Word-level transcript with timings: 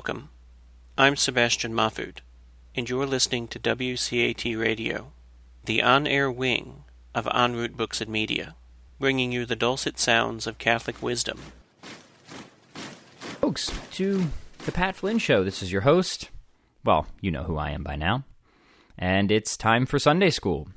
Welcome. 0.00 0.30
I'm 0.96 1.14
Sebastian 1.14 1.74
Mahfood, 1.74 2.20
and 2.74 2.88
you're 2.88 3.04
listening 3.04 3.48
to 3.48 3.58
WCAT 3.58 4.58
Radio, 4.58 5.12
the 5.66 5.82
on 5.82 6.06
air 6.06 6.30
wing 6.30 6.84
of 7.14 7.28
En 7.34 7.54
route 7.54 7.76
Books 7.76 8.00
and 8.00 8.10
Media, 8.10 8.54
bringing 8.98 9.30
you 9.30 9.44
the 9.44 9.56
dulcet 9.56 9.98
sounds 9.98 10.46
of 10.46 10.56
Catholic 10.56 11.02
wisdom. 11.02 11.38
Folks, 13.42 13.70
to 13.90 14.28
the 14.64 14.72
Pat 14.72 14.96
Flynn 14.96 15.18
Show. 15.18 15.44
This 15.44 15.62
is 15.62 15.70
your 15.70 15.82
host. 15.82 16.30
Well, 16.82 17.06
you 17.20 17.30
know 17.30 17.42
who 17.42 17.58
I 17.58 17.72
am 17.72 17.82
by 17.82 17.96
now. 17.96 18.24
And 18.96 19.30
it's 19.30 19.54
time 19.54 19.84
for 19.84 19.98
Sunday 19.98 20.30
School. 20.30 20.68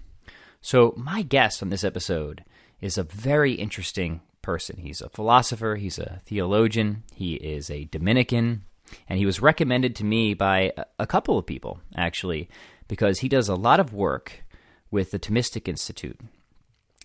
So, 0.59 0.93
my 0.97 1.21
guest 1.21 1.63
on 1.63 1.69
this 1.69 1.85
episode 1.85 2.43
is 2.81 2.97
a 2.97 3.03
very 3.03 3.53
interesting 3.53 4.19
person. 4.41 4.79
He's 4.79 4.99
a 4.99 5.07
philosopher, 5.07 5.77
he's 5.77 5.97
a 5.97 6.19
theologian, 6.25 7.03
he 7.15 7.35
is 7.35 7.69
a 7.69 7.85
Dominican, 7.85 8.65
and 9.07 9.19
he 9.19 9.25
was 9.25 9.41
recommended 9.41 9.95
to 9.95 10.05
me 10.05 10.33
by 10.33 10.71
a 10.99 11.07
couple 11.07 11.37
of 11.37 11.45
people, 11.45 11.79
actually, 11.95 12.49
because 12.87 13.19
he 13.19 13.29
does 13.29 13.49
a 13.49 13.55
lot 13.55 13.79
of 13.79 13.93
work 13.93 14.43
with 14.91 15.11
the 15.11 15.19
Thomistic 15.19 15.67
Institute. 15.67 16.19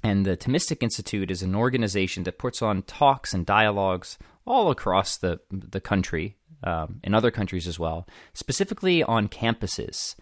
And 0.03 0.25
the 0.25 0.37
Thomistic 0.37 0.83
Institute 0.83 1.31
is 1.31 1.43
an 1.43 1.55
organization 1.55 2.23
that 2.25 2.39
puts 2.39 2.63
on 2.63 2.83
talks 2.83 3.35
and 3.35 3.45
dialogues 3.45 4.19
all 4.47 4.71
across 4.71 5.17
the, 5.17 5.41
the 5.51 5.81
country, 5.81 6.37
um, 6.65 7.01
in 7.03 7.15
other 7.15 7.31
countries 7.31 7.67
as 7.67 7.79
well, 7.79 8.07
specifically 8.33 9.03
on 9.03 9.29
campuses. 9.29 10.15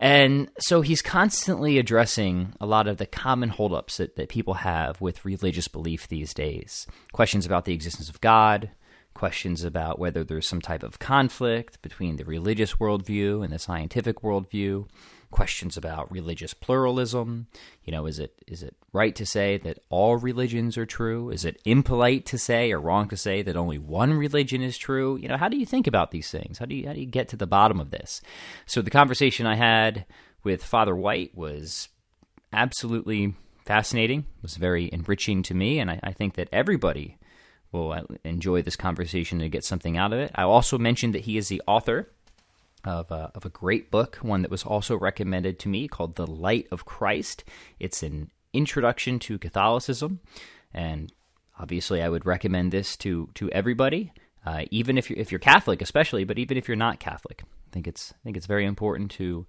And 0.00 0.50
so 0.58 0.80
he's 0.80 1.00
constantly 1.00 1.78
addressing 1.78 2.54
a 2.60 2.66
lot 2.66 2.88
of 2.88 2.96
the 2.96 3.06
common 3.06 3.50
holdups 3.50 3.98
that, 3.98 4.16
that 4.16 4.28
people 4.28 4.54
have 4.54 5.00
with 5.00 5.24
religious 5.24 5.68
belief 5.68 6.08
these 6.08 6.34
days. 6.34 6.88
Questions 7.12 7.46
about 7.46 7.66
the 7.66 7.74
existence 7.74 8.08
of 8.08 8.20
God, 8.20 8.70
questions 9.14 9.64
about 9.64 9.98
whether 9.98 10.24
there's 10.24 10.48
some 10.48 10.60
type 10.60 10.82
of 10.82 10.98
conflict 10.98 11.80
between 11.82 12.16
the 12.16 12.24
religious 12.24 12.74
worldview 12.74 13.44
and 13.44 13.52
the 13.52 13.58
scientific 13.58 14.22
worldview, 14.22 14.86
questions 15.30 15.76
about 15.76 16.10
religious 16.12 16.54
pluralism. 16.54 17.46
You 17.84 17.92
know, 17.92 18.06
is 18.06 18.18
it 18.18 18.34
is 18.46 18.62
it 18.62 18.76
right 18.92 19.14
to 19.16 19.26
say 19.26 19.58
that 19.58 19.78
all 19.88 20.16
religions 20.16 20.78
are 20.78 20.86
true? 20.86 21.30
Is 21.30 21.44
it 21.44 21.60
impolite 21.64 22.26
to 22.26 22.38
say 22.38 22.70
or 22.70 22.80
wrong 22.80 23.08
to 23.08 23.16
say 23.16 23.42
that 23.42 23.56
only 23.56 23.78
one 23.78 24.12
religion 24.12 24.62
is 24.62 24.78
true? 24.78 25.16
You 25.16 25.28
know, 25.28 25.36
how 25.36 25.48
do 25.48 25.56
you 25.56 25.66
think 25.66 25.86
about 25.86 26.10
these 26.10 26.30
things? 26.30 26.58
How 26.58 26.66
do 26.66 26.74
you 26.74 26.86
how 26.86 26.92
do 26.92 27.00
you 27.00 27.06
get 27.06 27.28
to 27.28 27.36
the 27.36 27.46
bottom 27.46 27.80
of 27.80 27.90
this? 27.90 28.20
So 28.66 28.82
the 28.82 28.90
conversation 28.90 29.46
I 29.46 29.56
had 29.56 30.06
with 30.44 30.64
Father 30.64 30.94
White 30.94 31.36
was 31.36 31.88
absolutely 32.52 33.34
fascinating. 33.64 34.20
it 34.20 34.42
Was 34.42 34.56
very 34.56 34.90
enriching 34.92 35.42
to 35.44 35.54
me, 35.54 35.78
and 35.78 35.90
I, 35.90 36.00
I 36.02 36.12
think 36.12 36.34
that 36.34 36.48
everybody 36.52 37.18
will 37.72 37.92
uh, 37.92 38.02
enjoy 38.24 38.62
this 38.62 38.76
conversation 38.76 39.40
and 39.40 39.50
get 39.50 39.64
something 39.64 39.96
out 39.96 40.12
of 40.12 40.18
it. 40.18 40.30
I 40.34 40.42
also 40.42 40.78
mentioned 40.78 41.14
that 41.14 41.24
he 41.24 41.36
is 41.36 41.48
the 41.48 41.62
author 41.66 42.08
of 42.84 43.10
a, 43.10 43.32
of 43.34 43.44
a 43.44 43.48
great 43.50 43.90
book, 43.90 44.16
one 44.16 44.42
that 44.42 44.50
was 44.50 44.64
also 44.64 44.96
recommended 44.96 45.58
to 45.60 45.68
me 45.68 45.88
called 45.88 46.16
The 46.16 46.26
Light 46.26 46.66
of 46.70 46.84
Christ. 46.84 47.44
It's 47.78 48.02
an 48.02 48.30
introduction 48.52 49.18
to 49.20 49.38
Catholicism, 49.38 50.20
and 50.74 51.12
obviously, 51.58 52.02
I 52.02 52.08
would 52.08 52.26
recommend 52.26 52.72
this 52.72 52.96
to 52.98 53.30
to 53.34 53.50
everybody, 53.50 54.12
uh, 54.44 54.64
even 54.70 54.98
if 54.98 55.08
you're 55.08 55.18
if 55.18 55.30
you're 55.30 55.38
Catholic, 55.38 55.80
especially, 55.80 56.24
but 56.24 56.38
even 56.38 56.56
if 56.56 56.68
you're 56.68 56.76
not 56.76 57.00
Catholic. 57.00 57.42
I 57.44 57.70
think 57.72 57.86
it's 57.86 58.12
I 58.12 58.20
think 58.24 58.36
it's 58.36 58.46
very 58.46 58.66
important 58.66 59.10
to 59.12 59.46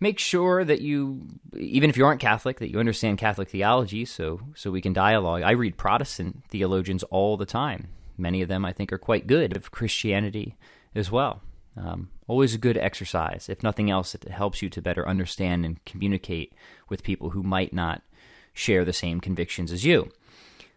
make 0.00 0.18
sure 0.18 0.64
that 0.64 0.80
you, 0.80 1.28
even 1.56 1.90
if 1.90 1.96
you 1.96 2.04
aren't 2.04 2.20
Catholic, 2.20 2.58
that 2.58 2.70
you 2.70 2.80
understand 2.80 3.18
Catholic 3.18 3.48
theology, 3.50 4.04
so 4.04 4.40
so 4.54 4.70
we 4.70 4.80
can 4.80 4.92
dialogue. 4.92 5.42
I 5.42 5.52
read 5.52 5.76
Protestant 5.76 6.44
theologians 6.48 7.02
all 7.04 7.36
the 7.36 7.46
time. 7.46 7.88
Many 8.16 8.42
of 8.42 8.48
them 8.48 8.64
I 8.64 8.72
think 8.72 8.92
are 8.92 8.98
quite 8.98 9.26
good 9.26 9.56
of 9.56 9.70
Christianity 9.70 10.56
as 10.94 11.10
well. 11.10 11.42
Um, 11.76 12.10
always 12.26 12.54
a 12.54 12.58
good 12.58 12.76
exercise. 12.76 13.48
If 13.48 13.62
nothing 13.62 13.90
else, 13.90 14.14
it 14.14 14.24
helps 14.24 14.60
you 14.60 14.68
to 14.70 14.82
better 14.82 15.08
understand 15.08 15.64
and 15.64 15.84
communicate 15.84 16.52
with 16.88 17.02
people 17.02 17.30
who 17.30 17.42
might 17.42 17.72
not 17.72 18.02
share 18.52 18.84
the 18.84 18.92
same 18.92 19.20
convictions 19.20 19.70
as 19.70 19.84
you. 19.84 20.10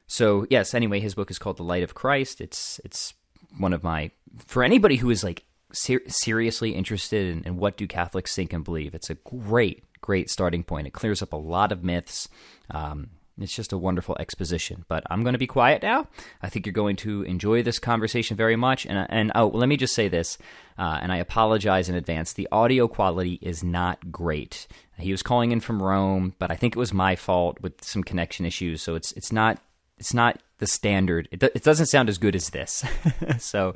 So 0.06 0.46
yes, 0.50 0.74
anyway, 0.74 1.00
his 1.00 1.16
book 1.16 1.32
is 1.32 1.40
called 1.40 1.58
The 1.58 1.64
Light 1.64 1.84
of 1.84 1.96
Christ. 1.96 2.40
It's 2.42 2.80
it's 2.86 3.14
one 3.58 3.74
of 3.74 3.84
my 3.84 4.12
for 4.46 4.64
anybody 4.64 4.98
who 4.98 5.10
is 5.10 5.24
like 5.24 5.44
ser- 5.74 6.08
seriously 6.08 6.72
interested 6.72 7.38
in, 7.38 7.44
in, 7.44 7.58
what 7.58 7.78
do 7.78 7.88
Catholics 7.88 8.36
think 8.36 8.54
and 8.54 8.64
believe. 8.64 8.94
It's 8.96 9.10
a 9.10 9.16
great, 9.16 9.84
great 10.02 10.30
starting 10.30 10.64
point. 10.64 10.88
It 10.88 10.94
clears 10.94 11.22
up 11.22 11.34
a 11.34 11.38
lot 11.38 11.72
of 11.72 11.84
myths. 11.84 12.30
Um, 12.72 13.10
it's 13.40 13.56
just 13.56 13.74
a 13.74 13.78
wonderful 13.78 14.16
exposition. 14.20 14.86
But 14.88 15.04
I'm 15.10 15.24
going 15.24 15.34
to 15.34 15.40
be 15.40 15.48
quiet 15.48 15.82
now. 15.82 16.08
I 16.42 16.50
think 16.50 16.66
you're 16.66 16.74
going 16.74 16.96
to 16.98 17.24
enjoy 17.24 17.64
this 17.64 17.80
conversation 17.80 18.38
very 18.38 18.56
much. 18.56 18.86
And 18.86 19.08
and 19.10 19.32
oh, 19.36 19.48
let 19.48 19.68
me 19.68 19.78
just 19.78 19.96
say 19.96 20.08
this, 20.08 20.38
uh, 20.78 21.00
and 21.02 21.12
I 21.12 21.18
apologize 21.18 21.90
in 21.90 21.96
advance. 21.96 22.34
The 22.34 22.48
audio 22.52 22.88
quality 22.88 23.40
is 23.42 23.64
not 23.64 24.12
great. 24.12 24.68
He 25.00 25.12
was 25.12 25.24
calling 25.24 25.52
in 25.52 25.60
from 25.60 25.82
Rome, 25.82 26.36
but 26.38 26.52
I 26.52 26.56
think 26.56 26.76
it 26.76 26.80
was 26.80 26.94
my 26.94 27.16
fault 27.16 27.60
with 27.62 27.84
some 27.84 28.04
connection 28.04 28.46
issues. 28.46 28.82
So 28.82 28.96
it's 28.96 29.12
it's 29.14 29.32
not 29.32 29.60
it's 30.04 30.14
not 30.14 30.38
the 30.58 30.68
standard. 30.68 31.30
It, 31.32 31.42
it 31.42 31.64
doesn't 31.64 31.86
sound 31.86 32.10
as 32.10 32.18
good 32.18 32.36
as 32.36 32.50
this. 32.50 32.84
so 33.40 33.74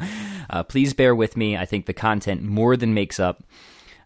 uh, 0.50 0.64
please 0.64 0.94
bear 0.94 1.16
with 1.16 1.38
me. 1.38 1.56
I 1.56 1.64
think 1.64 1.86
the 1.86 1.94
content 1.94 2.44
more 2.44 2.76
than 2.76 2.94
makes 2.94 3.18
up 3.18 3.46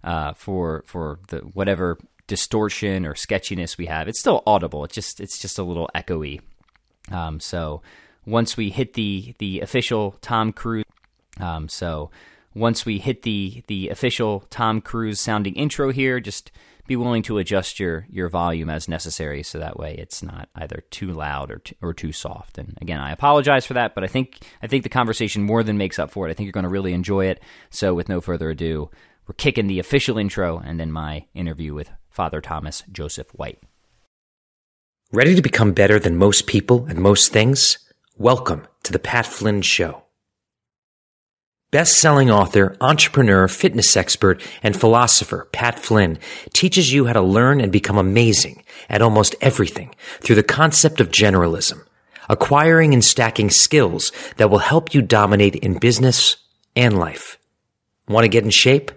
uh, 0.03 0.33
for 0.33 0.83
for 0.85 1.17
the 1.29 1.39
whatever 1.39 1.97
distortion 2.27 3.07
or 3.07 3.15
sketchiness 3.15 3.75
we 3.75 3.87
have. 3.87 4.07
It's 4.07 4.19
still 4.19 4.43
audible. 4.45 4.83
It's 4.83 4.93
just 4.93 5.19
it's 5.19 5.39
just 5.39 5.57
a 5.57 5.63
little 5.63 5.89
echoey. 5.95 6.41
Um, 7.11 7.39
so 7.39 7.81
once 8.23 8.55
we 8.55 8.69
hit 8.69 8.93
the 8.93 9.33
the 9.39 9.61
official 9.61 10.15
Tom 10.21 10.53
Cruise, 10.53 10.85
um, 11.39 11.69
so 11.69 12.11
once 12.53 12.85
we 12.85 12.99
hit 12.99 13.23
the 13.23 13.63
the 13.65 13.89
official 13.89 14.41
Tom 14.51 14.79
Cruise 14.79 15.19
sounding 15.19 15.55
intro 15.55 15.91
here, 15.91 16.19
just 16.19 16.51
be 16.91 16.97
willing 16.97 17.23
to 17.23 17.37
adjust 17.37 17.79
your 17.79 18.05
your 18.09 18.27
volume 18.27 18.69
as 18.69 18.89
necessary, 18.89 19.43
so 19.43 19.57
that 19.57 19.79
way 19.79 19.95
it's 19.97 20.21
not 20.21 20.49
either 20.55 20.83
too 20.89 21.13
loud 21.13 21.49
or 21.49 21.59
too, 21.59 21.75
or 21.81 21.93
too 21.93 22.11
soft. 22.11 22.57
And 22.57 22.77
again, 22.81 22.99
I 22.99 23.13
apologize 23.13 23.65
for 23.65 23.75
that, 23.75 23.95
but 23.95 24.03
I 24.03 24.07
think 24.07 24.39
I 24.61 24.67
think 24.67 24.83
the 24.83 24.89
conversation 24.89 25.41
more 25.41 25.63
than 25.63 25.77
makes 25.77 25.99
up 25.99 26.11
for 26.11 26.27
it. 26.27 26.31
I 26.31 26.33
think 26.33 26.47
you're 26.47 26.51
going 26.59 26.65
to 26.65 26.69
really 26.69 26.91
enjoy 26.91 27.27
it. 27.27 27.41
So, 27.69 27.93
with 27.93 28.09
no 28.09 28.19
further 28.19 28.49
ado, 28.49 28.91
we're 29.25 29.35
kicking 29.35 29.67
the 29.67 29.79
official 29.79 30.17
intro 30.17 30.57
and 30.57 30.81
then 30.81 30.91
my 30.91 31.27
interview 31.33 31.73
with 31.73 31.89
Father 32.09 32.41
Thomas 32.41 32.83
Joseph 32.91 33.29
White. 33.35 33.59
Ready 35.13 35.33
to 35.35 35.41
become 35.41 35.71
better 35.71 35.97
than 35.97 36.17
most 36.17 36.45
people 36.45 36.85
and 36.87 36.99
most 36.99 37.31
things? 37.31 37.77
Welcome 38.17 38.67
to 38.83 38.91
the 38.91 38.99
Pat 38.99 39.25
Flynn 39.25 39.61
Show. 39.61 40.03
Best-selling 41.71 42.29
author, 42.29 42.75
entrepreneur, 42.81 43.47
fitness 43.47 43.95
expert, 43.95 44.41
and 44.61 44.77
philosopher 44.77 45.47
Pat 45.53 45.79
Flynn 45.79 46.19
teaches 46.53 46.91
you 46.91 47.05
how 47.05 47.13
to 47.13 47.21
learn 47.21 47.61
and 47.61 47.71
become 47.71 47.97
amazing 47.97 48.63
at 48.89 49.01
almost 49.01 49.37
everything 49.39 49.95
through 50.19 50.35
the 50.35 50.43
concept 50.43 50.99
of 50.99 51.11
generalism, 51.11 51.85
acquiring 52.27 52.93
and 52.93 53.05
stacking 53.05 53.49
skills 53.49 54.11
that 54.35 54.49
will 54.49 54.59
help 54.59 54.93
you 54.93 55.01
dominate 55.01 55.55
in 55.55 55.79
business 55.79 56.35
and 56.75 56.99
life. 56.99 57.37
Want 58.05 58.25
to 58.25 58.29
get 58.29 58.43
in 58.43 58.49
shape? 58.49 58.91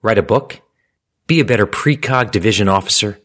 Write 0.00 0.18
a 0.18 0.22
book? 0.22 0.60
Be 1.26 1.40
a 1.40 1.44
better 1.44 1.66
precog 1.66 2.30
division 2.30 2.68
officer? 2.68 3.18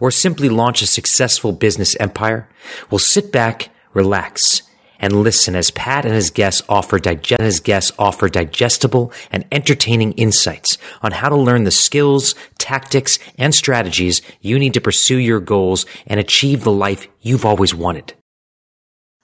Or 0.00 0.12
simply 0.12 0.48
launch 0.48 0.80
a 0.80 0.86
successful 0.86 1.50
business 1.50 1.96
empire? 1.96 2.48
Well, 2.88 3.00
sit 3.00 3.32
back, 3.32 3.70
relax, 3.94 4.62
and 4.98 5.22
listen 5.22 5.54
as 5.54 5.70
Pat 5.70 6.04
and 6.04 6.14
his 6.14 6.30
guests 6.30 6.62
offer, 6.68 6.98
dig- 6.98 7.26
his 7.26 7.60
guests 7.60 7.92
offer 7.98 8.28
digestible 8.28 9.12
and 9.30 9.44
entertaining 9.52 10.12
insights 10.12 10.78
on 11.02 11.12
how 11.12 11.28
to 11.28 11.36
learn 11.36 11.64
the 11.64 11.70
skills, 11.70 12.34
tactics, 12.58 13.18
and 13.38 13.54
strategies 13.54 14.22
you 14.40 14.58
need 14.58 14.74
to 14.74 14.80
pursue 14.80 15.18
your 15.18 15.40
goals 15.40 15.86
and 16.06 16.18
achieve 16.18 16.64
the 16.64 16.72
life 16.72 17.08
you've 17.20 17.44
always 17.44 17.74
wanted. 17.74 18.14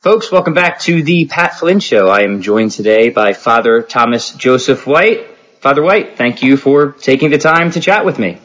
Folks, 0.03 0.31
welcome 0.31 0.53
back 0.53 0.81
to 0.81 1.03
the 1.03 1.25
Pat 1.25 1.59
Flynn 1.59 1.81
Show. 1.81 2.09
I 2.09 2.25
am 2.25 2.43
joined 2.43 2.73
today 2.73 3.09
by 3.09 3.33
Father 3.33 3.81
Thomas 3.81 4.33
Joseph 4.33 4.87
White. 4.87 5.27
Father 5.61 5.83
White, 5.83 6.19
thank 6.19 6.43
you 6.43 6.59
for 6.59 6.93
taking 6.93 7.31
the 7.31 7.39
time 7.39 7.71
to 7.71 7.81
chat 7.81 8.05
with 8.05 8.19
me. 8.19 8.39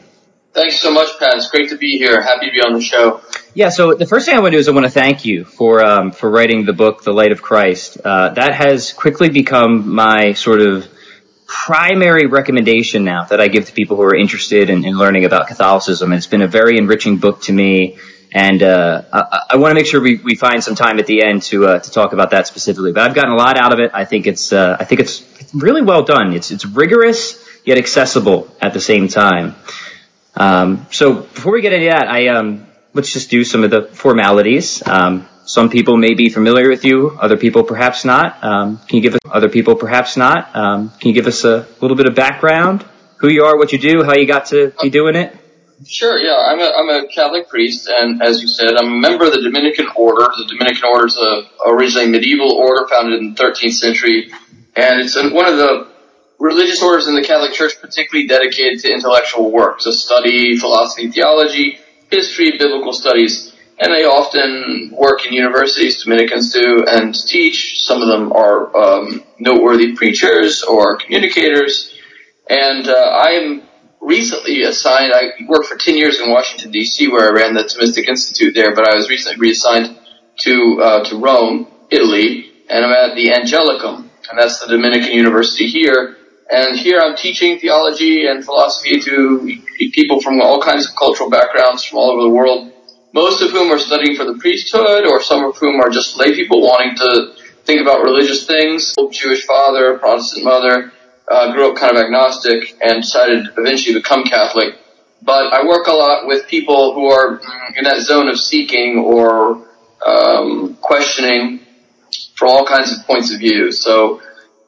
Thanks 0.54 0.80
so 0.80 0.90
much, 0.90 1.18
Pat. 1.18 1.34
It's 1.36 1.50
great 1.50 1.68
to 1.68 1.76
be 1.76 1.98
here. 1.98 2.22
Happy 2.22 2.46
to 2.46 2.52
be 2.52 2.62
on 2.62 2.72
the 2.72 2.80
show. 2.80 3.20
Yeah, 3.52 3.70
so 3.70 3.94
the 3.94 4.06
first 4.06 4.26
thing 4.26 4.36
I 4.36 4.40
want 4.40 4.52
to 4.52 4.58
do 4.58 4.60
is 4.60 4.68
I 4.68 4.72
want 4.72 4.86
to 4.86 4.92
thank 4.92 5.24
you 5.24 5.44
for 5.44 5.84
um, 5.84 6.12
for 6.12 6.30
writing 6.30 6.66
the 6.66 6.72
book, 6.72 7.02
The 7.02 7.12
Light 7.12 7.32
of 7.32 7.42
Christ. 7.42 7.98
Uh, 8.04 8.28
that 8.34 8.54
has 8.54 8.92
quickly 8.92 9.28
become 9.28 9.92
my 9.92 10.34
sort 10.34 10.60
of 10.60 10.86
primary 11.46 12.26
recommendation 12.26 13.02
now 13.02 13.24
that 13.24 13.40
I 13.40 13.48
give 13.48 13.66
to 13.66 13.72
people 13.72 13.96
who 13.96 14.02
are 14.02 14.14
interested 14.14 14.70
in, 14.70 14.84
in 14.84 14.96
learning 14.96 15.24
about 15.24 15.48
Catholicism. 15.48 16.12
It's 16.12 16.28
been 16.28 16.42
a 16.42 16.46
very 16.46 16.78
enriching 16.78 17.16
book 17.16 17.42
to 17.42 17.52
me, 17.52 17.98
and 18.32 18.62
uh, 18.62 19.02
I, 19.12 19.42
I, 19.50 19.56
want 19.56 19.72
to 19.72 19.74
make 19.74 19.86
sure 19.86 20.00
we, 20.00 20.18
we 20.18 20.36
find 20.36 20.62
some 20.62 20.76
time 20.76 21.00
at 21.00 21.08
the 21.08 21.24
end 21.24 21.42
to 21.50 21.66
uh, 21.66 21.78
to 21.80 21.90
talk 21.90 22.12
about 22.12 22.30
that 22.30 22.46
specifically. 22.46 22.92
But 22.92 23.02
I've 23.02 23.16
gotten 23.16 23.32
a 23.32 23.36
lot 23.36 23.58
out 23.58 23.72
of 23.72 23.80
it. 23.80 23.90
I 23.92 24.04
think 24.04 24.28
it's 24.28 24.52
uh, 24.52 24.76
I 24.78 24.84
think 24.84 25.00
it's, 25.00 25.24
really 25.52 25.82
well 25.82 26.04
done. 26.04 26.34
It's 26.34 26.52
it's 26.52 26.64
rigorous 26.64 27.44
yet 27.64 27.78
accessible 27.78 28.46
at 28.60 28.74
the 28.74 28.80
same 28.80 29.08
time. 29.08 29.56
Um, 30.36 30.86
so 30.92 31.14
before 31.14 31.52
we 31.52 31.62
get 31.62 31.72
into 31.72 31.86
that, 31.86 32.06
I 32.06 32.28
um, 32.28 32.69
let's 32.92 33.12
just 33.12 33.30
do 33.30 33.44
some 33.44 33.64
of 33.64 33.70
the 33.70 33.82
formalities. 33.82 34.82
Um, 34.86 35.28
some 35.44 35.70
people 35.70 35.96
may 35.96 36.14
be 36.14 36.28
familiar 36.28 36.68
with 36.68 36.84
you, 36.84 37.18
other 37.20 37.36
people 37.36 37.64
perhaps 37.64 38.04
not. 38.04 38.42
Um, 38.44 38.78
can 38.88 38.96
you 38.96 39.02
give 39.02 39.14
us 39.14 39.20
other 39.24 39.48
people 39.48 39.74
perhaps 39.74 40.16
not? 40.16 40.54
Um, 40.54 40.90
can 41.00 41.08
you 41.08 41.14
give 41.14 41.26
us 41.26 41.44
a 41.44 41.66
little 41.80 41.96
bit 41.96 42.06
of 42.06 42.14
background? 42.14 42.84
Who 43.16 43.28
you 43.28 43.44
are, 43.44 43.56
what 43.56 43.72
you 43.72 43.78
do, 43.78 44.02
how 44.04 44.14
you 44.14 44.26
got 44.26 44.46
to 44.46 44.72
be 44.80 44.90
doing 44.90 45.16
it? 45.16 45.36
Sure, 45.86 46.18
yeah. 46.18 46.36
I'm 46.36 46.60
a, 46.60 46.72
I'm 46.76 47.04
a 47.04 47.08
Catholic 47.08 47.48
priest, 47.48 47.88
and 47.88 48.22
as 48.22 48.42
you 48.42 48.48
said, 48.48 48.76
I'm 48.76 48.86
a 48.86 48.96
member 48.96 49.24
of 49.24 49.32
the 49.32 49.40
Dominican 49.40 49.88
Order. 49.96 50.26
The 50.36 50.46
Dominican 50.46 50.84
Order 50.84 51.06
is 51.06 51.16
a 51.16 51.42
originally 51.66 52.08
medieval 52.08 52.52
order 52.52 52.86
founded 52.86 53.18
in 53.20 53.34
the 53.34 53.42
13th 53.42 53.72
century, 53.72 54.30
and 54.76 55.00
it's 55.00 55.16
one 55.16 55.46
of 55.46 55.56
the 55.56 55.88
religious 56.38 56.82
orders 56.82 57.06
in 57.06 57.14
the 57.14 57.22
Catholic 57.22 57.52
Church 57.52 57.80
particularly 57.80 58.26
dedicated 58.26 58.80
to 58.80 58.92
intellectual 58.92 59.50
work, 59.50 59.80
to 59.80 59.92
study 59.92 60.56
philosophy, 60.58 61.10
theology, 61.10 61.78
history, 62.10 62.58
biblical 62.58 62.92
studies, 62.92 63.52
and 63.78 63.92
they 63.94 64.04
often 64.04 64.90
work 64.92 65.26
in 65.26 65.32
universities, 65.32 66.04
Dominicans 66.04 66.52
do, 66.52 66.84
and 66.86 67.14
teach. 67.14 67.82
Some 67.82 68.02
of 68.02 68.08
them 68.08 68.32
are 68.32 68.76
um, 68.76 69.24
noteworthy 69.38 69.94
preachers 69.94 70.62
or 70.62 70.96
communicators, 70.96 71.94
and 72.48 72.86
uh, 72.86 73.18
I'm 73.22 73.62
recently 74.00 74.62
assigned. 74.62 75.12
I 75.14 75.30
worked 75.48 75.66
for 75.66 75.76
ten 75.76 75.96
years 75.96 76.20
in 76.20 76.30
Washington 76.30 76.70
D.C., 76.70 77.08
where 77.08 77.30
I 77.30 77.32
ran 77.32 77.54
the 77.54 77.62
Thomistic 77.62 78.06
Institute 78.06 78.54
there, 78.54 78.74
but 78.74 78.86
I 78.86 78.94
was 78.94 79.08
recently 79.08 79.38
reassigned 79.40 79.98
to 80.40 80.80
uh, 80.82 81.04
to 81.04 81.16
Rome, 81.16 81.68
Italy, 81.90 82.52
and 82.68 82.84
I'm 82.84 82.92
at 82.92 83.14
the 83.14 83.28
Angelicum, 83.28 84.08
and 84.30 84.38
that's 84.38 84.60
the 84.60 84.68
Dominican 84.68 85.12
University 85.12 85.66
here. 85.66 86.16
And 86.50 86.76
here 86.76 87.00
I'm 87.00 87.16
teaching 87.16 87.58
theology 87.58 88.26
and 88.26 88.44
philosophy 88.44 89.00
to 89.00 89.62
people 89.92 90.20
from 90.20 90.40
all 90.40 90.60
kinds 90.60 90.88
of 90.88 90.96
cultural 90.96 91.30
backgrounds 91.30 91.84
from 91.84 91.98
all 91.98 92.10
over 92.10 92.22
the 92.22 92.28
world, 92.28 92.72
most 93.14 93.40
of 93.40 93.52
whom 93.52 93.70
are 93.70 93.78
studying 93.78 94.16
for 94.16 94.24
the 94.24 94.34
priesthood, 94.34 95.06
or 95.06 95.22
some 95.22 95.44
of 95.44 95.56
whom 95.56 95.80
are 95.80 95.90
just 95.90 96.16
lay 96.16 96.34
people 96.34 96.60
wanting 96.60 96.96
to 96.96 97.34
think 97.64 97.80
about 97.80 98.02
religious 98.02 98.46
things. 98.46 98.94
Jewish 99.12 99.46
father, 99.46 99.96
Protestant 99.98 100.44
mother, 100.44 100.92
uh, 101.28 101.52
grew 101.52 101.70
up 101.70 101.76
kind 101.76 101.96
of 101.96 102.02
agnostic 102.02 102.76
and 102.82 103.02
decided 103.02 103.46
eventually 103.56 103.94
to 103.94 104.00
become 104.00 104.24
Catholic. 104.24 104.74
But 105.22 105.52
I 105.52 105.64
work 105.64 105.86
a 105.86 105.92
lot 105.92 106.26
with 106.26 106.48
people 106.48 106.94
who 106.94 107.10
are 107.10 107.40
in 107.76 107.84
that 107.84 108.00
zone 108.00 108.28
of 108.28 108.40
seeking 108.40 108.98
or 108.98 109.64
um, 110.04 110.76
questioning 110.80 111.60
from 112.34 112.48
all 112.48 112.66
kinds 112.66 112.90
of 112.92 113.06
points 113.06 113.32
of 113.32 113.38
view. 113.38 113.70
So 113.70 114.20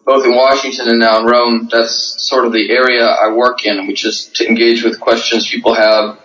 both 0.04 0.24
in 0.24 0.34
Washington 0.34 0.88
and 0.88 0.98
now 0.98 1.20
in 1.20 1.26
Rome, 1.26 1.68
that's 1.70 2.22
sort 2.22 2.44
of 2.44 2.52
the 2.52 2.70
area 2.70 3.04
I 3.04 3.32
work 3.32 3.64
in, 3.64 3.86
which 3.86 4.04
is 4.04 4.26
to 4.34 4.46
engage 4.46 4.82
with 4.82 5.00
questions 5.00 5.48
people 5.48 5.74
have, 5.74 6.18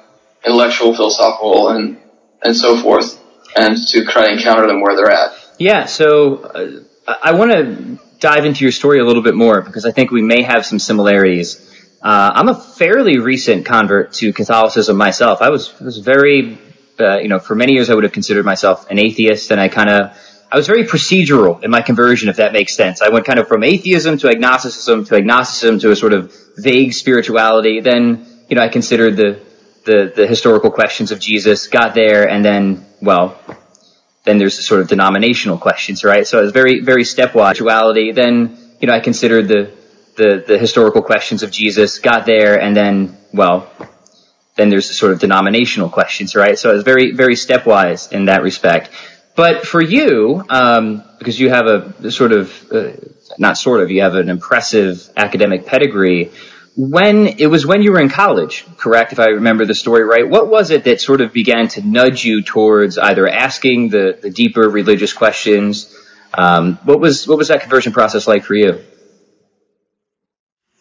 intellectual, 0.46 0.94
philosophical, 0.96 1.70
and 1.70 2.00
and 2.42 2.56
so 2.56 2.82
forth, 2.82 3.20
and 3.56 3.78
to 3.88 4.06
try 4.06 4.26
and 4.26 4.40
encounter 4.40 4.68
them 4.68 4.82
where 4.82 4.96
they're 4.96 5.12
at. 5.12 5.32
Yeah. 5.60 5.86
So 5.86 6.36
uh, 7.08 7.18
I 7.22 7.34
want 7.34 7.52
to 7.52 8.00
dive 8.20 8.46
into 8.46 8.64
your 8.64 8.72
story 8.72 9.00
a 9.00 9.06
little 9.06 9.24
bit 9.24 9.36
more 9.36 9.62
because 9.62 9.86
I 9.86 9.92
think 9.92 10.12
we 10.12 10.22
may 10.22 10.42
have 10.44 10.66
some 10.66 10.80
similarities. 10.80 11.64
Uh, 12.02 12.32
I'm 12.36 12.48
a 12.48 12.56
fairly 12.56 13.18
recent 13.20 13.66
convert 13.66 14.14
to 14.14 14.34
Catholicism 14.34 14.98
myself. 14.98 15.42
I 15.42 15.50
was 15.50 15.80
was 15.80 15.98
very, 15.98 16.58
uh, 17.00 17.18
you 17.18 17.28
know, 17.28 17.40
for 17.40 17.56
many 17.56 17.74
years 17.74 17.90
I 17.90 17.96
would 17.96 18.04
have 18.04 18.14
considered 18.14 18.46
myself 18.46 18.90
an 18.90 19.00
atheist, 19.00 19.52
and 19.52 19.60
I 19.60 19.68
kind 19.68 19.90
of 19.90 20.18
I 20.50 20.56
was 20.56 20.68
very 20.68 20.86
procedural 20.86 21.62
in 21.64 21.72
my 21.72 21.82
conversion, 21.82 22.30
if 22.30 22.38
that 22.38 22.54
makes 22.54 22.76
sense. 22.76 23.02
I 23.02 23.10
went 23.10 23.26
kind 23.26 23.38
of 23.40 23.48
from 23.48 23.64
atheism 23.64 24.18
to 24.20 24.30
agnosticism 24.30 25.06
to 25.06 25.16
agnosticism 25.16 25.80
to 25.80 25.92
a 25.92 25.96
sort 25.96 26.14
of 26.14 26.34
vague 26.58 26.94
spirituality. 26.94 27.82
Then, 27.82 28.26
you 28.50 28.56
know, 28.56 28.62
I 28.62 28.70
considered 28.70 29.18
the, 29.18 29.42
the, 29.84 30.14
the 30.16 30.26
historical 30.26 30.72
questions 30.72 31.12
of 31.12 31.20
Jesus, 31.20 31.68
got 31.68 31.96
there, 31.96 32.30
and 32.30 32.46
then, 32.46 32.86
well, 33.02 33.40
then 34.24 34.38
there's 34.38 34.58
the 34.58 34.64
sort 34.64 34.82
of 34.82 34.88
denominational 34.88 35.58
questions, 35.58 36.04
right? 36.06 36.26
So 36.26 36.40
it 36.40 36.44
was 36.44 36.52
very, 36.54 36.80
very 36.80 37.04
stepwise 37.04 37.56
spirituality. 37.56 38.14
Then, 38.14 38.58
you 38.80 38.88
know, 38.88 38.94
I 38.94 39.02
considered 39.02 39.50
the, 39.50 39.72
the, 40.16 40.44
the 40.48 40.58
historical 40.58 41.02
questions 41.02 41.44
of 41.44 41.52
Jesus, 41.52 42.00
got 42.00 42.26
there, 42.26 42.60
and 42.60 42.76
then, 42.76 43.18
well, 43.34 43.70
then 44.56 44.70
there's 44.70 44.88
the 44.88 44.94
sort 44.94 45.12
of 45.12 45.20
denominational 45.20 45.90
questions, 45.90 46.36
right? 46.36 46.58
So 46.58 46.72
it 46.72 46.74
was 46.74 46.84
very, 46.84 47.12
very 47.12 47.36
stepwise 47.36 48.12
in 48.12 48.26
that 48.26 48.44
respect. 48.44 48.90
But 49.38 49.68
for 49.68 49.80
you, 49.80 50.44
um, 50.50 51.04
because 51.20 51.40
you 51.40 51.52
have 51.52 51.68
a 51.68 52.12
sort 52.12 52.32
of, 52.32 52.72
uh, 52.72 52.94
not 53.38 53.56
sort 53.56 53.82
of, 53.82 53.92
you 53.92 54.02
have 54.02 54.16
an 54.16 54.30
impressive 54.30 55.08
academic 55.16 55.68
pedigree. 55.68 56.32
When 56.76 57.28
it 57.28 57.46
was 57.46 57.64
when 57.64 57.84
you 57.84 57.92
were 57.92 58.02
in 58.02 58.10
college, 58.10 58.66
correct? 58.78 59.14
If 59.14 59.20
I 59.20 59.28
remember 59.28 59.66
the 59.66 59.76
story 59.76 60.04
right, 60.04 60.28
what 60.28 60.50
was 60.50 60.72
it 60.72 60.86
that 60.86 61.02
sort 61.02 61.22
of 61.22 61.34
began 61.34 61.68
to 61.70 61.88
nudge 61.88 62.26
you 62.26 62.42
towards 62.42 62.98
either 62.98 63.28
asking 63.28 63.90
the, 63.90 64.18
the 64.20 64.32
deeper 64.32 64.68
religious 64.68 65.14
questions? 65.14 65.96
Um, 66.34 66.80
what 66.84 67.00
was 67.00 67.28
what 67.28 67.38
was 67.38 67.50
that 67.50 67.62
conversion 67.62 67.94
process 67.94 68.28
like 68.28 68.44
for 68.44 68.56
you? 68.56 68.84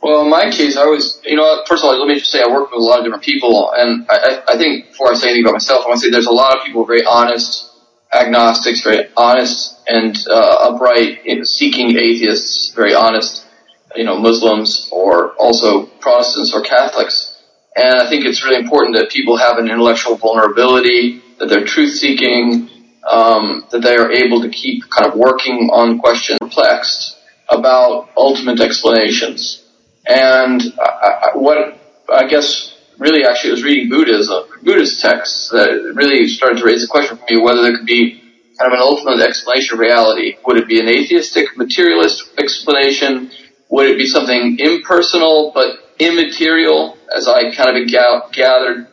Well, 0.01 0.23
in 0.23 0.31
my 0.31 0.51
case, 0.51 0.79
I 0.79 0.87
was, 0.87 1.21
you 1.27 1.37
know, 1.37 1.63
first 1.67 1.85
of 1.85 1.91
all, 1.91 1.99
let 1.99 2.09
me 2.09 2.19
just 2.19 2.33
say 2.33 2.41
I 2.43 2.51
work 2.51 2.71
with 2.71 2.81
a 2.81 2.83
lot 2.83 3.01
of 3.01 3.05
different 3.05 3.25
people, 3.25 3.73
and 3.77 4.07
I, 4.09 4.43
I 4.49 4.57
think 4.57 4.89
before 4.89 5.11
I 5.11 5.15
say 5.15 5.29
anything 5.29 5.45
about 5.45 5.53
myself, 5.53 5.85
I 5.85 5.89
want 5.89 6.01
to 6.01 6.07
say 6.07 6.11
there's 6.11 6.27
a 6.27 6.33
lot 6.33 6.57
of 6.57 6.65
people 6.65 6.87
very 6.87 7.05
honest, 7.05 7.73
agnostics, 8.17 8.83
very 8.83 9.09
honest 9.17 9.77
and 9.89 10.17
uh, 10.29 10.73
upright, 10.73 11.21
seeking 11.47 11.97
atheists, 11.97 12.73
very 12.75 12.95
honest, 12.95 13.47
you 13.95 14.05
know, 14.05 14.19
Muslims 14.19 14.89
or 14.91 15.33
also 15.35 15.87
Protestants 15.87 16.53
or 16.55 16.63
Catholics. 16.63 17.41
And 17.77 17.95
I 18.01 18.09
think 18.09 18.25
it's 18.25 18.45
really 18.45 18.59
important 18.59 18.97
that 18.97 19.11
people 19.11 19.37
have 19.37 19.59
an 19.59 19.69
intellectual 19.69 20.17
vulnerability, 20.17 21.23
that 21.39 21.49
they're 21.49 21.65
truth 21.65 21.95
seeking, 21.95 22.71
um, 23.09 23.67
that 23.71 23.83
they 23.83 23.97
are 23.97 24.11
able 24.11 24.43
to 24.43 24.49
keep 24.49 24.85
kind 24.91 25.11
of 25.11 25.17
working 25.17 25.71
on 25.73 25.99
questions 25.99 26.39
perplexed 26.41 27.17
about 27.49 28.11
ultimate 28.17 28.61
explanations. 28.61 29.63
And 30.09 30.63
I, 30.81 31.31
I, 31.35 31.37
what 31.37 31.79
I 32.13 32.27
guess 32.27 32.76
really 32.99 33.25
actually 33.25 33.53
was 33.53 33.63
reading 33.63 33.89
Buddhism, 33.89 34.45
Buddhist 34.63 35.01
texts 35.01 35.51
that 35.51 35.93
really 35.95 36.27
started 36.29 36.59
to 36.59 36.65
raise 36.65 36.83
the 36.83 36.89
question 36.89 37.17
for 37.17 37.25
me 37.31 37.41
whether 37.41 37.63
there 37.63 37.77
could 37.77 37.87
be 37.87 38.23
kind 38.59 38.73
of 38.73 38.79
an 38.79 38.83
ultimate 38.83 39.21
explanation 39.21 39.75
of 39.75 39.81
reality. 39.81 40.37
Would 40.47 40.57
it 40.59 40.69
be 40.69 40.81
an 40.81 40.89
atheistic, 40.89 41.57
materialist 41.57 42.31
explanation? 42.39 43.31
Would 43.69 43.87
it 43.87 43.99
be 43.99 44.07
something 44.07 44.59
impersonal 44.59 45.53
but 45.55 45.95
immaterial, 45.99 46.97
as 47.15 47.29
I 47.29 47.55
kind 47.55 47.77
of 47.77 47.89
gathered 48.33 48.87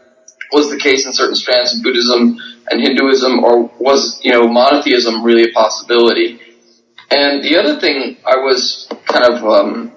was 0.52 0.70
the 0.70 0.78
case 0.78 1.06
in 1.06 1.14
certain 1.14 1.36
strands 1.36 1.76
of 1.76 1.82
Buddhism 1.82 2.38
and 2.70 2.80
Hinduism, 2.80 3.44
or 3.44 3.72
was, 3.80 4.20
you 4.24 4.32
know, 4.32 4.48
monotheism 4.48 5.24
really 5.24 5.50
a 5.50 5.54
possibility? 5.54 6.40
And 7.10 7.44
the 7.44 7.58
other 7.58 7.80
thing 7.80 8.18
I 8.26 8.38
was 8.38 8.88
kind 9.06 9.26
of 9.26 9.44
um, 9.44 9.92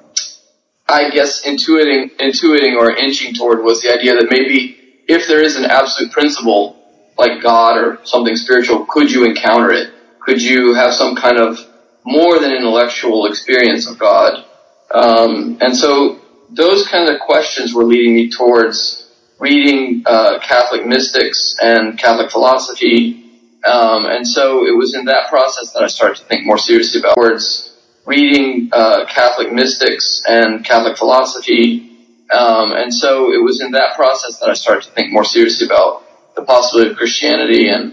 I 0.89 1.11
guess 1.11 1.45
intuiting, 1.45 2.17
intuiting 2.19 2.77
or 2.77 2.91
inching 2.91 3.35
toward 3.35 3.63
was 3.63 3.83
the 3.83 3.93
idea 3.93 4.15
that 4.15 4.29
maybe 4.31 4.77
if 5.09 5.27
there 5.27 5.43
is 5.43 5.57
an 5.57 5.65
absolute 5.65 6.13
principle 6.13 6.77
like 7.19 7.43
God 7.43 7.79
or 7.79 7.99
something 8.05 8.37
spiritual, 8.37 8.87
could 8.87 9.11
you 9.11 9.25
encounter 9.25 9.73
it? 9.73 9.93
Could 10.21 10.41
you 10.43 10.75
have 10.75 10.93
some 10.93 11.17
kind 11.17 11.39
of 11.39 11.59
more 12.05 12.39
than 12.39 12.53
intellectual 12.53 13.27
experience 13.27 13.89
of 13.89 13.99
God? 13.99 14.45
Um, 14.93 15.59
and 15.61 15.77
so 15.77 16.21
those 16.51 16.87
kind 16.87 17.09
of 17.09 17.21
questions 17.21 17.75
were 17.75 17.85
leading 17.85 18.15
me 18.15 18.31
towards 18.31 19.11
reading 19.41 20.03
uh, 20.07 20.39
Catholic 20.41 20.87
mystics 20.87 21.57
and 21.61 21.99
Catholic 21.99 22.31
philosophy. 22.31 23.25
Um, 23.65 24.07
and 24.07 24.27
so 24.27 24.67
it 24.67 24.77
was 24.77 24.95
in 24.95 25.07
that 25.07 25.29
process 25.29 25.73
that 25.73 25.83
I 25.83 25.89
started 25.89 26.19
to 26.19 26.25
think 26.25 26.47
more 26.47 26.59
seriously 26.59 27.01
about 27.01 27.17
words 27.17 27.66
reading 28.07 28.71
uh, 28.73 29.05
Catholic 29.07 29.53
mystics 29.53 30.23
and 30.27 30.65
Catholic 30.65 30.97
philosophy. 30.97 31.93
Um, 32.33 32.73
and 32.73 32.95
so 32.95 33.33
it 33.33 33.43
was 33.43 33.61
in 33.61 33.73
that 33.73 33.97
process 33.97 34.39
that 34.39 34.49
I 34.49 34.55
started 34.55 34.85
to 34.85 34.91
think 34.93 35.13
more 35.13 35.25
seriously 35.25 35.67
about 35.67 36.05
the 36.35 36.43
possibility 36.43 36.93
of 36.93 36.97
Christianity 36.97 37.69
and 37.69 37.93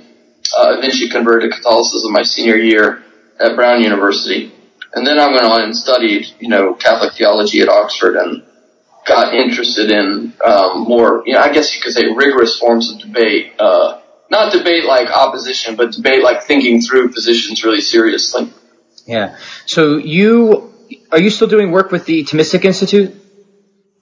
uh, 0.58 0.78
eventually 0.78 1.10
converted 1.10 1.52
to 1.52 1.58
Catholicism 1.58 2.14
my 2.14 2.24
senior 2.24 2.58
year 2.58 3.04
at 3.40 3.56
Brown 3.56 3.82
University. 3.82 4.52
And 4.94 5.06
then 5.06 5.18
I 5.18 5.32
went 5.32 5.46
on 5.46 5.64
and 5.64 5.76
studied, 5.76 6.28
you 6.40 6.50
know, 6.50 6.76
Catholic 6.76 7.14
theology 7.14 7.62
at 7.62 7.70
Oxford 7.70 8.16
and 8.16 8.44
got 9.08 9.34
interested 9.34 9.90
in 9.90 10.34
um, 10.46 10.84
more, 10.84 11.24
you 11.26 11.34
know, 11.34 11.40
I 11.40 11.52
guess 11.52 11.76
you 11.76 11.82
could 11.82 11.94
say 11.94 12.06
rigorous 12.14 12.58
forms 12.58 12.92
of 12.92 13.00
debate. 13.00 13.54
Uh, 13.60 14.02
not 14.30 14.54
debate 14.54 14.86
like 14.86 15.10
opposition, 15.10 15.76
but 15.76 15.92
debate 15.92 16.24
like 16.24 16.44
thinking 16.44 16.82
through 16.82 17.12
positions 17.12 17.64
really 17.64 17.82
seriously. 17.82 18.52
Yeah. 19.06 19.38
So 19.66 19.98
you 19.98 20.74
are 21.12 21.20
you 21.20 21.30
still 21.30 21.48
doing 21.48 21.72
work 21.72 21.92
with 21.92 22.06
the 22.06 22.24
Thomistic 22.24 22.66
Institute? 22.66 23.16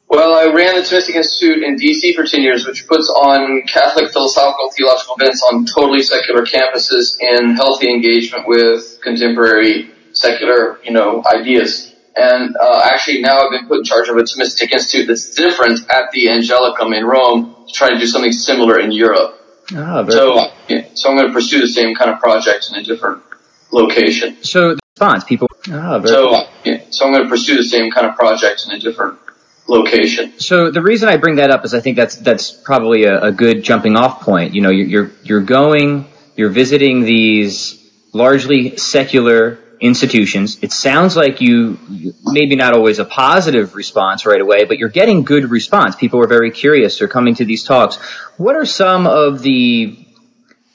Well, 0.07 0.33
I 0.33 0.53
ran 0.53 0.75
the 0.75 0.81
Thomistic 0.81 1.15
Institute 1.15 1.63
in 1.63 1.77
DC 1.77 2.15
for 2.15 2.25
10 2.25 2.41
years, 2.41 2.67
which 2.67 2.85
puts 2.85 3.09
on 3.09 3.61
Catholic 3.61 4.11
philosophical 4.11 4.69
theological 4.71 5.15
events 5.17 5.41
on 5.41 5.65
totally 5.65 6.03
secular 6.03 6.45
campuses 6.45 7.17
in 7.19 7.55
healthy 7.55 7.89
engagement 7.89 8.45
with 8.45 8.99
contemporary 9.01 9.89
secular, 10.11 10.79
you 10.83 10.91
know, 10.91 11.23
ideas. 11.25 11.95
And 12.13 12.57
uh, 12.57 12.81
actually 12.83 13.21
now 13.21 13.45
I've 13.45 13.51
been 13.51 13.67
put 13.69 13.79
in 13.79 13.83
charge 13.85 14.09
of 14.09 14.17
a 14.17 14.23
Thomistic 14.23 14.73
Institute 14.73 15.07
that's 15.07 15.33
different 15.33 15.89
at 15.89 16.11
the 16.11 16.25
Angelicum 16.27 16.93
in 16.93 17.05
Rome 17.05 17.55
to 17.67 17.73
try 17.73 17.89
to 17.89 17.97
do 17.97 18.05
something 18.05 18.33
similar 18.33 18.79
in 18.79 18.91
Europe. 18.91 19.37
Ah, 19.73 20.05
so, 20.09 20.51
yeah, 20.67 20.89
so 20.93 21.09
I'm 21.09 21.15
going 21.15 21.27
to 21.27 21.33
pursue 21.33 21.61
the 21.61 21.69
same 21.69 21.95
kind 21.95 22.11
of 22.11 22.19
project 22.19 22.69
in 22.69 22.75
a 22.75 22.83
different 22.83 23.23
location. 23.71 24.43
So 24.43 24.75
response, 25.01 25.23
people. 25.23 25.47
Ah, 25.69 26.01
so, 26.03 26.47
yeah, 26.63 26.81
so 26.89 27.05
I'm 27.05 27.13
going 27.13 27.23
to 27.23 27.29
pursue 27.29 27.57
the 27.57 27.63
same 27.63 27.91
kind 27.91 28.07
of 28.07 28.15
project 28.15 28.65
in 28.65 28.71
a 28.71 28.79
different 28.79 29.19
location. 29.67 30.39
So 30.39 30.71
the 30.71 30.81
reason 30.81 31.09
I 31.09 31.17
bring 31.17 31.35
that 31.35 31.51
up 31.51 31.65
is 31.65 31.73
I 31.73 31.79
think 31.79 31.97
that's 31.97 32.15
that's 32.17 32.51
probably 32.51 33.05
a, 33.05 33.21
a 33.25 33.31
good 33.31 33.63
jumping 33.63 33.95
off 33.95 34.21
point. 34.21 34.53
You 34.53 34.61
know, 34.61 34.69
you're, 34.69 34.87
you're 34.87 35.11
you're 35.23 35.41
going, 35.41 36.05
you're 36.35 36.49
visiting 36.49 37.03
these 37.03 37.77
largely 38.13 38.77
secular 38.77 39.59
institutions. 39.79 40.59
It 40.61 40.71
sounds 40.71 41.15
like 41.15 41.41
you, 41.41 41.79
maybe 42.23 42.55
not 42.55 42.75
always 42.75 42.99
a 42.99 43.05
positive 43.05 43.73
response 43.73 44.27
right 44.27 44.39
away, 44.39 44.65
but 44.65 44.77
you're 44.77 44.89
getting 44.89 45.23
good 45.23 45.49
response. 45.49 45.95
People 45.95 46.21
are 46.23 46.27
very 46.27 46.51
curious. 46.51 46.99
They're 46.99 47.07
coming 47.07 47.33
to 47.35 47.45
these 47.45 47.63
talks. 47.63 47.95
What 48.37 48.55
are 48.55 48.65
some 48.65 49.07
of 49.07 49.41
the 49.41 50.05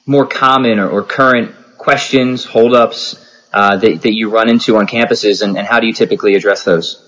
more 0.06 0.26
common 0.26 0.80
or, 0.80 0.88
or 0.88 1.02
current 1.04 1.54
questions, 1.78 2.44
holdups 2.44 3.25
uh, 3.56 3.74
that, 3.78 4.02
that 4.02 4.12
you 4.12 4.28
run 4.28 4.50
into 4.50 4.76
on 4.76 4.86
campuses, 4.86 5.40
and, 5.40 5.56
and 5.56 5.66
how 5.66 5.80
do 5.80 5.86
you 5.86 5.94
typically 5.94 6.34
address 6.34 6.62
those? 6.62 7.02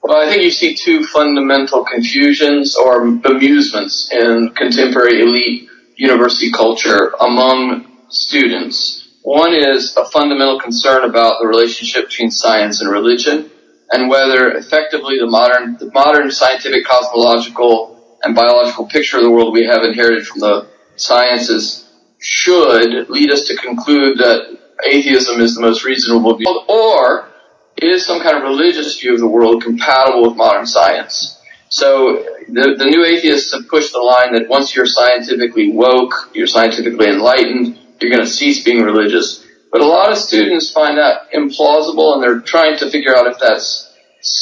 Well, 0.00 0.24
I 0.24 0.30
think 0.30 0.44
you 0.44 0.52
see 0.52 0.76
two 0.76 1.02
fundamental 1.02 1.84
confusions 1.84 2.76
or 2.76 3.10
bemusements 3.10 4.08
in 4.12 4.50
contemporary 4.50 5.20
elite 5.20 5.68
university 5.96 6.52
culture 6.52 7.12
among 7.20 8.06
students. 8.08 9.18
One 9.22 9.52
is 9.52 9.96
a 9.96 10.04
fundamental 10.04 10.60
concern 10.60 11.02
about 11.02 11.40
the 11.40 11.48
relationship 11.48 12.06
between 12.06 12.30
science 12.30 12.80
and 12.80 12.88
religion 12.88 13.50
and 13.90 14.08
whether 14.08 14.52
effectively 14.52 15.18
the 15.18 15.26
modern, 15.26 15.76
the 15.76 15.90
modern 15.90 16.30
scientific 16.30 16.84
cosmological 16.84 18.16
and 18.22 18.36
biological 18.36 18.86
picture 18.86 19.16
of 19.16 19.24
the 19.24 19.30
world 19.30 19.52
we 19.52 19.66
have 19.66 19.82
inherited 19.82 20.24
from 20.24 20.38
the 20.38 20.68
sciences 20.94 21.84
should 22.20 23.10
lead 23.10 23.32
us 23.32 23.48
to 23.48 23.56
conclude 23.56 24.18
that 24.18 24.59
atheism 24.86 25.40
is 25.40 25.54
the 25.54 25.60
most 25.60 25.84
reasonable 25.84 26.36
view 26.36 26.64
or 26.68 27.28
is 27.76 28.04
some 28.04 28.20
kind 28.22 28.36
of 28.36 28.42
religious 28.42 29.00
view 29.00 29.14
of 29.14 29.20
the 29.20 29.28
world 29.28 29.62
compatible 29.62 30.28
with 30.28 30.36
modern 30.36 30.66
science. 30.66 31.40
So 31.68 32.24
the, 32.48 32.74
the 32.76 32.86
new 32.86 33.04
atheists 33.04 33.54
have 33.54 33.68
pushed 33.68 33.92
the 33.92 34.00
line 34.00 34.34
that 34.34 34.48
once 34.48 34.74
you're 34.74 34.86
scientifically 34.86 35.72
woke, 35.72 36.30
you're 36.34 36.48
scientifically 36.48 37.08
enlightened, 37.08 37.78
you're 38.00 38.10
going 38.10 38.24
to 38.24 38.30
cease 38.30 38.64
being 38.64 38.82
religious. 38.82 39.46
But 39.70 39.80
a 39.80 39.86
lot 39.86 40.10
of 40.10 40.18
students 40.18 40.70
find 40.72 40.98
that 40.98 41.30
implausible 41.32 42.14
and 42.14 42.22
they're 42.22 42.40
trying 42.40 42.76
to 42.78 42.90
figure 42.90 43.16
out 43.16 43.28
if 43.28 43.38
that's, 43.38 43.94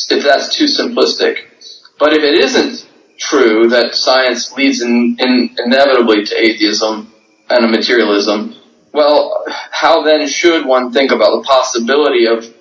if 0.08 0.24
that's 0.24 0.56
too 0.56 0.64
simplistic. 0.64 1.40
But 1.98 2.14
if 2.14 2.22
it 2.22 2.38
isn't 2.38 2.88
true 3.18 3.68
that 3.68 3.94
science 3.94 4.52
leads 4.52 4.80
in, 4.80 5.16
in 5.18 5.56
inevitably 5.58 6.24
to 6.24 6.34
atheism 6.34 7.12
and 7.50 7.64
a 7.64 7.68
materialism, 7.68 8.54
well, 8.92 9.44
how 9.48 10.02
then 10.02 10.26
should 10.28 10.66
one 10.66 10.92
think 10.92 11.12
about 11.12 11.36
the 11.36 11.46
possibility 11.46 12.26
of 12.26 12.52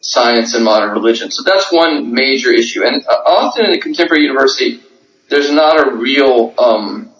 science 0.00 0.54
and 0.54 0.64
modern 0.64 0.90
religion? 0.90 1.30
So 1.30 1.42
that's 1.42 1.72
one 1.72 2.12
major 2.12 2.52
issue. 2.52 2.84
And 2.84 3.04
uh, 3.06 3.12
often 3.26 3.66
in 3.66 3.72
a 3.72 3.80
contemporary 3.80 4.24
university, 4.24 4.80
there's 5.28 5.50
not 5.50 5.86
a 5.86 5.96
real 5.96 6.54
um, 6.58 7.12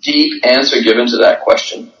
deep 0.00 0.44
answer 0.44 0.80
given 0.82 1.06
to 1.08 1.18
that 1.18 1.40
question. 1.40 1.92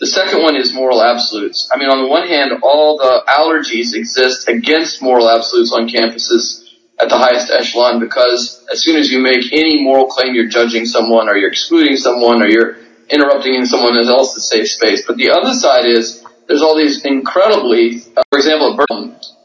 The 0.00 0.06
second 0.06 0.42
one 0.42 0.56
is 0.56 0.72
moral 0.72 1.02
absolutes. 1.02 1.70
I 1.72 1.78
mean, 1.78 1.88
on 1.88 2.02
the 2.02 2.08
one 2.08 2.26
hand, 2.26 2.52
all 2.62 2.98
the 2.98 3.22
allergies 3.28 3.94
exist 3.94 4.48
against 4.48 5.00
moral 5.00 5.30
absolutes 5.30 5.72
on 5.72 5.88
campuses 5.88 6.64
at 7.00 7.08
the 7.08 7.18
highest 7.18 7.50
echelon 7.50 8.00
because 8.00 8.64
as 8.72 8.82
soon 8.82 8.96
as 8.96 9.10
you 9.10 9.20
make 9.20 9.52
any 9.52 9.82
moral 9.82 10.06
claim, 10.06 10.34
you're 10.34 10.48
judging 10.48 10.84
someone 10.84 11.28
or 11.28 11.36
you're 11.36 11.50
excluding 11.50 11.96
someone 11.96 12.42
or 12.42 12.48
you're 12.48 12.76
interrupting 13.10 13.54
in 13.54 13.66
someone 13.66 13.96
else's 13.96 14.48
safe 14.48 14.68
space. 14.68 15.06
But 15.06 15.16
the 15.16 15.30
other 15.30 15.54
side 15.54 15.86
is 15.86 16.24
there's 16.46 16.62
all 16.62 16.76
these 16.76 17.04
incredibly, 17.04 18.02
uh, 18.16 18.22
for 18.30 18.38
example, 18.38 18.76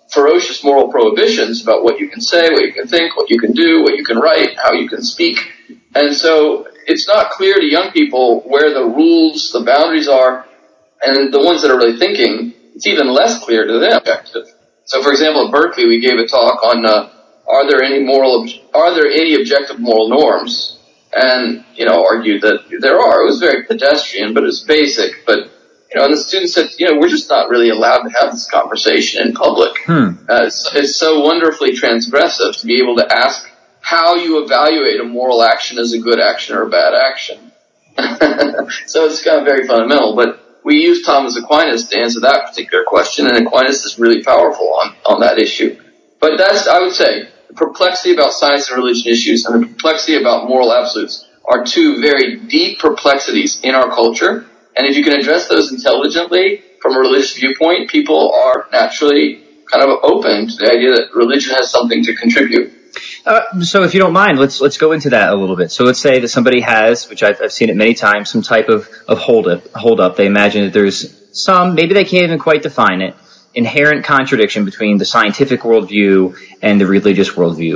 ferocious 0.10 0.64
moral 0.64 0.90
prohibitions 0.90 1.62
about 1.62 1.84
what 1.84 2.00
you 2.00 2.10
can 2.10 2.22
say, 2.22 2.50
what 2.52 2.64
you 2.64 2.74
can 2.74 2.88
think, 2.88 3.16
what 3.16 3.30
you 3.30 3.40
can 3.40 3.52
do, 3.54 3.84
what 3.84 3.96
you 3.96 4.04
can 4.04 4.18
write, 4.18 4.58
how 4.58 4.74
you 4.74 4.90
can 4.90 5.02
speak. 5.02 5.38
And 5.96 6.16
so 6.16 6.68
it's 6.88 7.08
not 7.08 7.32
clear 7.32 7.56
to 7.56 7.66
young 7.66 7.92
people 7.92 8.42
where 8.42 8.74
the 8.74 8.84
rules, 8.84 9.52
the 9.52 9.62
boundaries 9.62 10.08
are, 10.08 10.46
and 11.02 11.34
the 11.34 11.40
ones 11.40 11.62
that 11.62 11.72
are 11.72 11.78
really 11.78 11.98
thinking, 11.98 12.54
it's 12.76 12.88
even 12.88 13.08
less 13.08 13.44
clear 13.44 13.66
to 13.66 13.80
them. 13.80 14.02
So, 14.86 15.04
for 15.04 15.12
example, 15.12 15.46
at 15.46 15.52
Berkeley, 15.52 15.86
we 15.86 16.00
gave 16.00 16.18
a 16.18 16.28
talk 16.28 16.64
on 16.64 16.86
uh, 16.86 17.12
are 17.48 17.70
there 17.70 17.84
any 17.84 18.04
moral, 18.04 18.48
are 18.74 18.94
there 18.94 19.10
any 19.10 19.36
objective 19.36 19.80
moral 19.80 20.10
norms? 20.10 20.79
And 21.12 21.66
you 21.76 21.86
know, 21.86 22.06
argued 22.06 22.44
that 22.44 22.66
there 22.80 23.00
are. 23.00 23.22
It 23.24 23.26
was 23.26 23.40
very 23.40 23.64
pedestrian, 23.64 24.34
but 24.34 24.44
it 24.44 24.48
was 24.48 24.62
basic. 24.62 25.26
But 25.26 25.50
you 25.90 26.00
know, 26.00 26.06
and 26.06 26.14
the 26.14 26.18
student 26.18 26.52
said, 26.52 26.70
you 26.78 26.88
know, 26.88 27.00
we're 27.00 27.10
just 27.10 27.30
not 27.30 27.50
really 27.50 27.70
allowed 27.70 28.04
to 28.04 28.10
have 28.22 28.32
this 28.32 28.50
conversation 28.50 29.26
in 29.26 29.34
public. 29.34 29.76
Hmm. 29.86 30.12
Uh, 30.30 30.46
it's, 30.46 30.70
it's 30.76 30.96
so 30.96 31.22
wonderfully 31.22 31.72
transgressive 31.72 32.60
to 32.60 32.68
be 32.68 32.80
able 32.82 32.98
to 32.98 33.08
ask 33.12 33.50
how 33.82 34.16
you 34.16 34.44
evaluate 34.44 35.00
a 35.00 35.04
moral 35.04 35.42
action 35.42 35.80
as 35.80 35.94
a 35.94 36.00
good 36.00 36.20
action 36.20 36.56
or 36.56 36.64
a 36.64 36.70
bad 36.70 36.94
action. 36.94 37.52
so 38.86 39.06
it's 39.06 39.24
kind 39.24 39.40
of 39.40 39.46
very 39.46 39.68
fundamental, 39.68 40.16
but 40.16 40.62
we 40.64 40.76
use 40.76 41.04
Thomas 41.04 41.36
Aquinas 41.38 41.88
to 41.90 42.00
answer 42.00 42.20
that 42.20 42.46
particular 42.48 42.84
question, 42.86 43.26
and 43.26 43.48
Aquinas 43.48 43.84
is 43.86 43.98
really 43.98 44.24
powerful 44.24 44.74
on, 44.76 44.96
on 45.06 45.22
that 45.22 45.40
issue. 45.40 45.80
But 46.20 46.38
that's, 46.38 46.68
I 46.68 46.82
would 46.82 46.94
say, 46.94 47.30
the 47.50 47.56
perplexity 47.56 48.14
about 48.14 48.32
science 48.32 48.70
and 48.70 48.78
religion 48.78 49.12
issues 49.12 49.46
and 49.46 49.62
the 49.62 49.68
perplexity 49.68 50.16
about 50.16 50.48
moral 50.48 50.72
absolutes 50.72 51.28
are 51.46 51.66
two 51.66 52.00
very 52.00 52.38
deep 52.38 52.80
perplexities 52.80 53.60
in 53.64 53.74
our 53.74 53.90
culture. 53.90 54.46
And 54.76 54.88
if 54.88 54.96
you 54.96 55.04
can 55.04 55.20
address 55.20 55.50
those 55.50 55.72
intelligently 55.72 56.64
from 56.82 56.96
a 56.96 57.00
religious 57.00 57.34
viewpoint, 57.34 57.90
people 57.90 58.32
are 58.34 58.68
naturally 58.72 59.44
kind 59.70 59.84
of 59.84 60.00
open 60.04 60.48
to 60.48 60.56
the 60.56 60.72
idea 60.72 60.92
that 60.92 61.10
religion 61.14 61.56
has 61.56 61.72
something 61.72 62.04
to 62.04 62.16
contribute. 62.16 62.74
Uh, 63.26 63.62
so, 63.62 63.84
if 63.84 63.94
you 63.94 64.00
don't 64.00 64.14
mind, 64.14 64.40
let's 64.40 64.62
let's 64.62 64.78
go 64.78 64.94
into 64.94 65.12
that 65.12 65.32
a 65.32 65.36
little 65.36 65.56
bit. 65.56 65.72
So, 65.72 65.84
let's 65.84 66.00
say 66.00 66.20
that 66.20 66.30
somebody 66.30 66.62
has, 66.62 67.08
which 67.10 67.22
I've, 67.22 67.40
I've 67.42 67.52
seen 67.52 67.70
it 67.70 67.76
many 67.76 67.94
times, 67.94 68.30
some 68.30 68.42
type 68.42 68.68
of 68.68 68.90
of 69.08 69.20
hold 69.20 69.48
up. 69.48 69.68
Hold 69.76 70.00
up. 70.00 70.16
They 70.16 70.26
imagine 70.26 70.66
that 70.66 70.74
there's 70.74 71.20
some, 71.32 71.76
maybe 71.76 71.94
they 71.94 72.06
can't 72.06 72.24
even 72.24 72.40
quite 72.40 72.64
define 72.64 73.02
it, 73.02 73.16
inherent 73.60 74.06
contradiction 74.06 74.66
between 74.66 74.98
the 74.98 75.06
scientific 75.06 75.62
worldview 75.62 76.36
and 76.62 76.82
the 76.82 76.88
religious 76.88 77.30
worldview. 77.30 77.76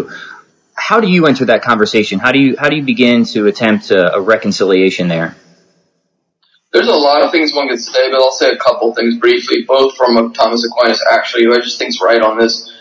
How 0.76 1.00
do 1.00 1.08
you 1.08 1.28
enter 1.28 1.46
that 1.46 1.62
conversation? 1.62 2.20
How 2.20 2.32
do 2.32 2.40
you 2.40 2.56
how 2.58 2.70
do 2.70 2.76
you 2.76 2.84
begin 2.84 3.26
to 3.34 3.46
attempt 3.52 3.92
a, 3.92 4.16
a 4.16 4.22
reconciliation 4.22 5.08
there? 5.08 5.36
There's 6.74 6.88
a 6.88 7.02
lot 7.10 7.22
of 7.22 7.32
things 7.32 7.54
one 7.54 7.70
could 7.70 7.80
say, 7.80 8.10
but 8.10 8.20
I'll 8.20 8.32
say 8.32 8.50
a 8.50 8.58
couple 8.58 8.96
things 8.96 9.18
briefly, 9.18 9.58
both 9.68 9.96
from 9.96 10.34
Thomas 10.34 10.66
Aquinas 10.66 11.04
actually, 11.12 11.44
who 11.44 11.54
I 11.54 11.60
just 11.60 11.78
think's 11.78 12.02
right 12.02 12.22
on 12.22 12.40
this. 12.40 12.72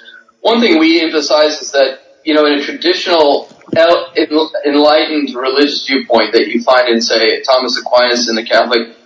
One 0.41 0.61
thing 0.61 0.79
we 0.79 1.01
emphasize 1.03 1.61
is 1.61 1.73
that 1.73 1.99
you 2.25 2.35
know, 2.35 2.47
in 2.47 2.59
a 2.59 2.63
traditional 2.63 3.49
enlightened 3.75 5.35
religious 5.35 5.87
viewpoint 5.87 6.33
that 6.33 6.49
you 6.49 6.63
find 6.63 6.89
in, 6.89 7.01
say, 7.01 7.43
Thomas 7.43 7.79
Aquinas 7.79 8.29
in 8.29 8.37
the 8.37 8.45
Catholic 8.45 8.97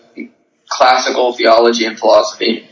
classical 0.69 1.33
theology 1.33 1.85
and 1.87 1.99
philosophy, 1.99 2.66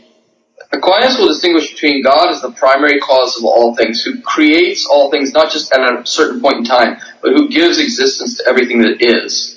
Aquinas 0.71 1.17
will 1.17 1.27
distinguish 1.27 1.71
between 1.71 2.03
God 2.03 2.29
as 2.29 2.41
the 2.41 2.51
primary 2.51 2.99
cause 2.99 3.37
of 3.37 3.45
all 3.45 3.75
things, 3.75 4.03
who 4.03 4.21
creates 4.21 4.85
all 4.85 5.11
things 5.11 5.33
not 5.33 5.51
just 5.51 5.73
at 5.73 5.81
a 5.81 6.05
certain 6.05 6.41
point 6.41 6.57
in 6.57 6.63
time, 6.63 6.97
but 7.21 7.31
who 7.31 7.49
gives 7.49 7.79
existence 7.79 8.37
to 8.37 8.47
everything 8.47 8.81
that 8.81 9.01
is. 9.01 9.51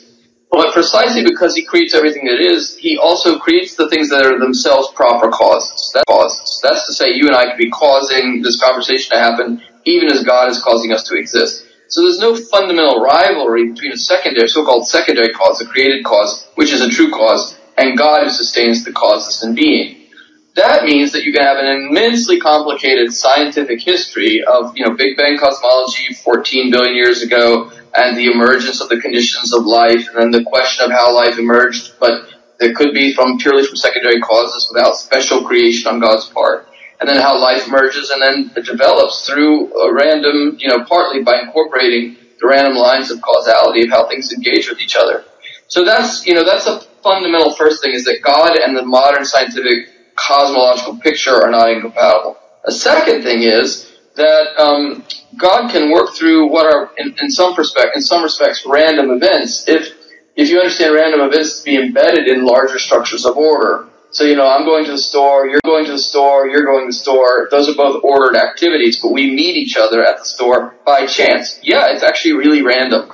But 0.50 0.73
precisely 0.73 1.25
because 1.25 1.55
he 1.55 1.64
creates 1.64 1.95
everything 1.95 2.25
that 2.25 2.40
is, 2.40 2.76
he 2.76 2.97
also 2.97 3.38
creates 3.38 3.75
the 3.76 3.88
things 3.88 4.09
that 4.11 4.25
are 4.25 4.38
themselves 4.38 4.88
proper 4.95 5.28
causes. 5.28 5.93
That 5.93 6.05
causes. 6.09 6.61
That's 6.62 6.87
to 6.87 6.93
say, 6.93 7.12
you 7.12 7.26
and 7.26 7.37
I 7.37 7.50
could 7.50 7.59
be 7.59 7.71
causing 7.71 8.43
this 8.43 8.61
conversation 8.61 9.12
to 9.12 9.19
happen 9.19 9.62
even 9.85 10.11
as 10.11 10.25
God 10.25 10.50
is 10.50 10.62
causing 10.62 10.93
us 10.93 11.05
to 11.05 11.17
exist. 11.17 11.64
So 11.88 12.02
there's 12.02 12.19
no 12.19 12.37
fundamental 12.37 13.00
rivalry 13.00 13.71
between 13.71 13.93
a 13.93 13.97
secondary, 13.97 14.49
so-called 14.49 14.87
secondary 14.87 15.33
cause, 15.33 15.61
a 15.61 15.67
created 15.67 16.05
cause, 16.05 16.47
which 16.55 16.73
is 16.73 16.83
a 16.83 16.90
true 16.90 17.11
cause, 17.11 17.59
and 17.78 17.97
God 17.97 18.25
who 18.25 18.31
sustains 18.31 18.85
the 18.85 18.93
causes 18.93 19.43
in 19.43 19.55
being. 19.55 19.98
That 20.59 20.83
means 20.83 21.12
that 21.12 21.23
you 21.23 21.33
can 21.33 21.45
have 21.45 21.59
an 21.59 21.67
immensely 21.67 22.41
complicated 22.41 23.12
scientific 23.12 23.81
history 23.81 24.43
of, 24.43 24.77
you 24.77 24.85
know, 24.85 24.97
Big 24.97 25.17
Bang 25.17 25.38
cosmology 25.38 26.12
14 26.15 26.73
billion 26.73 26.97
years 26.97 27.23
ago, 27.23 27.71
and 27.95 28.19
the 28.19 28.27
emergence 28.33 28.81
of 28.81 28.88
the 28.88 29.00
conditions 29.00 29.55
of 29.55 29.65
life, 29.65 30.09
and 30.09 30.17
then 30.17 30.31
the 30.33 30.43
question 30.43 30.85
of 30.85 30.91
how 30.91 31.15
life 31.15 31.38
emerged, 31.38 31.93
but 32.00 32.29
it 32.59 32.75
could 32.75 32.93
be 32.93 33.15
from 33.15 33.38
purely 33.38 33.65
from 33.65 33.77
secondary 33.77 34.21
causes 34.21 34.69
without 34.73 34.97
special 34.97 35.45
creation 35.45 35.93
on 35.93 36.00
God's 36.00 36.27
part 36.27 36.69
and 37.00 37.09
then 37.09 37.21
how 37.21 37.41
life 37.41 37.69
emerges 37.69 38.11
and 38.11 38.21
then 38.21 38.50
it 38.57 38.65
develops 38.65 39.25
through 39.25 39.73
a 39.73 39.95
random, 39.95 40.57
you 40.59 40.69
know, 40.69 40.85
partly 40.85 41.23
by 41.23 41.38
incorporating 41.41 42.17
the 42.41 42.47
random 42.49 42.75
lines 42.75 43.12
of 43.12 43.23
causality 43.23 43.85
of 43.85 43.91
how 43.91 44.09
things 44.09 44.33
engage 44.33 44.69
with 44.69 44.81
each 44.81 44.97
other. 44.97 45.25
So 45.69 45.85
that's, 45.85 46.27
you 46.27 46.35
know, 46.35 46.45
that's 46.45 46.67
a 46.67 46.81
fundamental 47.03 47.55
first 47.55 47.83
thing 47.83 47.93
is 47.93 48.05
that 48.07 48.21
God 48.25 48.57
and 48.57 48.77
the 48.77 48.85
modern 48.85 49.25
scientific 49.25 49.91
cosmological 50.18 50.96
picture 50.96 51.34
are 51.34 51.50
not 51.50 51.70
incompatible. 51.70 52.37
A 52.64 52.72
second 52.72 53.22
thing 53.22 53.42
is 53.42 53.90
that 54.16 54.58
um, 54.58 55.04
God 55.37 55.70
can 55.70 55.92
work 55.92 56.14
through 56.14 56.48
what 56.48 56.66
are, 56.66 56.90
in, 56.98 57.14
in 57.20 57.30
some 57.30 57.54
respect, 57.56 57.94
in 57.94 58.02
some 58.02 58.22
respects, 58.22 58.64
random 58.66 59.10
events 59.10 59.68
if 59.68 59.94
if 60.38 60.50
you 60.50 60.58
understand 60.60 60.94
random 60.94 61.20
events 61.20 61.58
to 61.58 61.64
be 61.64 61.76
embedded 61.76 62.28
in 62.28 62.44
larger 62.44 62.78
structures 62.78 63.26
of 63.26 63.37
order. 63.37 63.88
So, 64.10 64.22
you 64.22 64.37
know, 64.37 64.48
I'm 64.48 64.64
going 64.64 64.84
to 64.84 64.92
the 64.92 64.98
store, 64.98 65.48
you're 65.48 65.60
going 65.64 65.84
to 65.87 65.92
the 65.92 65.98
store, 65.98 66.46
you're 66.46 66.64
going 66.64 66.84
to 66.84 66.90
the 66.90 66.92
store. 66.92 67.48
Those 67.50 67.68
are 67.68 67.75
both 67.75 68.04
ordered 68.04 68.37
activities, 68.37 69.00
but 69.02 69.10
we 69.10 69.34
meet 69.34 69.56
each 69.56 69.76
other 69.76 70.04
at 70.04 70.18
the 70.18 70.25
store 70.25 70.76
by 70.87 71.06
chance. 71.06 71.58
Yeah, 71.62 71.92
it's 71.92 72.04
actually 72.04 72.34
really 72.34 72.62
random. 72.62 73.10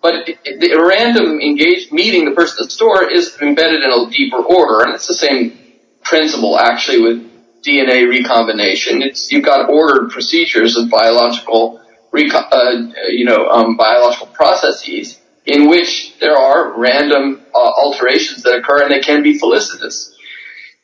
But 0.00 0.26
the 0.44 0.80
random 0.80 1.40
engaged 1.40 1.92
meeting 1.92 2.24
the 2.24 2.30
person 2.30 2.62
at 2.62 2.66
the 2.66 2.70
store 2.70 3.10
is 3.10 3.36
embedded 3.42 3.82
in 3.82 3.90
a 3.90 4.08
deeper 4.08 4.38
order, 4.38 4.84
and 4.84 4.94
it's 4.94 5.08
the 5.08 5.14
same 5.14 5.58
principle 6.02 6.58
actually 6.58 7.00
with 7.00 7.30
DNA 7.62 8.08
recombination. 8.08 9.02
It's 9.02 9.30
you've 9.30 9.44
got 9.44 9.70
ordered 9.70 10.10
procedures 10.10 10.76
of 10.76 10.88
biological, 10.90 11.80
uh, 12.12 12.72
you 13.08 13.24
know, 13.24 13.48
um, 13.48 13.76
biological 13.76 14.28
processes 14.28 15.20
in 15.46 15.68
which 15.68 16.18
there 16.20 16.36
are 16.36 16.78
random 16.78 17.42
uh, 17.54 17.58
alterations 17.58 18.42
that 18.42 18.54
occur, 18.54 18.82
and 18.82 18.90
they 18.90 19.00
can 19.00 19.22
be 19.22 19.38
felicitous. 19.38 20.14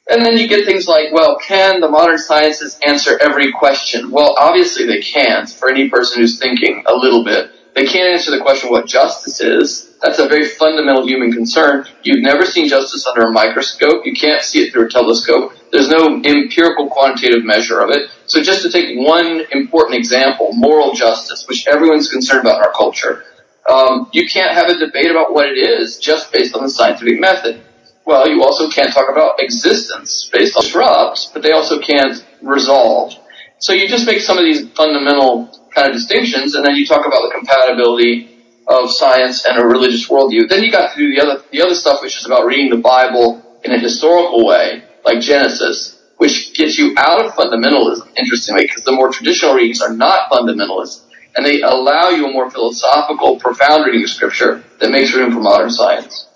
And 0.08 0.24
then 0.24 0.36
you 0.36 0.48
get 0.48 0.64
things 0.64 0.86
like, 0.86 1.12
well, 1.12 1.36
can 1.38 1.80
the 1.80 1.88
modern 1.88 2.18
sciences 2.18 2.78
answer 2.86 3.18
every 3.20 3.52
question? 3.52 4.10
Well, 4.10 4.36
obviously 4.38 4.86
they 4.86 5.00
can't 5.00 5.48
for 5.48 5.68
any 5.68 5.88
person 5.88 6.20
who's 6.20 6.38
thinking 6.38 6.84
a 6.86 6.94
little 6.94 7.24
bit. 7.24 7.50
They 7.74 7.84
can't 7.84 8.12
answer 8.12 8.30
the 8.30 8.40
question 8.40 8.70
what 8.70 8.86
justice 8.86 9.40
is. 9.40 9.85
That's 10.02 10.18
a 10.18 10.28
very 10.28 10.46
fundamental 10.46 11.06
human 11.06 11.32
concern. 11.32 11.86
You've 12.02 12.22
never 12.22 12.44
seen 12.44 12.68
justice 12.68 13.06
under 13.06 13.28
a 13.28 13.32
microscope. 13.32 14.04
You 14.04 14.12
can't 14.12 14.42
see 14.42 14.60
it 14.60 14.72
through 14.72 14.86
a 14.86 14.90
telescope. 14.90 15.54
There's 15.72 15.88
no 15.88 16.20
empirical 16.22 16.88
quantitative 16.88 17.44
measure 17.44 17.80
of 17.80 17.90
it. 17.90 18.10
So 18.26 18.42
just 18.42 18.62
to 18.62 18.70
take 18.70 18.98
one 18.98 19.42
important 19.52 19.96
example, 19.96 20.52
moral 20.52 20.92
justice, 20.92 21.46
which 21.48 21.66
everyone's 21.66 22.10
concerned 22.10 22.42
about 22.42 22.56
in 22.56 22.62
our 22.62 22.72
culture, 22.72 23.24
um, 23.70 24.08
you 24.12 24.28
can't 24.28 24.52
have 24.52 24.68
a 24.68 24.78
debate 24.78 25.10
about 25.10 25.32
what 25.32 25.46
it 25.46 25.58
is 25.58 25.98
just 25.98 26.32
based 26.32 26.54
on 26.54 26.62
the 26.62 26.70
scientific 26.70 27.18
method. 27.18 27.62
Well, 28.04 28.28
you 28.28 28.42
also 28.44 28.70
can't 28.70 28.92
talk 28.92 29.10
about 29.10 29.42
existence 29.42 30.28
based 30.32 30.56
on 30.56 30.62
disrupt, 30.62 31.30
but 31.32 31.42
they 31.42 31.52
also 31.52 31.80
can't 31.80 32.24
resolve. 32.42 33.14
So 33.58 33.72
you 33.72 33.88
just 33.88 34.06
make 34.06 34.20
some 34.20 34.38
of 34.38 34.44
these 34.44 34.68
fundamental 34.70 35.50
kind 35.74 35.88
of 35.88 35.94
distinctions, 35.94 36.54
and 36.54 36.64
then 36.64 36.76
you 36.76 36.86
talk 36.86 37.06
about 37.06 37.22
the 37.22 37.34
compatibility 37.34 38.35
of 38.66 38.90
science 38.90 39.44
and 39.44 39.58
a 39.58 39.64
religious 39.64 40.08
worldview. 40.08 40.48
Then 40.48 40.62
you 40.62 40.72
got 40.72 40.92
to 40.92 40.98
do 40.98 41.14
the 41.14 41.22
other 41.22 41.42
the 41.50 41.62
other 41.62 41.74
stuff, 41.74 42.02
which 42.02 42.16
is 42.16 42.26
about 42.26 42.46
reading 42.46 42.70
the 42.70 42.82
Bible 42.82 43.42
in 43.64 43.72
a 43.72 43.78
historical 43.78 44.46
way, 44.46 44.82
like 45.04 45.20
Genesis, 45.20 46.00
which 46.16 46.54
gets 46.54 46.78
you 46.78 46.94
out 46.96 47.24
of 47.24 47.32
fundamentalism. 47.32 48.08
Interestingly, 48.16 48.62
because 48.62 48.84
the 48.84 48.92
more 48.92 49.10
traditional 49.10 49.54
readings 49.54 49.80
are 49.80 49.92
not 49.92 50.30
fundamentalist, 50.30 51.02
and 51.36 51.44
they 51.44 51.62
allow 51.62 52.10
you 52.10 52.26
a 52.26 52.32
more 52.32 52.50
philosophical, 52.50 53.38
profound 53.38 53.84
reading 53.84 54.02
of 54.02 54.10
Scripture 54.10 54.64
that 54.80 54.90
makes 54.90 55.14
room 55.14 55.32
for 55.32 55.40
modern 55.40 55.70
science. 55.70 56.26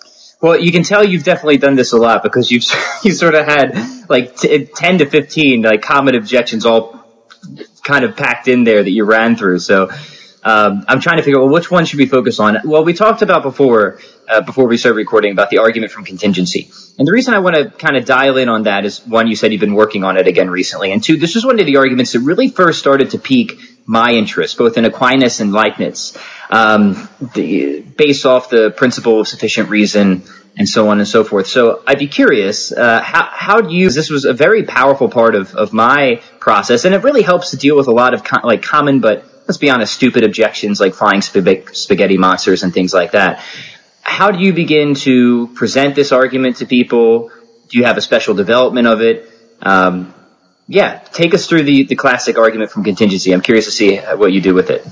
Well, 0.41 0.59
you 0.59 0.73
can 0.73 0.85
tell 0.85 1.05
you've 1.05 1.25
definitely 1.25 1.59
done 1.59 1.75
this 1.75 1.93
a 1.93 1.99
lot 1.99 2.23
because 2.23 2.51
you've 2.51 2.65
you 3.03 3.13
sort 3.13 3.35
of 3.35 3.45
had 3.45 3.77
like 4.09 4.37
t- 4.37 4.67
ten 4.67 4.99
to 4.99 5.07
fifteen 5.07 5.63
like 5.63 5.83
common 5.83 6.15
objections 6.15 6.65
all 6.65 7.01
kind 7.83 8.05
of 8.05 8.17
packed 8.17 8.49
in 8.49 8.65
there 8.65 8.83
that 8.83 8.91
you 8.91 9.05
ran 9.05 9.37
through. 9.37 9.59
So 9.59 9.91
um, 10.43 10.85
I'm 10.89 11.01
trying 11.01 11.19
to 11.19 11.23
figure 11.23 11.39
out 11.39 11.45
well, 11.45 11.53
which 11.53 11.71
one 11.71 11.85
should 11.85 11.99
we 11.99 12.07
focus 12.07 12.41
on. 12.41 12.59
Well, 12.65 12.85
we 12.85 12.95
talked 12.95 13.23
about 13.23 13.43
before 13.43 14.01
uh, 14.29 14.41
before 14.41 14.67
we 14.67 14.77
started 14.77 14.97
recording 14.97 15.33
about 15.33 15.51
the 15.51 15.59
argument 15.59 15.93
from 15.93 16.05
contingency, 16.05 16.71
and 16.99 17.07
the 17.07 17.13
reason 17.13 17.35
I 17.35 17.41
want 17.41 17.57
to 17.57 17.71
kind 17.71 17.97
of 17.97 18.05
dial 18.05 18.37
in 18.37 18.49
on 18.49 18.63
that 18.65 18.85
is 18.85 19.01
one, 19.07 19.29
you 19.29 19.37
said 19.37 19.53
you've 19.53 19.61
been 19.61 19.75
working 19.75 20.05
on 20.05 20.17
it 20.17 20.27
again 20.27 20.49
recently, 20.49 20.93
and 20.93 21.03
two, 21.03 21.19
this 21.19 21.37
is 21.37 21.45
one 21.45 21.61
of 21.61 21.67
the 21.67 21.77
arguments 21.77 22.13
that 22.13 22.21
really 22.21 22.49
first 22.49 22.79
started 22.79 23.11
to 23.11 23.19
pique 23.19 23.59
my 23.87 24.13
interest, 24.13 24.57
both 24.57 24.77
in 24.77 24.85
Aquinas 24.85 25.41
and 25.41 25.53
Leibniz, 25.53 26.17
um, 26.49 27.09
the, 27.35 27.81
based 27.81 28.25
off 28.25 28.49
the 28.49 28.71
principle 28.71 29.21
of 29.21 29.29
sufficient 29.29 29.69
reason 29.69 30.23
and 30.57 30.69
so 30.69 30.89
on 30.89 30.99
and 30.99 31.09
so 31.09 31.25
forth. 31.25 31.47
So 31.47 31.83
I'd 31.87 31.99
be 31.99 32.07
curious, 32.07 32.73
uh, 32.73 33.01
how, 33.01 33.29
how 33.31 33.61
do 33.61 33.75
you, 33.75 33.91
this 33.91 34.11
was 34.11 34.25
a 34.25 34.33
very 34.33 34.65
powerful 34.65 35.09
part 35.09 35.35
of, 35.35 35.55
of 35.55 35.73
my 35.73 36.23
process, 36.39 36.85
and 36.85 36.95
it 36.95 37.03
really 37.03 37.23
helps 37.23 37.51
to 37.51 37.57
deal 37.57 37.77
with 37.77 37.89
a 37.89 37.93
lot 37.93 38.15
of 38.15 38.25
co- 38.25 38.47
like 38.47 38.63
common 38.63 39.01
but 39.01 39.25
let's 39.51 39.59
be 39.59 39.69
honest, 39.69 39.93
stupid 39.93 40.23
objections 40.23 40.79
like 40.79 40.95
flying 40.95 41.21
spaghetti 41.21 42.17
monsters 42.17 42.63
and 42.63 42.73
things 42.73 42.95
like 42.95 43.11
that. 43.11 43.43
How 44.01 44.31
do 44.31 44.39
you 44.39 44.53
begin 44.53 44.95
to 45.07 45.49
present 45.57 45.97
this 45.97 46.13
argument 46.13 46.59
to 46.59 46.67
people? 46.67 47.33
Do 47.69 47.77
you 47.77 47.83
have 47.83 47.97
a 47.97 48.01
special 48.01 48.35
development 48.35 48.87
of 48.87 49.01
it? 49.01 49.29
Um, 49.61 50.15
yeah, 50.69 50.99
take 50.99 51.35
us 51.35 51.49
through 51.49 51.65
the, 51.65 51.83
the 51.83 51.97
classic 51.97 52.39
argument 52.39 52.71
from 52.71 52.85
contingency. 52.85 53.33
I'm 53.33 53.41
curious 53.41 53.65
to 53.65 53.73
see 53.73 53.97
what 53.97 54.31
you 54.31 54.41
do 54.41 54.55
with 54.55 54.71
it. 54.71 54.87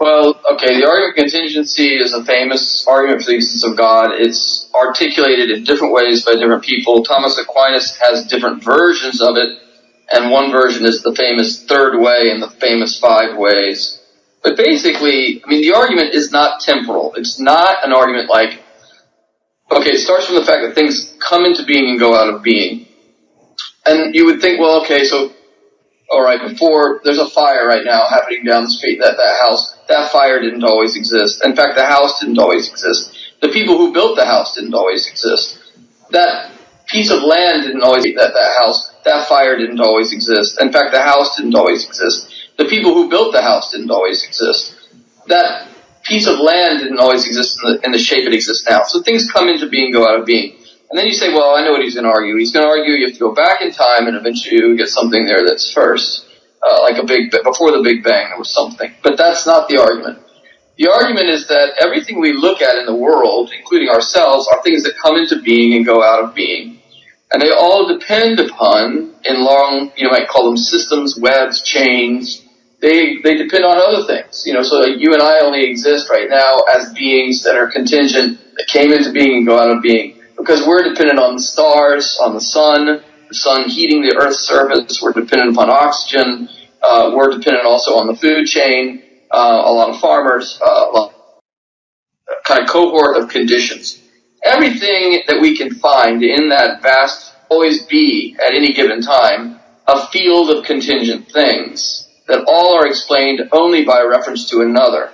Well, 0.00 0.34
okay, 0.54 0.80
the 0.80 0.88
argument 0.88 1.10
of 1.10 1.14
contingency 1.14 1.94
is 1.94 2.12
a 2.12 2.24
famous 2.24 2.84
argument 2.88 3.22
for 3.22 3.30
the 3.30 3.36
existence 3.36 3.62
of 3.62 3.76
God. 3.76 4.14
It's 4.14 4.68
articulated 4.74 5.50
in 5.50 5.62
different 5.62 5.94
ways 5.94 6.24
by 6.24 6.32
different 6.32 6.64
people. 6.64 7.04
Thomas 7.04 7.38
Aquinas 7.38 7.96
has 7.98 8.26
different 8.26 8.64
versions 8.64 9.20
of 9.20 9.36
it 9.36 9.62
and 10.12 10.30
one 10.30 10.52
version 10.52 10.84
is 10.84 11.02
the 11.02 11.14
famous 11.14 11.64
third 11.64 11.98
way 11.98 12.30
and 12.30 12.42
the 12.42 12.50
famous 12.50 13.00
five 13.00 13.36
ways. 13.36 13.98
But 14.42 14.56
basically, 14.56 15.42
I 15.44 15.48
mean, 15.48 15.62
the 15.62 15.74
argument 15.74 16.14
is 16.14 16.30
not 16.32 16.60
temporal. 16.60 17.14
It's 17.14 17.40
not 17.40 17.86
an 17.86 17.92
argument 17.92 18.28
like, 18.28 18.60
okay, 19.70 19.92
it 19.92 20.00
starts 20.00 20.26
from 20.26 20.36
the 20.36 20.44
fact 20.44 20.62
that 20.62 20.74
things 20.74 21.16
come 21.18 21.46
into 21.46 21.64
being 21.64 21.90
and 21.90 21.98
go 21.98 22.14
out 22.14 22.32
of 22.32 22.42
being. 22.42 22.86
And 23.86 24.14
you 24.14 24.26
would 24.26 24.40
think, 24.40 24.60
well, 24.60 24.82
okay, 24.82 25.04
so, 25.04 25.32
alright, 26.12 26.40
before, 26.50 27.00
there's 27.04 27.18
a 27.18 27.28
fire 27.30 27.66
right 27.66 27.84
now 27.84 28.06
happening 28.08 28.44
down 28.44 28.64
the 28.64 28.70
street, 28.70 28.98
that, 29.00 29.16
that 29.16 29.40
house, 29.40 29.76
that 29.88 30.12
fire 30.12 30.40
didn't 30.40 30.64
always 30.64 30.96
exist. 30.96 31.44
In 31.44 31.56
fact, 31.56 31.76
the 31.76 31.86
house 31.86 32.20
didn't 32.20 32.38
always 32.38 32.68
exist. 32.68 33.16
The 33.40 33.48
people 33.48 33.78
who 33.78 33.92
built 33.92 34.16
the 34.16 34.26
house 34.26 34.54
didn't 34.54 34.74
always 34.74 35.08
exist. 35.08 35.58
That 36.10 36.52
piece 36.92 37.10
of 37.10 37.22
land 37.22 37.62
didn't 37.62 37.82
always, 37.82 38.04
that, 38.04 38.32
that 38.34 38.56
house, 38.58 38.94
that 39.04 39.26
fire 39.28 39.56
didn't 39.56 39.80
always 39.80 40.12
exist. 40.12 40.60
In 40.60 40.70
fact, 40.70 40.92
the 40.92 41.02
house 41.02 41.36
didn't 41.36 41.54
always 41.54 41.84
exist. 41.86 42.32
The 42.58 42.66
people 42.66 42.94
who 42.94 43.08
built 43.08 43.32
the 43.32 43.42
house 43.42 43.72
didn't 43.72 43.90
always 43.90 44.24
exist. 44.24 44.76
That 45.26 45.68
piece 46.04 46.26
of 46.26 46.38
land 46.38 46.80
didn't 46.80 46.98
always 46.98 47.26
exist 47.26 47.58
in 47.62 47.72
the, 47.72 47.80
in 47.86 47.92
the 47.92 47.98
shape 47.98 48.26
it 48.26 48.34
exists 48.34 48.68
now. 48.68 48.82
So 48.84 49.02
things 49.02 49.30
come 49.30 49.48
into 49.48 49.68
being, 49.68 49.92
go 49.92 50.06
out 50.06 50.20
of 50.20 50.26
being. 50.26 50.58
And 50.90 50.98
then 50.98 51.06
you 51.06 51.14
say, 51.14 51.32
well, 51.32 51.54
I 51.54 51.64
know 51.64 51.72
what 51.72 51.82
he's 51.82 51.94
going 51.94 52.04
to 52.04 52.10
argue. 52.10 52.36
He's 52.36 52.52
going 52.52 52.66
to 52.66 52.68
argue 52.68 52.92
you 52.92 53.06
have 53.06 53.14
to 53.14 53.20
go 53.20 53.34
back 53.34 53.62
in 53.62 53.72
time 53.72 54.06
and 54.06 54.16
eventually 54.16 54.56
you 54.56 54.76
get 54.76 54.88
something 54.88 55.24
there 55.24 55.46
that's 55.46 55.72
first. 55.72 56.28
Uh, 56.62 56.82
like 56.82 57.02
a 57.02 57.06
big, 57.06 57.30
before 57.30 57.72
the 57.72 57.82
Big 57.82 58.04
Bang 58.04 58.28
there 58.28 58.38
was 58.38 58.52
something. 58.52 58.92
But 59.02 59.16
that's 59.16 59.46
not 59.46 59.68
the 59.68 59.78
argument. 59.80 60.18
The 60.76 60.88
argument 60.88 61.28
is 61.28 61.48
that 61.48 61.74
everything 61.80 62.20
we 62.20 62.34
look 62.34 62.60
at 62.62 62.76
in 62.76 62.86
the 62.86 62.94
world, 62.94 63.52
including 63.56 63.88
ourselves, 63.88 64.48
are 64.52 64.62
things 64.62 64.84
that 64.84 64.94
come 65.00 65.16
into 65.16 65.40
being 65.40 65.74
and 65.74 65.84
go 65.84 66.02
out 66.02 66.22
of 66.22 66.34
being. 66.34 66.81
And 67.32 67.40
they 67.40 67.50
all 67.50 67.88
depend 67.88 68.40
upon, 68.40 69.14
in 69.24 69.42
long, 69.42 69.90
you 69.96 70.10
might 70.10 70.28
call 70.28 70.44
them 70.44 70.56
systems, 70.58 71.16
webs, 71.16 71.62
chains. 71.62 72.46
They, 72.80 73.18
they 73.22 73.36
depend 73.36 73.64
on 73.64 73.78
other 73.78 74.06
things. 74.06 74.42
You 74.44 74.52
know, 74.52 74.62
so 74.62 74.84
you 74.84 75.14
and 75.14 75.22
I 75.22 75.40
only 75.40 75.64
exist 75.64 76.10
right 76.10 76.28
now 76.28 76.60
as 76.68 76.92
beings 76.92 77.42
that 77.44 77.56
are 77.56 77.70
contingent, 77.70 78.38
that 78.56 78.66
came 78.66 78.92
into 78.92 79.12
being 79.12 79.38
and 79.38 79.46
go 79.46 79.58
out 79.58 79.74
of 79.74 79.82
being. 79.82 80.20
Because 80.36 80.66
we're 80.66 80.82
dependent 80.82 81.18
on 81.18 81.36
the 81.36 81.42
stars, 81.42 82.18
on 82.20 82.34
the 82.34 82.40
sun, 82.40 83.02
the 83.28 83.34
sun 83.34 83.68
heating 83.68 84.02
the 84.02 84.14
earth's 84.20 84.40
surface. 84.40 85.00
We're 85.00 85.12
dependent 85.12 85.52
upon 85.52 85.70
oxygen. 85.70 86.50
Uh, 86.82 87.12
we're 87.14 87.30
dependent 87.30 87.64
also 87.64 87.96
on 87.96 88.08
the 88.08 88.16
food 88.16 88.46
chain. 88.46 89.02
Uh, 89.30 89.62
a 89.64 89.72
lot 89.72 89.88
of 89.88 90.00
farmers, 90.00 90.60
uh, 90.60 91.08
kind 92.44 92.62
of 92.62 92.68
cohort 92.68 93.16
of 93.16 93.30
conditions 93.30 94.01
everything 94.42 95.22
that 95.26 95.40
we 95.40 95.56
can 95.56 95.74
find 95.74 96.22
in 96.22 96.48
that 96.48 96.82
vast, 96.82 97.34
always 97.48 97.84
be 97.84 98.36
at 98.44 98.54
any 98.54 98.72
given 98.72 99.00
time, 99.00 99.60
a 99.86 100.06
field 100.08 100.50
of 100.50 100.64
contingent 100.64 101.30
things 101.30 102.08
that 102.28 102.44
all 102.46 102.74
are 102.74 102.86
explained 102.86 103.48
only 103.52 103.84
by 103.84 104.02
reference 104.02 104.48
to 104.50 104.60
another. 104.60 105.10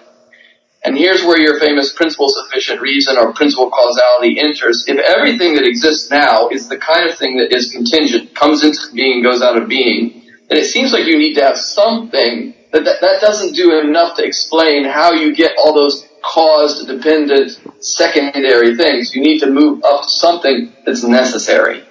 And 0.85 0.97
here's 0.97 1.25
where 1.25 1.41
your 1.41 1.59
famous 1.59 1.93
principle 1.93 2.29
sufficient 2.29 2.81
reason 2.81 3.19
or 3.19 3.33
principle 3.33 3.71
causality 3.71 4.38
enters. 4.38 4.85
If 4.87 4.99
everything 4.99 5.55
that 5.57 5.67
exists 5.67 6.11
now 6.11 6.49
is 6.49 6.69
the 6.69 6.79
kind 6.79 7.11
of 7.11 7.19
thing 7.19 7.38
that 7.38 7.55
is 7.55 7.73
contingent, 7.73 8.35
comes 8.35 8.62
into 8.62 8.95
being 8.95 9.23
goes 9.23 9.43
out 9.43 9.61
of 9.61 9.69
being, 9.69 10.23
then 10.49 10.59
it 10.59 10.67
seems 10.67 10.93
like 10.93 11.07
you 11.07 11.19
need 11.19 11.35
to 11.35 11.43
have 11.43 11.59
something 11.59 12.55
that, 12.73 12.85
that, 12.85 13.01
that 13.01 13.21
doesn't 13.21 13.55
do 13.55 13.81
enough 13.81 14.17
to 14.17 14.25
explain 14.25 14.85
how 14.85 15.12
you 15.12 15.35
get 15.35 15.57
all 15.59 15.75
those 15.75 16.08
cause 16.29 16.85
dependent 16.85 17.59
secondary 17.81 18.77
things. 18.77 19.14
You 19.14 19.23
need 19.23 19.41
to 19.41 19.51
move 19.51 19.83
up 19.83 20.05
something 20.05 20.73
that's 20.85 21.03
necessary. 21.03 21.83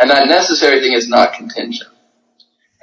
And 0.00 0.10
that 0.10 0.28
necessary 0.28 0.80
thing 0.80 0.92
is 0.92 1.08
not 1.08 1.34
contingent. 1.34 1.90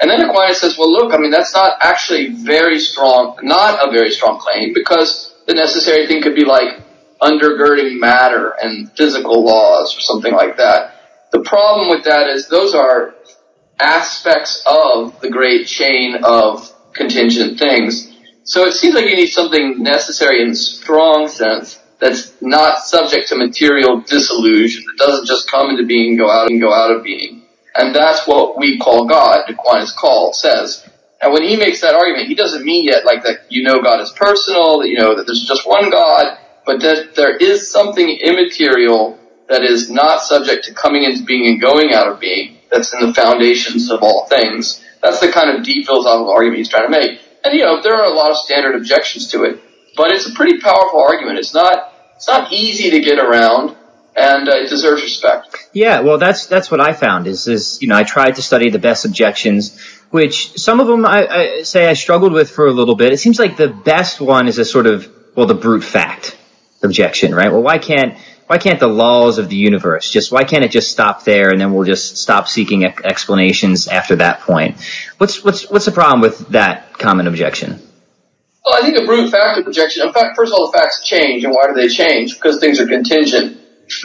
And 0.01 0.09
then 0.09 0.21
Aquinas 0.21 0.59
says, 0.59 0.77
well 0.77 0.91
look, 0.91 1.13
I 1.13 1.17
mean 1.17 1.31
that's 1.31 1.53
not 1.53 1.77
actually 1.79 2.29
very 2.29 2.79
strong, 2.79 3.37
not 3.43 3.87
a 3.87 3.91
very 3.91 4.11
strong 4.11 4.39
claim 4.39 4.73
because 4.73 5.33
the 5.47 5.53
necessary 5.53 6.07
thing 6.07 6.21
could 6.21 6.35
be 6.35 6.45
like 6.45 6.81
undergirding 7.21 7.99
matter 7.99 8.53
and 8.61 8.91
physical 8.97 9.45
laws 9.45 9.95
or 9.95 10.01
something 10.01 10.33
like 10.33 10.57
that. 10.57 10.95
The 11.31 11.41
problem 11.41 11.89
with 11.89 12.03
that 12.05 12.27
is 12.27 12.49
those 12.49 12.75
are 12.75 13.15
aspects 13.79 14.63
of 14.65 15.19
the 15.21 15.29
great 15.29 15.67
chain 15.67 16.17
of 16.23 16.69
contingent 16.93 17.57
things 17.57 18.12
so 18.43 18.65
it 18.65 18.73
seems 18.73 18.95
like 18.95 19.05
you 19.05 19.15
need 19.15 19.27
something 19.27 19.81
necessary 19.81 20.41
in 20.41 20.53
strong 20.55 21.27
sense 21.27 21.79
that's 21.99 22.33
not 22.41 22.79
subject 22.79 23.29
to 23.29 23.35
material 23.35 24.01
dissolution, 24.01 24.83
that 24.85 24.97
doesn't 24.97 25.25
just 25.25 25.49
come 25.49 25.69
into 25.69 25.85
being 25.85 26.09
and 26.09 26.17
go 26.17 26.29
out 26.29 26.49
and 26.49 26.59
go 26.59 26.73
out 26.73 26.91
of 26.91 27.03
being. 27.03 27.43
And 27.75 27.95
that's 27.95 28.27
what 28.27 28.57
we 28.57 28.77
call 28.77 29.07
God, 29.07 29.49
Aquinas 29.49 29.93
call, 29.93 30.33
says. 30.33 30.87
And 31.21 31.31
when 31.31 31.43
he 31.43 31.55
makes 31.55 31.79
that 31.81 31.95
argument, 31.95 32.27
he 32.27 32.35
doesn't 32.35 32.65
mean 32.65 32.83
yet 32.83 33.05
like 33.05 33.23
that 33.23 33.45
you 33.49 33.63
know 33.63 33.81
God 33.81 34.01
is 34.01 34.11
personal, 34.11 34.79
that 34.79 34.89
you 34.89 34.97
know 34.97 35.15
that 35.15 35.25
there's 35.25 35.45
just 35.45 35.65
one 35.65 35.89
God, 35.89 36.37
but 36.65 36.81
that 36.81 37.15
there 37.15 37.37
is 37.37 37.71
something 37.71 38.09
immaterial 38.09 39.17
that 39.47 39.63
is 39.63 39.89
not 39.89 40.21
subject 40.21 40.65
to 40.65 40.73
coming 40.73 41.03
into 41.03 41.23
being 41.23 41.47
and 41.47 41.61
going 41.61 41.93
out 41.93 42.07
of 42.07 42.19
being, 42.19 42.57
that's 42.69 42.93
in 42.93 43.07
the 43.07 43.13
foundations 43.13 43.89
of 43.89 44.03
all 44.03 44.27
things. 44.27 44.83
That's 45.01 45.19
the 45.19 45.31
kind 45.31 45.57
of 45.57 45.63
deep 45.63 45.85
philosophical 45.85 46.31
argument 46.31 46.57
he's 46.57 46.69
trying 46.69 46.91
to 46.91 46.99
make. 46.99 47.21
And 47.43 47.53
you 47.53 47.63
know, 47.63 47.81
there 47.81 47.95
are 47.95 48.05
a 48.05 48.13
lot 48.13 48.31
of 48.31 48.37
standard 48.37 48.75
objections 48.75 49.29
to 49.31 49.43
it, 49.43 49.61
but 49.95 50.11
it's 50.11 50.27
a 50.27 50.33
pretty 50.33 50.59
powerful 50.59 51.01
argument. 51.01 51.39
It's 51.39 51.53
not 51.53 51.93
it's 52.15 52.27
not 52.27 52.53
easy 52.53 52.91
to 52.91 52.99
get 53.01 53.19
around, 53.19 53.75
and 54.15 54.47
uh, 54.47 54.55
it 54.55 54.69
deserves 54.69 55.01
respect. 55.01 55.69
Yeah, 55.73 56.01
well, 56.01 56.17
that's 56.17 56.45
that's 56.45 56.71
what 56.71 56.79
I 56.79 56.93
found. 56.93 57.27
Is 57.27 57.47
is 57.47 57.81
you 57.81 57.87
know 57.87 57.97
I 57.97 58.03
tried 58.03 58.35
to 58.35 58.41
study 58.41 58.69
the 58.69 58.79
best 58.79 59.05
objections, 59.05 59.77
which 60.09 60.57
some 60.57 60.79
of 60.79 60.87
them 60.87 61.05
I, 61.05 61.27
I 61.27 61.61
say 61.63 61.87
I 61.87 61.93
struggled 61.93 62.31
with 62.31 62.49
for 62.49 62.67
a 62.67 62.71
little 62.71 62.95
bit. 62.95 63.11
It 63.11 63.17
seems 63.17 63.39
like 63.39 63.57
the 63.57 63.67
best 63.67 64.21
one 64.21 64.47
is 64.47 64.57
a 64.57 64.65
sort 64.65 64.87
of 64.87 65.11
well 65.35 65.47
the 65.47 65.55
brute 65.55 65.83
fact 65.83 66.37
objection, 66.81 67.35
right? 67.35 67.51
Well, 67.51 67.63
why 67.63 67.77
can't 67.77 68.17
why 68.53 68.59
can't 68.59 68.79
the 68.79 68.87
laws 68.87 69.39
of 69.39 69.49
the 69.49 69.55
universe 69.55 70.11
just 70.11 70.31
why 70.31 70.43
can't 70.43 70.63
it 70.63 70.69
just 70.69 70.91
stop 70.91 71.23
there 71.23 71.49
and 71.49 71.59
then 71.59 71.73
we'll 71.73 71.85
just 71.85 72.17
stop 72.17 72.47
seeking 72.47 72.85
explanations 72.85 73.87
after 73.87 74.17
that 74.17 74.41
point? 74.41 74.79
What's 75.17 75.43
what's 75.43 75.67
what's 75.71 75.85
the 75.85 75.91
problem 75.91 76.21
with 76.21 76.37
that 76.49 76.93
common 76.99 77.25
objection? 77.25 77.81
Well, 78.63 78.75
I 78.75 78.81
think 78.81 78.95
a 78.95 79.07
brute 79.07 79.31
fact 79.31 79.57
objection. 79.57 80.05
In 80.05 80.13
fact, 80.13 80.35
first 80.35 80.53
of 80.53 80.59
all, 80.59 80.71
the 80.71 80.77
facts 80.77 81.03
change, 81.03 81.43
and 81.43 81.51
why 81.51 81.65
do 81.65 81.73
they 81.73 81.87
change? 81.87 82.35
Because 82.35 82.59
things 82.59 82.79
are 82.79 82.85
contingent. 82.85 83.57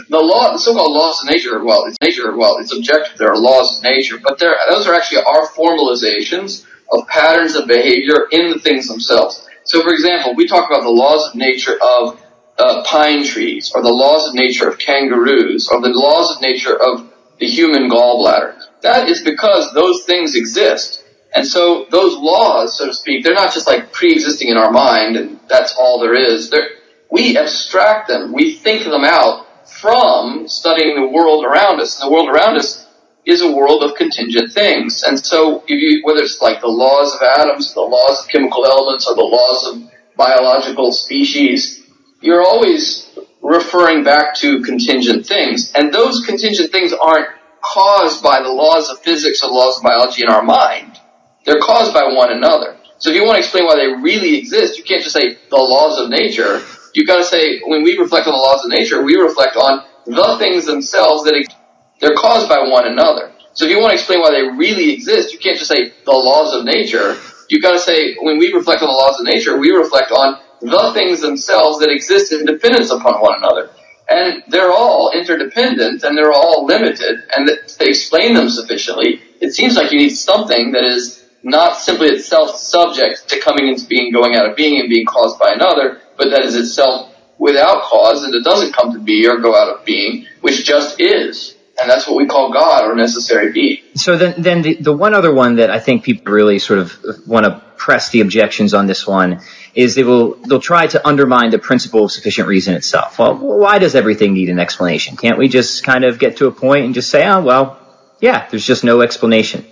The 0.08 0.18
law, 0.18 0.52
the 0.52 0.58
so-called 0.58 0.96
laws 0.96 1.22
of 1.22 1.28
nature, 1.28 1.62
well, 1.62 1.84
it's 1.84 1.98
nature, 2.00 2.34
well, 2.34 2.56
it's 2.56 2.74
objective. 2.74 3.18
There 3.18 3.30
are 3.30 3.38
laws 3.38 3.78
of 3.78 3.84
nature, 3.84 4.16
but 4.18 4.38
there, 4.38 4.56
those 4.70 4.86
are 4.86 4.94
actually 4.94 5.24
our 5.24 5.46
formalizations 5.46 6.64
of 6.90 7.06
patterns 7.06 7.54
of 7.54 7.68
behavior 7.68 8.26
in 8.32 8.50
the 8.50 8.58
things 8.58 8.88
themselves. 8.88 9.46
So, 9.64 9.82
for 9.82 9.92
example, 9.92 10.34
we 10.34 10.48
talk 10.48 10.70
about 10.70 10.82
the 10.82 10.90
laws 10.90 11.28
of 11.28 11.34
nature 11.34 11.76
of 11.80 12.18
uh, 12.58 12.82
pine 12.84 13.24
trees, 13.24 13.72
or 13.74 13.82
the 13.82 13.88
laws 13.88 14.28
of 14.28 14.34
nature 14.34 14.68
of 14.68 14.78
kangaroos, 14.78 15.68
or 15.68 15.80
the 15.80 15.90
laws 15.90 16.34
of 16.34 16.42
nature 16.42 16.74
of 16.74 17.12
the 17.38 17.46
human 17.46 17.88
gallbladder. 17.88 18.60
That 18.82 19.08
is 19.08 19.22
because 19.22 19.72
those 19.74 20.04
things 20.04 20.34
exist. 20.34 21.04
And 21.34 21.46
so 21.46 21.86
those 21.90 22.16
laws, 22.16 22.78
so 22.78 22.86
to 22.86 22.94
speak, 22.94 23.22
they're 23.22 23.34
not 23.34 23.52
just 23.52 23.66
like 23.66 23.92
pre-existing 23.92 24.48
in 24.48 24.56
our 24.56 24.70
mind 24.70 25.16
and 25.16 25.38
that's 25.48 25.76
all 25.78 26.00
there 26.00 26.14
is. 26.14 26.50
They're, 26.50 26.70
we 27.10 27.36
abstract 27.36 28.08
them. 28.08 28.32
We 28.32 28.54
think 28.54 28.84
them 28.84 29.04
out 29.04 29.46
from 29.68 30.48
studying 30.48 30.96
the 30.96 31.08
world 31.08 31.44
around 31.44 31.80
us. 31.80 32.00
And 32.00 32.08
the 32.08 32.12
world 32.12 32.28
around 32.28 32.56
us 32.56 32.86
is 33.26 33.42
a 33.42 33.52
world 33.52 33.82
of 33.82 33.94
contingent 33.94 34.52
things. 34.52 35.02
And 35.02 35.18
so 35.18 35.62
you, 35.68 36.00
whether 36.02 36.20
it's 36.20 36.40
like 36.40 36.60
the 36.60 36.68
laws 36.68 37.14
of 37.14 37.20
atoms, 37.22 37.74
the 37.74 37.80
laws 37.82 38.24
of 38.24 38.30
chemical 38.30 38.64
elements, 38.64 39.06
or 39.06 39.14
the 39.14 39.22
laws 39.22 39.66
of 39.66 39.82
biological 40.16 40.92
species, 40.92 41.77
you're 42.20 42.42
always 42.42 43.10
referring 43.42 44.04
back 44.04 44.34
to 44.36 44.62
contingent 44.62 45.26
things. 45.26 45.72
And 45.74 45.92
those 45.92 46.24
contingent 46.26 46.72
things 46.72 46.92
aren't 46.92 47.28
caused 47.62 48.22
by 48.22 48.42
the 48.42 48.48
laws 48.48 48.90
of 48.90 49.00
physics 49.00 49.42
or 49.42 49.50
laws 49.50 49.78
of 49.78 49.84
biology 49.84 50.22
in 50.22 50.28
our 50.28 50.42
mind. 50.42 50.98
They're 51.44 51.60
caused 51.60 51.94
by 51.94 52.04
one 52.12 52.32
another. 52.32 52.76
So 52.98 53.10
if 53.10 53.16
you 53.16 53.24
want 53.24 53.36
to 53.36 53.40
explain 53.40 53.64
why 53.64 53.76
they 53.76 54.02
really 54.02 54.36
exist, 54.38 54.76
you 54.76 54.84
can't 54.84 55.02
just 55.02 55.14
say 55.14 55.38
the 55.50 55.56
laws 55.56 55.98
of 56.00 56.10
nature. 56.10 56.60
You've 56.94 57.06
got 57.06 57.18
to 57.18 57.24
say, 57.24 57.60
when 57.64 57.82
we 57.82 57.96
reflect 57.96 58.26
on 58.26 58.32
the 58.32 58.38
laws 58.38 58.64
of 58.64 58.70
nature, 58.70 59.02
we 59.02 59.16
reflect 59.16 59.56
on 59.56 59.84
the 60.04 60.36
things 60.38 60.66
themselves 60.66 61.24
that 61.24 61.34
exist. 61.34 61.56
They're 62.00 62.16
caused 62.16 62.48
by 62.48 62.58
one 62.68 62.86
another. 62.86 63.32
So 63.52 63.64
if 63.64 63.70
you 63.70 63.78
want 63.78 63.90
to 63.90 63.98
explain 63.98 64.20
why 64.20 64.30
they 64.30 64.56
really 64.56 64.92
exist, 64.92 65.32
you 65.32 65.38
can't 65.38 65.58
just 65.58 65.70
say 65.70 65.92
the 66.04 66.12
laws 66.12 66.54
of 66.54 66.64
nature. 66.64 67.16
You've 67.48 67.62
got 67.62 67.72
to 67.72 67.78
say, 67.78 68.16
when 68.20 68.38
we 68.38 68.52
reflect 68.52 68.82
on 68.82 68.88
the 68.88 68.94
laws 68.94 69.18
of 69.18 69.26
nature, 69.26 69.58
we 69.58 69.70
reflect 69.70 70.10
on 70.12 70.38
the 70.60 70.90
things 70.94 71.20
themselves 71.20 71.78
that 71.80 71.90
exist 71.90 72.32
in 72.32 72.44
dependence 72.44 72.90
upon 72.90 73.20
one 73.20 73.36
another. 73.38 73.70
And 74.08 74.42
they're 74.48 74.72
all 74.72 75.12
interdependent 75.14 76.02
and 76.02 76.16
they're 76.16 76.32
all 76.32 76.64
limited 76.64 77.24
and 77.34 77.48
they 77.78 77.88
explain 77.88 78.34
them 78.34 78.48
sufficiently. 78.48 79.20
It 79.40 79.52
seems 79.52 79.76
like 79.76 79.92
you 79.92 79.98
need 79.98 80.10
something 80.10 80.72
that 80.72 80.84
is 80.84 81.24
not 81.42 81.78
simply 81.78 82.08
itself 82.08 82.56
subject 82.56 83.28
to 83.28 83.40
coming 83.40 83.68
into 83.68 83.86
being, 83.86 84.12
going 84.12 84.34
out 84.34 84.48
of 84.48 84.56
being, 84.56 84.80
and 84.80 84.88
being 84.88 85.06
caused 85.06 85.38
by 85.38 85.52
another, 85.52 86.00
but 86.16 86.30
that 86.30 86.42
is 86.42 86.56
itself 86.56 87.14
without 87.38 87.82
cause 87.82 88.24
and 88.24 88.34
it 88.34 88.42
doesn't 88.42 88.72
come 88.74 88.92
to 88.92 88.98
be 88.98 89.26
or 89.28 89.38
go 89.38 89.54
out 89.54 89.68
of 89.68 89.84
being, 89.84 90.26
which 90.40 90.64
just 90.64 91.00
is. 91.00 91.54
And 91.80 91.88
that's 91.88 92.08
what 92.08 92.16
we 92.16 92.26
call 92.26 92.52
God 92.52 92.90
or 92.90 92.96
necessary 92.96 93.52
being. 93.52 93.78
So 93.94 94.16
then, 94.16 94.34
then 94.42 94.62
the, 94.62 94.74
the 94.74 94.92
one 94.92 95.14
other 95.14 95.32
one 95.32 95.56
that 95.56 95.70
I 95.70 95.78
think 95.78 96.02
people 96.02 96.32
really 96.32 96.58
sort 96.58 96.80
of 96.80 96.98
want 97.26 97.46
to 97.46 97.62
press 97.76 98.10
the 98.10 98.20
objections 98.20 98.74
on 98.74 98.86
this 98.86 99.06
one 99.06 99.40
is 99.78 99.94
they 99.94 100.02
will 100.02 100.34
they'll 100.34 100.60
try 100.60 100.88
to 100.88 101.06
undermine 101.06 101.50
the 101.50 101.58
principle 101.58 102.06
of 102.06 102.10
sufficient 102.10 102.48
reason 102.48 102.74
itself. 102.74 103.16
Well, 103.16 103.36
why 103.36 103.78
does 103.78 103.94
everything 103.94 104.34
need 104.34 104.48
an 104.48 104.58
explanation? 104.58 105.16
Can't 105.16 105.38
we 105.38 105.46
just 105.46 105.84
kind 105.84 106.04
of 106.04 106.18
get 106.18 106.38
to 106.38 106.48
a 106.48 106.50
point 106.50 106.86
and 106.86 106.94
just 106.94 107.10
say, 107.10 107.24
oh 107.24 107.40
well, 107.40 107.78
yeah, 108.20 108.48
there's 108.50 108.66
just 108.66 108.82
no 108.82 109.02
explanation. 109.02 109.64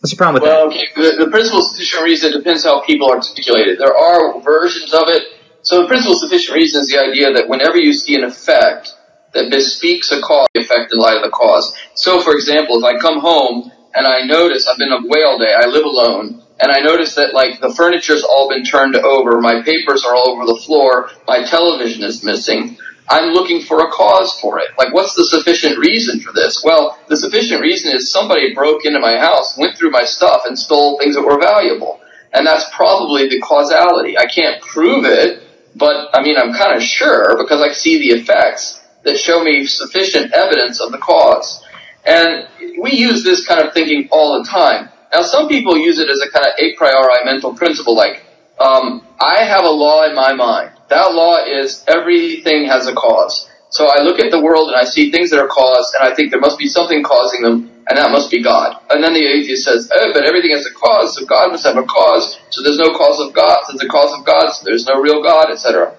What's 0.00 0.12
the 0.12 0.16
problem 0.16 0.40
with 0.40 0.44
well, 0.44 0.70
that? 0.70 0.76
Well, 0.96 1.18
the, 1.18 1.26
the 1.26 1.30
principle 1.30 1.60
of 1.60 1.66
sufficient 1.66 2.04
reason 2.04 2.32
depends 2.32 2.64
how 2.64 2.80
people 2.80 3.10
articulate 3.10 3.68
it. 3.68 3.78
There 3.78 3.94
are 3.94 4.40
versions 4.40 4.94
of 4.94 5.08
it. 5.08 5.24
So 5.60 5.82
the 5.82 5.88
principle 5.88 6.14
of 6.14 6.20
sufficient 6.20 6.56
reason 6.56 6.80
is 6.80 6.88
the 6.88 6.98
idea 6.98 7.30
that 7.34 7.48
whenever 7.50 7.76
you 7.76 7.92
see 7.92 8.14
an 8.14 8.24
effect 8.24 8.94
that 9.34 9.50
bespeaks 9.50 10.10
a 10.10 10.22
cause, 10.22 10.46
the 10.54 10.62
effect 10.62 10.90
in 10.90 10.98
light 10.98 11.16
of 11.16 11.22
the 11.22 11.30
cause. 11.30 11.76
So, 11.92 12.22
for 12.22 12.32
example, 12.32 12.78
if 12.78 12.84
I 12.84 12.96
come 12.96 13.20
home 13.20 13.70
and 13.92 14.06
I 14.06 14.22
notice 14.22 14.66
I've 14.66 14.78
been 14.78 14.92
a 14.92 15.04
whale 15.04 15.36
day, 15.36 15.52
I 15.52 15.66
live 15.66 15.84
alone, 15.84 16.42
and 16.60 16.72
I 16.72 16.80
notice 16.80 17.14
that 17.14 17.34
like 17.34 17.60
the 17.60 17.72
furniture's 17.74 18.24
all 18.24 18.48
been 18.48 18.64
turned 18.64 18.96
over, 18.96 19.40
my 19.40 19.62
papers 19.62 20.04
are 20.04 20.14
all 20.14 20.30
over 20.30 20.46
the 20.46 20.60
floor, 20.64 21.10
my 21.26 21.42
television 21.44 22.02
is 22.02 22.24
missing. 22.24 22.78
I'm 23.10 23.32
looking 23.32 23.62
for 23.62 23.80
a 23.80 23.90
cause 23.90 24.38
for 24.38 24.58
it. 24.58 24.68
Like, 24.76 24.92
what's 24.92 25.14
the 25.14 25.24
sufficient 25.24 25.78
reason 25.78 26.20
for 26.20 26.32
this? 26.32 26.62
Well, 26.62 26.98
the 27.08 27.16
sufficient 27.16 27.62
reason 27.62 27.94
is 27.94 28.12
somebody 28.12 28.54
broke 28.54 28.84
into 28.84 29.00
my 29.00 29.16
house, 29.16 29.56
went 29.56 29.78
through 29.78 29.92
my 29.92 30.04
stuff, 30.04 30.42
and 30.44 30.58
stole 30.58 30.98
things 30.98 31.14
that 31.14 31.24
were 31.24 31.40
valuable. 31.40 32.00
And 32.34 32.46
that's 32.46 32.66
probably 32.74 33.28
the 33.28 33.40
causality. 33.40 34.18
I 34.18 34.26
can't 34.26 34.60
prove 34.60 35.06
it, 35.06 35.42
but 35.74 36.10
I 36.12 36.22
mean, 36.22 36.36
I'm 36.36 36.52
kind 36.52 36.76
of 36.76 36.82
sure 36.82 37.38
because 37.38 37.62
I 37.62 37.72
see 37.72 37.98
the 37.98 38.20
effects 38.20 38.78
that 39.04 39.16
show 39.16 39.42
me 39.42 39.64
sufficient 39.64 40.32
evidence 40.34 40.80
of 40.80 40.92
the 40.92 40.98
cause. 40.98 41.64
And 42.04 42.46
we 42.80 42.92
use 42.92 43.24
this 43.24 43.46
kind 43.46 43.66
of 43.66 43.72
thinking 43.72 44.08
all 44.10 44.42
the 44.42 44.48
time. 44.48 44.90
Now, 45.12 45.22
some 45.22 45.48
people 45.48 45.76
use 45.76 45.98
it 45.98 46.08
as 46.10 46.20
a 46.20 46.30
kind 46.30 46.46
of 46.46 46.52
a 46.58 46.76
priori 46.76 47.24
mental 47.24 47.54
principle, 47.54 47.96
like, 47.96 48.24
um, 48.60 49.06
I 49.20 49.44
have 49.44 49.64
a 49.64 49.70
law 49.70 50.04
in 50.04 50.14
my 50.14 50.34
mind. 50.34 50.72
That 50.88 51.12
law 51.14 51.44
is 51.44 51.84
everything 51.86 52.66
has 52.66 52.86
a 52.86 52.94
cause. 52.94 53.48
So 53.70 53.86
I 53.86 54.02
look 54.02 54.18
at 54.18 54.30
the 54.30 54.40
world 54.40 54.68
and 54.68 54.76
I 54.76 54.84
see 54.84 55.10
things 55.10 55.30
that 55.30 55.38
are 55.38 55.48
caused, 55.48 55.94
and 55.94 56.08
I 56.08 56.14
think 56.14 56.30
there 56.30 56.40
must 56.40 56.58
be 56.58 56.66
something 56.66 57.02
causing 57.02 57.42
them, 57.42 57.70
and 57.88 57.98
that 57.98 58.10
must 58.10 58.30
be 58.30 58.42
God. 58.42 58.80
And 58.90 59.04
then 59.04 59.12
the 59.12 59.24
atheist 59.24 59.64
says, 59.64 59.90
oh, 59.92 60.12
but 60.12 60.24
everything 60.24 60.50
has 60.52 60.66
a 60.66 60.72
cause, 60.72 61.16
so 61.16 61.24
God 61.26 61.52
must 61.52 61.64
have 61.64 61.76
a 61.76 61.84
cause, 61.84 62.38
so 62.50 62.62
there's 62.62 62.78
no 62.78 62.96
cause 62.96 63.20
of 63.20 63.34
God, 63.34 63.58
there's 63.68 63.82
a 63.82 63.88
cause 63.88 64.18
of 64.18 64.24
God, 64.24 64.50
so 64.52 64.64
there's 64.64 64.86
no 64.86 65.00
real 65.00 65.22
God, 65.22 65.50
etc. 65.50 65.96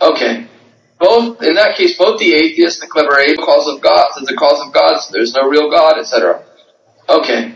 Okay. 0.00 0.46
Both, 0.98 1.42
in 1.42 1.54
that 1.54 1.76
case, 1.76 1.96
both 1.96 2.18
the 2.18 2.34
atheist 2.34 2.80
the 2.80 2.86
clever 2.86 3.18
atheist, 3.18 3.40
cause 3.40 3.68
of 3.68 3.80
God, 3.80 4.06
there's 4.16 4.28
a 4.28 4.36
cause 4.36 4.60
of 4.66 4.72
God, 4.72 5.00
so 5.00 5.12
there's 5.12 5.32
no 5.32 5.48
real 5.48 5.70
God, 5.70 5.98
etc. 5.98 6.44
Okay. 7.08 7.54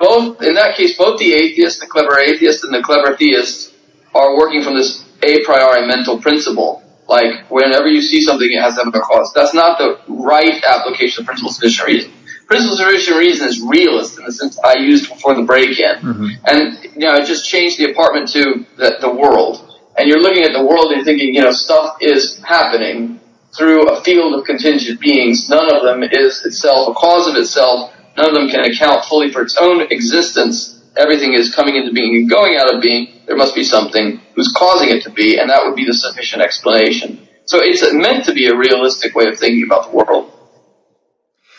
Both, 0.00 0.42
in 0.42 0.54
that 0.54 0.76
case, 0.76 0.96
both 0.96 1.20
the 1.20 1.34
atheist, 1.34 1.78
the 1.78 1.86
clever 1.86 2.18
atheist, 2.18 2.64
and 2.64 2.72
the 2.72 2.82
clever 2.82 3.14
theist 3.16 3.74
are 4.14 4.34
working 4.34 4.64
from 4.64 4.74
this 4.74 5.04
a 5.22 5.44
priori 5.44 5.86
mental 5.86 6.18
principle. 6.18 6.82
Like, 7.06 7.50
whenever 7.50 7.86
you 7.86 8.00
see 8.00 8.22
something, 8.22 8.50
it 8.50 8.60
has 8.60 8.76
to 8.76 8.84
have 8.84 8.94
a 8.94 9.00
cause. 9.00 9.32
That's 9.34 9.52
not 9.52 9.76
the 9.76 10.00
right 10.08 10.62
application 10.64 11.22
of 11.22 11.26
principle 11.26 11.50
of 11.50 11.54
sufficient 11.56 11.86
reason. 11.86 12.12
Principle 12.46 12.72
of 12.72 12.78
sufficient 12.78 13.18
reason 13.18 13.48
is 13.48 13.60
realist 13.60 14.18
in 14.18 14.24
the 14.24 14.32
sense 14.32 14.58
I 14.64 14.78
used 14.78 15.10
before 15.10 15.34
the 15.34 15.42
break-in. 15.42 15.96
Mm-hmm. 16.00 16.26
And, 16.46 16.84
you 16.94 17.06
know, 17.06 17.10
I 17.10 17.24
just 17.24 17.46
changed 17.46 17.78
the 17.78 17.90
apartment 17.90 18.30
to 18.30 18.64
the, 18.78 18.96
the 19.02 19.10
world. 19.12 19.68
And 19.98 20.08
you're 20.08 20.22
looking 20.22 20.44
at 20.44 20.52
the 20.52 20.64
world 20.64 20.86
and 20.86 20.96
you're 20.96 21.04
thinking, 21.04 21.34
you 21.34 21.42
know, 21.42 21.52
stuff 21.52 21.98
is 22.00 22.40
happening 22.42 23.20
through 23.54 23.88
a 23.88 24.00
field 24.02 24.38
of 24.38 24.46
contingent 24.46 24.98
beings. 24.98 25.50
None 25.50 25.74
of 25.74 25.82
them 25.82 26.02
is 26.04 26.46
itself 26.46 26.88
a 26.88 26.94
cause 26.94 27.28
of 27.28 27.36
itself. 27.36 27.92
None 28.20 28.28
of 28.28 28.34
them 28.34 28.48
can 28.48 28.70
account 28.70 29.06
fully 29.06 29.32
for 29.32 29.40
its 29.40 29.56
own 29.56 29.80
existence 29.90 30.80
everything 30.96 31.34
is 31.34 31.54
coming 31.54 31.76
into 31.76 31.92
being 31.92 32.16
and 32.16 32.30
going 32.30 32.56
out 32.56 32.74
of 32.74 32.80
being, 32.80 33.20
there 33.26 33.36
must 33.36 33.54
be 33.54 33.64
something 33.64 34.20
who's 34.34 34.52
causing 34.52 34.90
it 34.90 35.02
to 35.04 35.10
be, 35.10 35.38
and 35.38 35.50
that 35.50 35.64
would 35.64 35.76
be 35.76 35.86
the 35.86 35.94
sufficient 35.94 36.42
explanation. 36.42 37.26
So 37.44 37.58
it's 37.60 37.82
meant 37.92 38.26
to 38.26 38.32
be 38.32 38.46
a 38.46 38.56
realistic 38.56 39.14
way 39.14 39.26
of 39.26 39.38
thinking 39.38 39.64
about 39.64 39.90
the 39.90 39.96
world. 39.96 40.32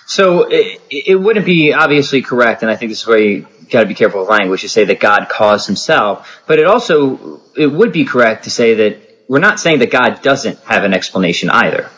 So 0.05 0.43
it, 0.49 0.81
it 0.89 1.19
wouldn't 1.19 1.45
be 1.45 1.73
obviously 1.73 2.21
correct, 2.21 2.63
and 2.63 2.71
I 2.71 2.75
think 2.75 2.91
this 2.91 3.01
is 3.01 3.07
where 3.07 3.19
you 3.19 3.47
got 3.69 3.81
to 3.81 3.87
be 3.87 3.93
careful 3.93 4.21
with 4.21 4.29
language 4.29 4.61
to 4.61 4.69
say 4.69 4.85
that 4.85 4.99
God 4.99 5.27
caused 5.29 5.67
Himself. 5.67 6.43
But 6.47 6.59
it 6.59 6.65
also 6.65 7.41
it 7.55 7.67
would 7.67 7.93
be 7.93 8.03
correct 8.03 8.43
to 8.43 8.49
say 8.49 8.73
that 8.75 8.99
we're 9.29 9.39
not 9.39 9.59
saying 9.59 9.79
that 9.79 9.91
God 9.91 10.21
doesn't 10.21 10.59
have 10.63 10.83
an 10.83 10.93
explanation 10.93 11.49
either, 11.49 11.89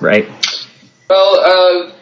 right? 0.00 0.28
Well, 1.10 1.40
uh, 1.40 1.97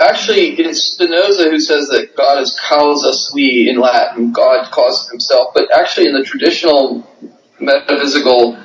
actually, 0.00 0.58
it's 0.58 0.82
Spinoza 0.82 1.50
who 1.50 1.60
says 1.60 1.88
that 1.88 2.16
God 2.16 2.40
is 2.42 2.58
causa 2.58 3.12
sui 3.12 3.68
in 3.68 3.78
Latin. 3.80 4.32
God 4.32 4.70
causes 4.70 5.10
himself. 5.10 5.54
But 5.54 5.72
actually, 5.74 6.08
in 6.08 6.14
the 6.14 6.24
traditional 6.24 7.06
metaphysical 7.60 8.58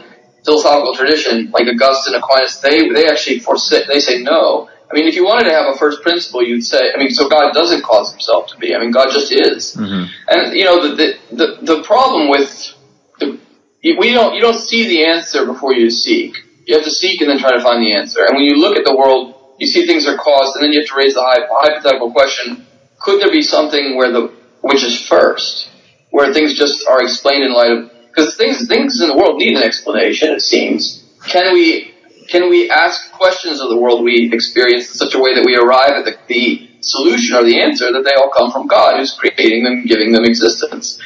philosophical 0.45 0.95
tradition, 0.95 1.51
like 1.51 1.67
Augustine, 1.67 2.15
Aquinas, 2.15 2.59
they 2.59 2.89
they 2.89 3.07
actually 3.07 3.39
forsake. 3.39 3.87
They 3.87 3.99
say 3.99 4.21
no. 4.21 4.69
I 4.91 4.95
mean, 4.95 5.07
if 5.07 5.15
you 5.15 5.25
wanted 5.25 5.49
to 5.49 5.55
have 5.55 5.73
a 5.73 5.77
first 5.77 6.03
principle, 6.03 6.43
you'd 6.43 6.63
say, 6.63 6.91
I 6.93 6.99
mean, 6.99 7.09
so 7.09 7.27
God 7.27 7.51
doesn't 7.53 7.83
cause 7.83 8.11
himself 8.11 8.47
to 8.47 8.57
be. 8.57 8.75
I 8.75 8.79
mean, 8.79 8.91
God 8.91 9.09
just 9.09 9.31
is. 9.31 9.75
Mm-hmm. 9.75 10.03
And 10.27 10.55
you 10.55 10.65
know, 10.65 10.87
the 10.87 10.95
the 10.95 11.35
the, 11.35 11.75
the 11.75 11.83
problem 11.83 12.29
with 12.29 12.73
the, 13.19 13.39
we 13.81 14.13
don't 14.13 14.35
you 14.35 14.41
don't 14.41 14.59
see 14.59 14.87
the 14.87 15.05
answer 15.05 15.45
before 15.45 15.73
you 15.73 15.89
seek. 15.89 16.37
You 16.65 16.75
have 16.75 16.83
to 16.85 16.91
seek 16.91 17.21
and 17.21 17.29
then 17.29 17.39
try 17.39 17.51
to 17.51 17.61
find 17.61 17.81
the 17.81 17.93
answer. 17.93 18.23
And 18.23 18.35
when 18.35 18.45
you 18.45 18.55
look 18.55 18.77
at 18.77 18.85
the 18.85 18.95
world, 18.95 19.32
you 19.59 19.67
see 19.67 19.85
things 19.85 20.07
are 20.07 20.17
caused, 20.17 20.55
and 20.55 20.63
then 20.63 20.71
you 20.71 20.79
have 20.79 20.89
to 20.89 20.95
raise 20.95 21.13
the 21.13 21.23
hypothetical 21.23 22.11
question: 22.11 22.65
Could 22.99 23.21
there 23.21 23.31
be 23.31 23.41
something 23.41 23.95
where 23.95 24.11
the 24.11 24.33
which 24.61 24.83
is 24.83 24.99
first, 25.05 25.69
where 26.09 26.33
things 26.33 26.57
just 26.57 26.87
are 26.87 27.03
explained 27.03 27.43
in 27.43 27.53
light 27.53 27.71
of 27.71 27.91
because 28.07 28.37
things 28.37 28.67
things 28.67 29.01
in 29.01 29.09
the 29.09 29.17
world 29.17 29.37
need 29.37 29.57
an 29.57 29.63
explanation. 29.63 30.29
It 30.29 30.41
seems. 30.41 31.03
Can 31.25 31.53
we 31.53 31.93
can 32.29 32.49
we 32.49 32.69
ask 32.69 33.11
questions 33.11 33.59
of 33.59 33.69
the 33.69 33.77
world 33.77 34.03
we 34.03 34.31
experience 34.31 34.89
in 34.89 34.95
such 34.95 35.13
a 35.13 35.19
way 35.19 35.35
that 35.35 35.45
we 35.45 35.57
arrive 35.57 35.91
at 35.91 36.05
the, 36.05 36.17
the 36.27 36.69
solution 36.79 37.35
or 37.35 37.43
the 37.43 37.61
answer 37.61 37.91
that 37.91 38.03
they 38.03 38.15
all 38.15 38.29
come 38.29 38.51
from 38.51 38.67
God, 38.67 38.97
who's 38.97 39.13
creating 39.13 39.63
them, 39.63 39.85
giving 39.85 40.11
them 40.11 40.23
existence? 40.23 41.01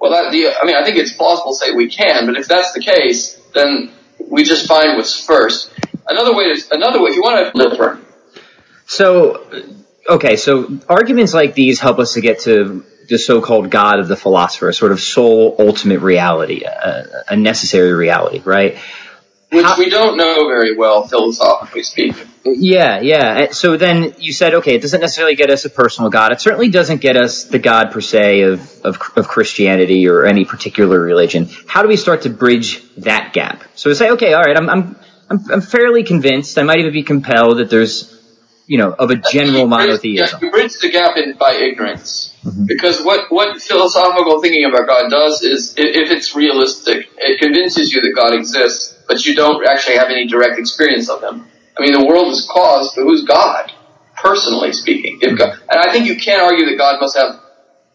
Well, 0.00 0.10
that, 0.12 0.32
the, 0.32 0.48
I 0.48 0.64
mean, 0.64 0.74
I 0.74 0.84
think 0.84 0.96
it's 0.96 1.12
plausible 1.12 1.52
to 1.52 1.58
say 1.58 1.74
we 1.74 1.88
can, 1.88 2.26
but 2.26 2.36
if 2.36 2.48
that's 2.48 2.72
the 2.72 2.80
case, 2.80 3.38
then 3.54 3.92
we 4.18 4.44
just 4.44 4.66
find 4.66 4.96
what's 4.96 5.14
first. 5.14 5.71
Another 6.08 6.34
way 6.34 6.44
is 6.44 6.70
another 6.70 7.02
way. 7.02 7.10
If 7.10 7.16
you 7.16 7.22
want 7.22 7.54
to. 7.54 8.00
So, 8.86 9.46
okay, 10.08 10.36
so 10.36 10.78
arguments 10.88 11.32
like 11.32 11.54
these 11.54 11.80
help 11.80 11.98
us 11.98 12.14
to 12.14 12.20
get 12.20 12.40
to 12.40 12.84
the 13.08 13.18
so-called 13.18 13.70
God 13.70 13.98
of 14.00 14.08
the 14.08 14.16
philosopher, 14.16 14.68
a 14.68 14.74
sort 14.74 14.92
of 14.92 15.00
sole 15.00 15.56
ultimate 15.58 16.00
reality, 16.00 16.64
a, 16.64 17.24
a 17.30 17.36
necessary 17.36 17.92
reality, 17.92 18.40
right? 18.44 18.78
Which 19.50 19.66
How, 19.66 19.76
we 19.78 19.90
don't 19.90 20.16
know 20.16 20.48
very 20.48 20.76
well, 20.76 21.06
philosophically 21.06 21.82
speaking. 21.82 22.26
Yeah, 22.44 23.00
yeah. 23.00 23.38
Eh, 23.40 23.52
so 23.52 23.76
then 23.76 24.14
you 24.18 24.32
said, 24.32 24.54
okay, 24.54 24.76
it 24.76 24.82
doesn't 24.82 25.00
necessarily 25.00 25.34
get 25.34 25.50
us 25.50 25.66
a 25.66 25.70
personal 25.70 26.10
God. 26.10 26.32
It 26.32 26.40
certainly 26.40 26.70
doesn't 26.70 27.02
get 27.02 27.16
us 27.16 27.44
the 27.44 27.58
God 27.58 27.92
per 27.92 28.00
se 28.00 28.40
of, 28.42 28.60
of, 28.82 28.98
of 29.14 29.28
Christianity 29.28 30.08
or 30.08 30.24
any 30.24 30.46
particular 30.46 30.98
religion. 30.98 31.48
How 31.66 31.82
do 31.82 31.88
we 31.88 31.96
start 31.96 32.22
to 32.22 32.30
bridge 32.30 32.82
that 32.96 33.34
gap? 33.34 33.62
So 33.74 33.90
we 33.90 33.94
say, 33.94 34.10
okay, 34.12 34.32
all 34.32 34.42
right, 34.42 34.56
I'm, 34.56 34.70
I'm, 34.70 34.96
I'm, 35.32 35.50
I'm 35.50 35.60
fairly 35.62 36.04
convinced. 36.04 36.58
I 36.58 36.62
might 36.62 36.78
even 36.78 36.92
be 36.92 37.02
compelled 37.02 37.58
that 37.58 37.70
there's 37.70 38.12
you 38.66 38.78
know, 38.78 38.92
of 38.92 39.10
a 39.10 39.16
general 39.16 39.66
monotheism. 39.66 40.38
Yeah, 40.40 40.46
you 40.46 40.52
bridge 40.52 40.78
the 40.78 40.90
gap 40.90 41.16
in, 41.16 41.36
by 41.36 41.52
ignorance. 41.52 42.34
Mm-hmm. 42.44 42.66
Because 42.66 43.02
what, 43.02 43.30
what 43.30 43.60
philosophical 43.60 44.40
thinking 44.40 44.64
about 44.64 44.86
God 44.86 45.10
does 45.10 45.42
is, 45.42 45.74
if 45.76 46.10
it's 46.10 46.34
realistic, 46.34 47.08
it 47.18 47.40
convinces 47.40 47.92
you 47.92 48.00
that 48.02 48.12
God 48.14 48.34
exists, 48.34 48.98
but 49.08 49.26
you 49.26 49.34
don't 49.34 49.66
actually 49.68 49.96
have 49.96 50.08
any 50.08 50.26
direct 50.26 50.58
experience 50.58 51.08
of 51.08 51.22
Him. 51.22 51.46
I 51.76 51.80
mean, 51.80 51.92
the 51.92 52.06
world 52.06 52.28
is 52.28 52.48
caused, 52.50 52.94
but 52.96 53.02
who's 53.02 53.24
God? 53.24 53.72
Personally 54.16 54.72
speaking. 54.72 55.18
If 55.20 55.38
God, 55.38 55.58
and 55.68 55.80
I 55.80 55.92
think 55.92 56.06
you 56.06 56.16
can't 56.16 56.42
argue 56.42 56.66
that 56.66 56.78
God 56.78 57.00
must 57.00 57.16
have 57.16 57.40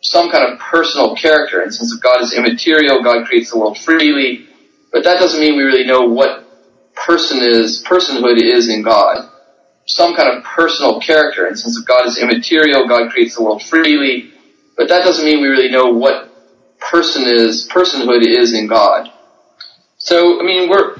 some 0.01 0.29
kind 0.29 0.51
of 0.51 0.59
personal 0.59 1.15
character, 1.15 1.61
and 1.61 1.73
since 1.73 1.89
sense 1.89 2.01
that 2.01 2.03
God 2.03 2.21
is 2.21 2.33
immaterial, 2.33 3.03
God 3.03 3.25
creates 3.25 3.51
the 3.51 3.57
world 3.57 3.77
freely, 3.77 4.47
but 4.91 5.03
that 5.05 5.19
doesn't 5.19 5.39
mean 5.39 5.55
we 5.55 5.63
really 5.63 5.85
know 5.85 6.07
what 6.07 6.46
person 7.05 7.39
is, 7.41 7.83
personhood 7.83 8.41
is 8.41 8.69
in 8.69 8.81
God 8.81 9.29
some 9.87 10.15
kind 10.15 10.37
of 10.37 10.43
personal 10.43 10.99
character. 10.99 11.47
And 11.47 11.57
since 11.57 11.79
God 11.79 12.05
is 12.05 12.17
immaterial, 12.17 12.87
God 12.87 13.09
creates 13.09 13.35
the 13.35 13.43
world 13.43 13.63
freely, 13.63 14.31
but 14.75 14.89
that 14.89 15.03
doesn't 15.03 15.25
mean 15.25 15.41
we 15.41 15.47
really 15.47 15.71
know 15.71 15.91
what 15.91 16.29
person 16.79 17.23
is, 17.25 17.67
personhood 17.73 18.21
is 18.21 18.53
in 18.53 18.67
God. 18.67 19.11
So, 19.97 20.39
I 20.39 20.43
mean, 20.43 20.69
we're, 20.69 20.97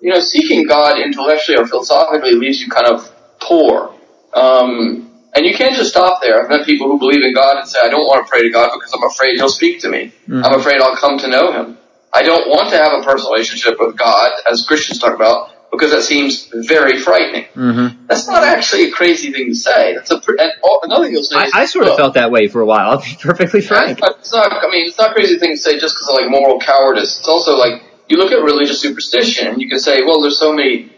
you 0.00 0.10
know, 0.10 0.20
seeking 0.20 0.66
God 0.66 0.98
intellectually 0.98 1.58
or 1.58 1.66
philosophically 1.66 2.34
leaves 2.34 2.60
you 2.60 2.68
kind 2.68 2.86
of 2.86 3.08
poor. 3.40 3.94
Um, 4.34 5.10
and 5.34 5.46
you 5.46 5.54
can't 5.54 5.74
just 5.74 5.90
stop 5.90 6.20
there. 6.22 6.42
I've 6.42 6.48
met 6.48 6.66
people 6.66 6.88
who 6.88 6.98
believe 6.98 7.22
in 7.22 7.34
God 7.34 7.58
and 7.58 7.68
say, 7.68 7.78
I 7.82 7.88
don't 7.88 8.06
want 8.06 8.26
to 8.26 8.30
pray 8.30 8.42
to 8.42 8.50
God 8.50 8.70
because 8.74 8.92
I'm 8.92 9.04
afraid 9.04 9.36
He'll 9.36 9.48
speak 9.48 9.80
to 9.80 9.88
me. 9.88 10.12
Mm-hmm. 10.26 10.42
I'm 10.44 10.58
afraid 10.58 10.80
I'll 10.80 10.96
come 10.96 11.18
to 11.18 11.28
know 11.28 11.52
Him. 11.52 11.78
I 12.14 12.22
don't 12.22 12.48
want 12.48 12.70
to 12.70 12.76
have 12.76 12.92
a 12.92 13.02
personal 13.02 13.32
relationship 13.32 13.78
with 13.78 13.96
God, 13.96 14.30
as 14.50 14.66
Christians 14.66 14.98
talk 14.98 15.14
about, 15.14 15.50
because 15.70 15.90
that 15.92 16.02
seems 16.02 16.48
very 16.52 16.98
frightening. 16.98 17.44
Mm-hmm. 17.54 18.06
That's 18.06 18.28
not 18.28 18.44
actually 18.44 18.88
a 18.88 18.90
crazy 18.90 19.32
thing 19.32 19.48
to 19.48 19.54
say. 19.54 19.94
That's 19.94 20.10
a 20.10 20.16
and 20.16 20.52
another 20.82 21.04
thing 21.04 21.12
you'll 21.12 21.22
say. 21.22 21.36
I, 21.36 21.50
I 21.54 21.66
sort 21.66 21.86
of 21.88 21.96
felt 21.96 22.14
that 22.14 22.30
way 22.30 22.48
for 22.48 22.60
a 22.60 22.66
while. 22.66 22.90
I'll 22.90 23.02
be 23.02 23.16
perfectly 23.20 23.62
frank. 23.62 23.98
It's 24.02 24.32
not. 24.32 24.52
I 24.52 24.70
mean, 24.70 24.86
it's 24.86 24.98
not 24.98 25.12
a 25.12 25.14
crazy 25.14 25.38
thing 25.38 25.52
to 25.52 25.56
say 25.56 25.78
just 25.78 25.94
because 25.94 26.08
of 26.08 26.14
like 26.16 26.30
moral 26.30 26.60
cowardice. 26.60 27.18
It's 27.18 27.28
also 27.28 27.56
like 27.56 27.82
you 28.08 28.18
look 28.18 28.32
at 28.32 28.42
religious 28.42 28.80
superstition 28.80 29.48
and 29.48 29.62
you 29.62 29.68
can 29.70 29.80
say, 29.80 30.02
well, 30.04 30.20
there's 30.20 30.38
so 30.38 30.52
many 30.52 30.92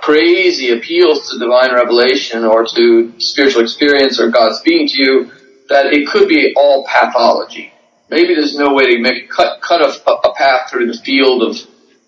crazy 0.00 0.70
appeals 0.70 1.30
to 1.30 1.38
divine 1.38 1.72
revelation 1.74 2.44
or 2.44 2.64
to 2.64 3.12
spiritual 3.20 3.62
experience 3.62 4.18
or 4.18 4.30
God 4.30 4.54
speaking 4.54 4.88
to 4.88 5.02
you 5.02 5.30
that 5.68 5.92
it 5.92 6.08
could 6.08 6.28
be 6.28 6.54
all 6.56 6.86
pathology. 6.86 7.72
Maybe 8.08 8.34
there's 8.34 8.56
no 8.56 8.74
way 8.74 8.94
to 8.94 9.00
make 9.00 9.28
cut 9.28 9.60
cut 9.60 9.80
a, 9.82 10.10
a 10.10 10.34
path 10.34 10.70
through 10.70 10.86
the 10.86 10.98
field 10.98 11.42
of 11.42 11.56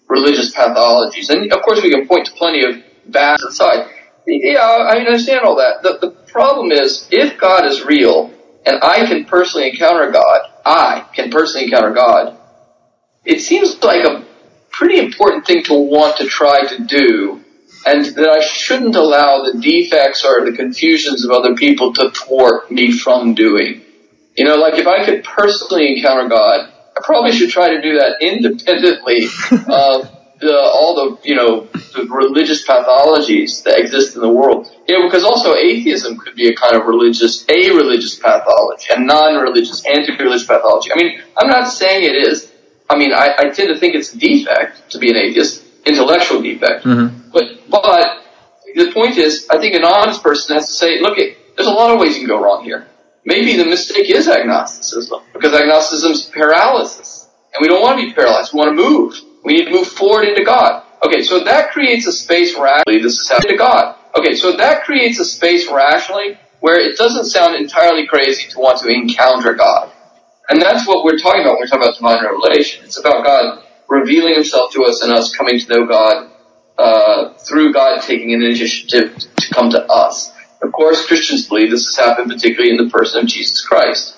religious 0.09 0.55
pathologies. 0.55 1.31
And 1.31 1.53
of 1.53 1.63
course 1.63 1.83
we 1.83 1.91
can 1.91 2.07
point 2.07 2.27
to 2.27 2.33
plenty 2.33 2.65
of 2.65 2.83
bad 3.07 3.39
aside. 3.47 3.91
Yeah, 4.27 4.61
I 4.61 4.99
understand 4.99 5.41
all 5.45 5.57
that. 5.57 5.83
The, 5.83 5.99
the 6.07 6.11
problem 6.11 6.71
is, 6.71 7.09
if 7.11 7.39
God 7.41 7.65
is 7.65 7.85
real, 7.85 8.31
and 8.67 8.79
I 8.83 9.07
can 9.07 9.25
personally 9.25 9.71
encounter 9.71 10.11
God, 10.11 10.41
I 10.65 11.07
can 11.15 11.31
personally 11.31 11.65
encounter 11.65 11.93
God, 11.93 12.37
it 13.25 13.41
seems 13.41 13.83
like 13.83 14.05
a 14.05 14.27
pretty 14.71 14.99
important 14.99 15.47
thing 15.47 15.63
to 15.65 15.75
want 15.75 16.19
to 16.19 16.27
try 16.27 16.67
to 16.67 16.85
do, 16.85 17.43
and 17.87 18.05
that 18.05 18.29
I 18.29 18.45
shouldn't 18.45 18.97
allow 18.97 19.45
the 19.45 19.59
defects 19.59 20.25
or 20.25 20.45
the 20.45 20.57
confusions 20.57 21.25
of 21.25 21.31
other 21.31 21.55
people 21.55 21.95
to 21.95 22.11
thwart 22.11 22.71
me 22.71 22.93
from 22.93 23.35
doing. 23.35 23.83
You 24.39 24.45
know, 24.45 24.55
like 24.55 24.75
if 24.75 24.87
I 24.87 25.05
could 25.05 25.25
personally 25.25 25.97
encounter 25.97 26.29
God, 26.29 26.71
I 26.97 27.01
probably 27.03 27.33
should 27.33 27.51
try 27.51 27.71
to 27.71 27.83
do 27.83 27.99
that 27.99 28.23
independently 28.23 29.25
of 29.67 30.15
the, 30.39 30.55
all 30.55 30.95
the, 30.95 31.29
you 31.29 31.35
know, 31.35 31.67
the 31.73 32.07
religious 32.09 32.65
pathologies 32.65 33.65
that 33.65 33.81
exist 33.81 34.15
in 34.15 34.23
the 34.23 34.29
world. 34.29 34.71
You 34.87 34.97
know, 34.97 35.09
because 35.09 35.25
also 35.25 35.57
atheism 35.57 36.19
could 36.19 36.37
be 36.37 36.47
a 36.47 36.55
kind 36.55 36.77
of 36.77 36.87
religious, 36.87 37.45
a 37.49 37.71
religious 37.73 38.15
pathology, 38.15 38.87
a 38.95 39.01
non-religious, 39.01 39.85
anti-religious 39.85 40.47
pathology. 40.47 40.91
I 40.93 40.97
mean, 40.97 41.21
I'm 41.37 41.49
not 41.49 41.67
saying 41.67 42.05
it 42.05 42.15
is. 42.15 42.49
I 42.89 42.97
mean, 42.97 43.13
I, 43.13 43.35
I 43.37 43.49
tend 43.49 43.75
to 43.75 43.77
think 43.77 43.97
it's 43.97 44.15
a 44.15 44.19
defect 44.19 44.93
to 44.93 44.99
be 45.01 45.11
an 45.11 45.17
atheist, 45.17 45.65
intellectual 45.85 46.43
defect. 46.43 46.85
Mm-hmm. 46.85 47.33
But, 47.33 47.69
but 47.69 48.23
the 48.77 48.93
point 48.93 49.19
is, 49.19 49.49
I 49.51 49.59
think 49.59 49.75
an 49.75 49.85
honest 49.85 50.23
person 50.23 50.55
has 50.55 50.69
to 50.69 50.75
say, 50.75 51.01
look, 51.01 51.17
there's 51.17 51.67
a 51.67 51.73
lot 51.73 51.93
of 51.93 51.99
ways 51.99 52.15
you 52.15 52.21
can 52.21 52.29
go 52.29 52.41
wrong 52.41 52.63
here 52.63 52.87
maybe 53.25 53.57
the 53.57 53.65
mistake 53.65 54.11
is 54.11 54.29
agnosticism 54.29 55.21
because 55.33 55.53
agnosticism 55.55 56.13
is 56.13 56.23
paralysis, 56.23 57.29
and 57.55 57.63
we 57.63 57.69
don't 57.69 57.83
want 57.83 58.01
to 58.01 58.07
be 58.07 58.13
paralyzed. 58.13 58.53
We 58.53 58.59
want 58.59 58.77
to 58.77 58.83
move. 58.83 59.21
We 59.45 59.55
need 59.55 59.67
to 59.67 59.71
move 59.71 59.89
forward 59.89 60.25
into 60.25 60.45
God. 60.45 60.85
Okay, 61.05 61.23
so 61.23 61.45
that 61.45 61.71
creates 61.71 62.07
a 62.07 62.13
space 62.13 62.57
rationally. 62.59 63.01
This 63.01 63.19
is 63.19 63.29
happening 63.29 63.53
to 63.53 63.59
God. 63.59 63.97
Okay, 64.17 64.35
so 64.35 64.57
that 64.57 64.85
creates 64.85 65.19
a 65.21 65.25
space 65.25 65.71
rationally 65.71 66.39
where 66.61 66.79
it 66.79 66.97
doesn't 66.97 67.27
sound 67.27 67.55
entirely 67.55 68.07
crazy 68.07 68.49
to 68.51 68.59
want 68.59 68.79
to 68.81 68.89
encounter 68.89 69.55
God. 69.55 69.93
And 70.49 70.61
that's 70.61 70.87
what 70.87 71.05
we're 71.05 71.19
talking 71.19 71.43
about 71.43 71.53
when 71.53 71.61
we're 71.61 71.67
talking 71.67 71.83
about 71.83 71.97
divine 71.97 72.25
revelation. 72.25 72.85
It's 72.85 72.99
about 72.99 73.25
God 73.25 73.65
revealing 73.89 74.35
himself 74.35 74.73
to 74.73 74.85
us 74.85 75.03
and 75.03 75.13
us 75.13 75.35
coming 75.35 75.59
to 75.59 75.69
know 75.69 75.87
God 75.87 76.31
uh, 76.79 77.35
through 77.35 77.73
God 77.73 78.01
taking 78.03 78.33
an 78.35 78.43
initiative 78.43 79.17
to 79.17 79.55
come 79.55 79.71
to 79.71 79.85
us. 79.87 80.33
Of 80.61 80.73
course, 80.73 81.07
Christians 81.07 81.49
believe 81.49 81.71
this 81.71 81.87
has 81.87 81.97
happened 81.97 82.31
particularly 82.31 82.71
in 82.71 82.77
the 82.77 82.91
person 82.91 83.23
of 83.23 83.29
Jesus 83.29 83.65
Christ. 83.65 84.17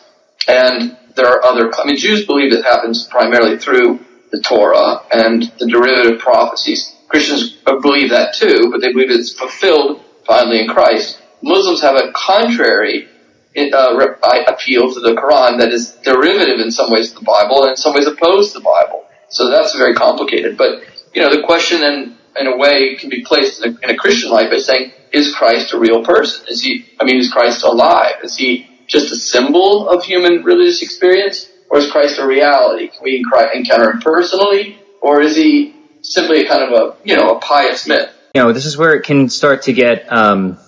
And 0.49 0.97
there 1.15 1.27
are 1.27 1.45
other, 1.45 1.71
I 1.75 1.87
mean, 1.87 1.97
Jews 1.97 2.27
believe 2.27 2.53
it 2.53 2.65
happens 2.65 3.07
primarily 3.07 3.59
through 3.59 4.01
the 4.31 4.41
Torah 4.41 5.03
and 5.13 5.43
the 5.59 5.67
derivative 5.67 6.21
prophecies. 6.21 6.97
Christians 7.09 7.53
believe 7.65 8.11
that 8.11 8.35
too, 8.35 8.71
but 8.71 8.81
they 8.81 8.93
believe 8.93 9.11
it's 9.11 9.33
fulfilled 9.33 10.03
finally 10.25 10.61
in 10.61 10.69
Christ. 10.69 11.21
Muslims 11.43 11.83
have 11.83 11.97
a 11.97 12.13
contrary 12.13 13.09
uh, 13.57 14.15
appeal 14.47 14.95
to 14.95 15.01
the 15.01 15.15
Quran 15.15 15.59
that 15.59 15.73
is 15.73 15.93
derivative 16.05 16.61
in 16.61 16.71
some 16.71 16.91
ways 16.91 17.11
of 17.13 17.19
the 17.19 17.25
Bible 17.25 17.63
and 17.63 17.71
in 17.71 17.77
some 17.77 17.95
ways 17.95 18.07
opposed 18.07 18.53
to 18.53 18.61
the 18.61 18.65
Bible. 18.65 19.05
So 19.29 19.51
that's 19.51 19.75
very 19.77 19.95
complicated. 19.95 20.57
But, 20.57 20.85
you 21.13 21.23
know, 21.23 21.35
the 21.35 21.43
question 21.43 21.83
in, 21.83 22.17
in 22.39 22.47
a 22.47 22.57
way 22.57 22.95
can 22.97 23.11
be 23.11 23.25
placed 23.25 23.65
in 23.65 23.73
a, 23.75 23.79
in 23.83 23.91
a 23.91 23.97
Christian 23.97 24.31
life 24.31 24.51
by 24.51 24.59
saying, 24.59 24.93
is 25.13 25.35
Christ 25.35 25.73
a 25.73 25.79
real 25.79 26.05
person? 26.05 26.47
Is 26.49 26.63
he, 26.63 26.87
I 27.01 27.05
mean, 27.05 27.17
is 27.17 27.33
Christ 27.33 27.65
alive? 27.65 28.17
Is 28.23 28.37
he 28.37 28.69
just 28.87 29.13
a 29.13 29.17
symbol 29.17 29.89
of 29.89 30.05
human 30.05 30.43
religious 30.45 30.83
experience? 30.83 31.49
Or 31.69 31.79
is 31.79 31.91
Christ 31.91 32.19
a 32.19 32.27
reality? 32.27 32.89
Can 32.89 33.03
we 33.05 33.25
encounter 33.55 33.93
him 33.93 34.01
personally? 34.01 34.79
Or 35.01 35.21
is 35.21 35.37
he 35.37 35.75
simply 36.03 36.45
a 36.45 36.49
kind 36.49 36.63
of 36.63 36.73
a 36.73 36.97
you 37.05 37.17
know 37.17 37.31
a 37.31 37.41
pious 37.41 37.87
myth. 37.87 38.11
You 38.35 38.43
know, 38.43 38.53
this 38.53 38.67
is 38.67 38.77
where 38.77 38.95
it 38.95 39.05
can 39.05 39.29
start 39.29 39.63
to 39.63 39.73
get, 39.73 40.11
um, 40.13 40.59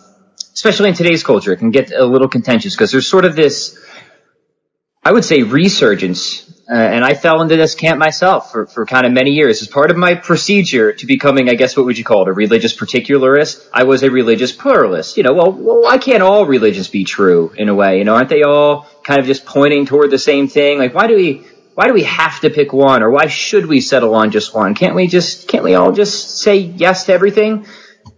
especially 0.52 0.88
in 0.88 0.94
today's 0.94 1.22
culture, 1.22 1.52
it 1.52 1.58
can 1.58 1.70
get 1.70 1.92
a 1.92 2.04
little 2.04 2.28
contentious 2.28 2.74
because 2.74 2.90
there's 2.90 3.06
sort 3.06 3.24
of 3.24 3.36
this, 3.36 3.78
I 5.04 5.12
would 5.12 5.24
say, 5.24 5.42
resurgence. 5.42 6.61
Uh, 6.72 6.76
and 6.76 7.04
I 7.04 7.12
fell 7.12 7.42
into 7.42 7.56
this 7.56 7.74
camp 7.74 7.98
myself 7.98 8.50
for, 8.50 8.66
for 8.66 8.86
kind 8.86 9.04
of 9.04 9.12
many 9.12 9.32
years. 9.32 9.60
As 9.60 9.68
part 9.68 9.90
of 9.90 9.98
my 9.98 10.14
procedure 10.14 10.94
to 10.94 11.04
becoming, 11.04 11.50
I 11.50 11.54
guess, 11.54 11.76
what 11.76 11.84
would 11.84 11.98
you 11.98 12.04
call 12.04 12.22
it, 12.22 12.28
a 12.28 12.32
religious 12.32 12.74
particularist? 12.74 13.68
I 13.74 13.84
was 13.84 14.02
a 14.02 14.10
religious 14.10 14.52
pluralist. 14.52 15.18
You 15.18 15.22
know, 15.22 15.34
well, 15.34 15.52
well, 15.52 15.82
why 15.82 15.98
can't 15.98 16.22
all 16.22 16.46
religions 16.46 16.88
be 16.88 17.04
true 17.04 17.52
in 17.58 17.68
a 17.68 17.74
way? 17.74 17.98
You 17.98 18.04
know, 18.04 18.14
aren't 18.14 18.30
they 18.30 18.42
all 18.42 18.86
kind 19.04 19.20
of 19.20 19.26
just 19.26 19.44
pointing 19.44 19.84
toward 19.84 20.10
the 20.10 20.18
same 20.18 20.48
thing? 20.48 20.78
Like, 20.78 20.94
why 20.94 21.08
do 21.08 21.14
we, 21.14 21.46
why 21.74 21.88
do 21.88 21.92
we 21.92 22.04
have 22.04 22.40
to 22.40 22.48
pick 22.48 22.72
one 22.72 23.02
or 23.02 23.10
why 23.10 23.26
should 23.26 23.66
we 23.66 23.82
settle 23.82 24.14
on 24.14 24.30
just 24.30 24.54
one? 24.54 24.74
Can't 24.74 24.94
we 24.94 25.08
just, 25.08 25.48
can't 25.48 25.64
we 25.64 25.74
all 25.74 25.92
just 25.92 26.38
say 26.38 26.56
yes 26.56 27.04
to 27.04 27.12
everything? 27.12 27.66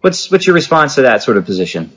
What's, 0.01 0.31
what's 0.31 0.47
your 0.47 0.55
response 0.55 0.95
to 0.95 1.03
that 1.03 1.25
sort 1.25 1.39
of 1.39 1.45
position? 1.45 1.91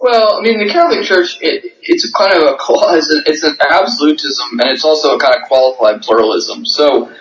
Well, 0.00 0.38
I 0.38 0.40
mean, 0.40 0.58
the 0.58 0.72
Catholic 0.72 1.04
Church, 1.04 1.36
it, 1.42 1.76
it's 1.82 2.08
a 2.08 2.12
kind 2.12 2.32
of 2.32 2.42
a, 2.42 2.56
it's, 2.96 3.10
it's 3.26 3.42
an 3.42 3.56
absolutism 3.70 4.58
and 4.58 4.70
it's 4.70 4.84
also 4.84 5.16
a 5.16 5.20
kind 5.20 5.36
of 5.36 5.46
qualified 5.46 6.00
pluralism. 6.00 6.64
So, 6.64 7.12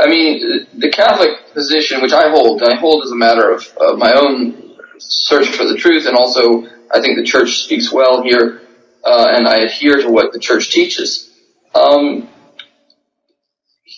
I 0.00 0.06
mean, 0.06 0.68
the 0.78 0.90
Catholic 0.90 1.52
position, 1.52 2.00
which 2.00 2.12
I 2.12 2.30
hold, 2.30 2.62
I 2.62 2.76
hold 2.76 3.04
as 3.04 3.10
a 3.10 3.16
matter 3.16 3.50
of, 3.50 3.66
my 3.98 4.12
own 4.12 4.76
search 4.98 5.48
for 5.48 5.64
the 5.64 5.76
truth 5.76 6.06
and 6.06 6.16
also 6.16 6.64
I 6.94 7.00
think 7.00 7.16
the 7.16 7.24
church 7.24 7.64
speaks 7.64 7.92
well 7.92 8.22
here, 8.22 8.60
uh, 9.02 9.26
and 9.30 9.48
I 9.48 9.60
adhere 9.60 9.96
to 9.96 10.10
what 10.10 10.32
the 10.32 10.38
church 10.38 10.70
teaches. 10.70 11.28
Um, 11.74 12.28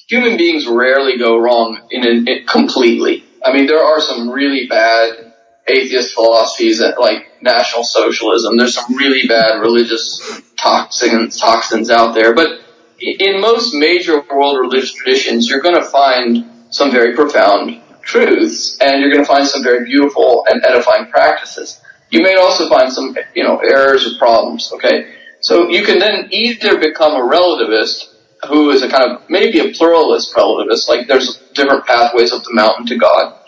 human 0.08 0.38
beings 0.38 0.66
rarely 0.66 1.18
go 1.18 1.38
wrong 1.38 1.88
in, 1.90 2.06
in, 2.06 2.28
in 2.28 2.46
completely. 2.46 3.24
I 3.44 3.52
mean, 3.52 3.66
there 3.66 3.82
are 3.82 4.00
some 4.00 4.30
really 4.30 4.66
bad 4.66 5.33
atheist 5.66 6.14
philosophies 6.14 6.78
that 6.78 7.00
like 7.00 7.42
National 7.42 7.84
Socialism. 7.84 8.56
There's 8.56 8.74
some 8.74 8.96
really 8.96 9.26
bad 9.26 9.60
religious 9.60 10.42
toxins, 10.56 11.38
toxins 11.38 11.90
out 11.90 12.14
there, 12.14 12.34
but 12.34 12.60
in 13.00 13.40
most 13.40 13.74
major 13.74 14.20
world 14.30 14.58
religious 14.60 14.92
traditions, 14.92 15.48
you're 15.48 15.60
going 15.60 15.74
to 15.76 15.84
find 15.84 16.50
some 16.70 16.90
very 16.90 17.14
profound 17.14 17.80
truths, 18.02 18.78
and 18.80 19.00
you're 19.00 19.10
going 19.10 19.24
to 19.24 19.28
find 19.28 19.46
some 19.46 19.62
very 19.62 19.84
beautiful 19.84 20.44
and 20.48 20.64
edifying 20.64 21.06
practices. 21.10 21.80
You 22.10 22.22
may 22.22 22.36
also 22.36 22.68
find 22.68 22.92
some, 22.92 23.16
you 23.34 23.42
know, 23.42 23.58
errors 23.58 24.06
or 24.06 24.18
problems. 24.18 24.70
Okay, 24.74 25.14
so 25.40 25.68
you 25.68 25.84
can 25.84 25.98
then 25.98 26.28
either 26.30 26.78
become 26.78 27.12
a 27.12 27.26
relativist 27.26 28.14
who 28.48 28.70
is 28.70 28.82
a 28.82 28.90
kind 28.90 29.10
of 29.10 29.22
maybe 29.30 29.58
a 29.58 29.72
pluralist 29.72 30.34
relativist, 30.34 30.88
like 30.88 31.06
there's 31.06 31.38
different 31.54 31.86
pathways 31.86 32.32
up 32.32 32.42
the 32.44 32.52
mountain 32.52 32.86
to 32.86 32.96
God. 32.96 33.40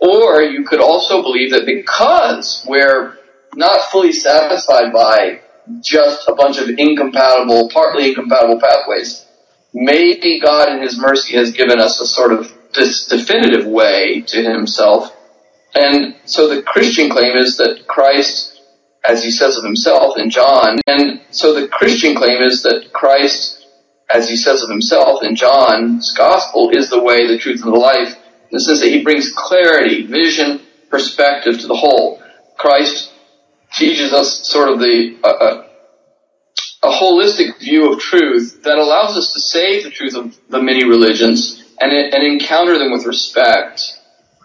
Or 0.00 0.42
you 0.42 0.64
could 0.64 0.80
also 0.80 1.22
believe 1.22 1.52
that 1.52 1.66
because 1.66 2.64
we're 2.68 3.18
not 3.54 3.90
fully 3.90 4.12
satisfied 4.12 4.92
by 4.92 5.40
just 5.82 6.28
a 6.28 6.34
bunch 6.34 6.58
of 6.58 6.68
incompatible, 6.68 7.70
partly 7.70 8.08
incompatible 8.08 8.60
pathways, 8.60 9.24
maybe 9.72 10.40
God 10.40 10.68
in 10.68 10.82
His 10.82 10.98
mercy 10.98 11.36
has 11.36 11.52
given 11.52 11.80
us 11.80 12.00
a 12.00 12.06
sort 12.06 12.32
of 12.32 12.52
this 12.74 13.06
definitive 13.06 13.66
way 13.66 14.20
to 14.22 14.42
Himself. 14.42 15.12
And 15.74 16.16
so 16.24 16.54
the 16.54 16.62
Christian 16.62 17.10
claim 17.10 17.36
is 17.36 17.56
that 17.56 17.86
Christ, 17.86 18.60
as 19.08 19.24
He 19.24 19.30
says 19.30 19.56
of 19.56 19.64
Himself 19.64 20.18
in 20.18 20.30
John, 20.30 20.78
and 20.86 21.20
so 21.30 21.58
the 21.58 21.68
Christian 21.68 22.14
claim 22.14 22.42
is 22.42 22.62
that 22.62 22.92
Christ 22.92 23.56
as 24.12 24.28
he 24.28 24.36
says 24.36 24.62
of 24.62 24.70
himself 24.70 25.22
in 25.22 25.34
John's 25.34 26.12
gospel, 26.16 26.70
is 26.70 26.90
the 26.90 27.02
way, 27.02 27.26
the 27.26 27.38
truth, 27.38 27.62
and 27.64 27.72
the 27.72 27.78
life. 27.78 28.16
In 28.50 28.58
the 28.58 28.60
sense 28.60 28.80
that 28.80 28.88
he 28.88 29.02
brings 29.02 29.32
clarity, 29.32 30.06
vision, 30.06 30.60
perspective 30.88 31.60
to 31.60 31.66
the 31.66 31.76
whole. 31.76 32.22
Christ 32.56 33.12
teaches 33.72 34.12
us 34.12 34.46
sort 34.48 34.68
of 34.68 34.78
the 34.78 35.18
uh, 35.22 35.62
a 36.82 36.90
holistic 36.90 37.58
view 37.58 37.92
of 37.92 37.98
truth 37.98 38.62
that 38.62 38.78
allows 38.78 39.16
us 39.16 39.32
to 39.32 39.40
say 39.40 39.82
the 39.82 39.90
truth 39.90 40.14
of 40.14 40.36
the 40.48 40.62
many 40.62 40.84
religions 40.84 41.64
and 41.80 41.92
and 41.92 42.22
encounter 42.24 42.78
them 42.78 42.92
with 42.92 43.04
respect. 43.04 43.82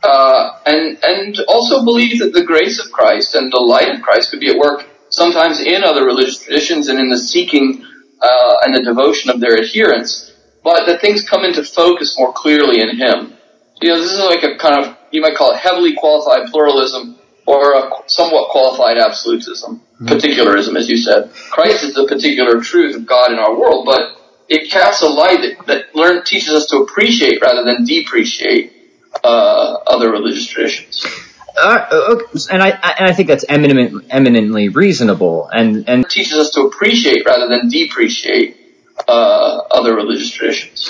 Uh, 0.04 0.58
and 0.66 0.98
and 1.04 1.40
also 1.48 1.86
believe 1.86 2.20
that 2.20 2.34
the 2.34 2.44
grace 2.44 2.84
of 2.84 2.92
Christ 2.92 3.36
and 3.36 3.52
the 3.52 3.60
light 3.60 3.90
of 3.94 4.02
Christ 4.02 4.32
could 4.32 4.40
be 4.40 4.50
at 4.50 4.58
work 4.58 4.88
sometimes 5.10 5.60
in 5.62 5.84
other 5.84 6.06
religious 6.06 6.42
traditions 6.44 6.88
and 6.88 7.00
in 7.00 7.10
the 7.10 7.18
seeking 7.18 7.86
uh, 8.22 8.56
and 8.64 8.74
the 8.74 8.84
devotion 8.84 9.30
of 9.30 9.40
their 9.40 9.58
adherents, 9.60 10.32
but 10.64 10.86
that 10.86 11.02
things 11.02 11.28
come 11.28 11.44
into 11.44 11.64
focus 11.64 12.18
more 12.18 12.34
clearly 12.34 12.82
in 12.82 12.98
him. 12.98 13.34
You 13.82 13.90
know, 13.90 14.00
this 14.00 14.12
is 14.12 14.20
like 14.20 14.44
a 14.44 14.58
kind 14.58 14.86
of, 14.86 14.98
you 15.12 15.22
might 15.22 15.36
call 15.36 15.54
it 15.54 15.58
heavily 15.58 15.94
qualified 15.96 16.52
pluralism 16.52 17.18
or 17.48 17.74
a 17.74 17.90
somewhat 18.08 18.50
qualified 18.52 18.98
absolutism, 18.98 19.78
mm-hmm. 19.78 20.06
particularism, 20.08 20.78
as 20.78 20.88
you 20.88 20.98
said. 20.98 21.32
Christ 21.50 21.84
is 21.84 21.96
the 21.96 22.06
particular 22.08 22.62
truth 22.62 22.96
of 22.96 23.06
God 23.06 23.32
in 23.32 23.40
our 23.40 23.58
world, 23.58 23.86
but 23.86 24.18
it 24.48 24.70
casts 24.70 25.02
a 25.02 25.08
light 25.08 25.42
that, 25.42 25.66
that 25.68 25.96
learn, 25.96 26.24
teaches 26.24 26.50
us 26.50 26.68
to 26.68 26.78
appreciate 26.78 27.42
rather 27.42 27.64
than 27.64 27.86
depreciate 27.86 28.74
uh, 29.24 29.78
other 29.88 30.12
religious 30.12 30.46
traditions. 30.46 31.06
Uh, 31.60 32.18
and 32.50 32.64
I 32.64 32.70
and 32.98 33.10
I 33.10 33.14
think 33.14 33.28
that's 33.28 33.44
eminent, 33.50 34.06
eminently 34.10 34.70
reasonable, 34.70 35.50
and 35.52 35.88
and 35.90 36.10
teaches 36.10 36.38
us 36.38 36.52
to 36.52 36.62
appreciate 36.62 37.26
rather 37.26 37.50
than 37.50 37.68
depreciate 37.68 38.58
uh, 39.06 39.58
other 39.70 39.94
religious 39.94 40.32
traditions. 40.32 40.90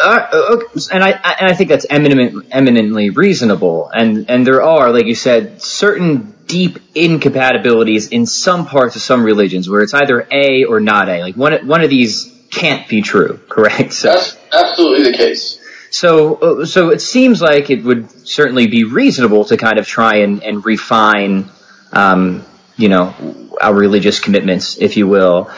Uh, 0.00 0.60
and 0.92 1.02
I 1.02 1.10
and 1.10 1.50
I 1.50 1.54
think 1.54 1.70
that's 1.70 1.86
eminent, 1.90 2.46
eminently 2.50 3.10
reasonable, 3.10 3.88
and 3.88 4.30
and 4.30 4.46
there 4.46 4.62
are, 4.62 4.92
like 4.92 5.06
you 5.06 5.14
said, 5.14 5.60
certain 5.60 6.34
deep 6.46 6.78
incompatibilities 6.94 8.08
in 8.08 8.24
some 8.24 8.66
parts 8.66 8.96
of 8.96 9.02
some 9.02 9.24
religions 9.24 9.68
where 9.68 9.82
it's 9.82 9.94
either 9.94 10.26
A 10.30 10.64
or 10.64 10.80
not 10.80 11.08
A. 11.08 11.22
Like 11.22 11.36
one 11.36 11.66
one 11.66 11.82
of 11.82 11.90
these 11.90 12.32
can't 12.50 12.88
be 12.88 13.02
true, 13.02 13.40
correct? 13.48 13.92
So. 13.92 14.12
That's 14.12 14.38
absolutely 14.52 15.10
the 15.10 15.16
case. 15.16 15.60
So, 15.90 16.34
uh, 16.36 16.66
so 16.66 16.90
it 16.90 17.00
seems 17.00 17.40
like 17.40 17.70
it 17.70 17.82
would 17.82 18.10
certainly 18.28 18.66
be 18.66 18.84
reasonable 18.84 19.46
to 19.46 19.56
kind 19.56 19.78
of 19.78 19.86
try 19.86 20.16
and, 20.18 20.42
and 20.42 20.64
refine, 20.64 21.48
um, 21.92 22.44
you 22.76 22.90
know, 22.90 23.14
our 23.60 23.74
religious 23.74 24.20
commitments, 24.20 24.76
if 24.78 24.96
you 24.96 25.08
will. 25.08 25.50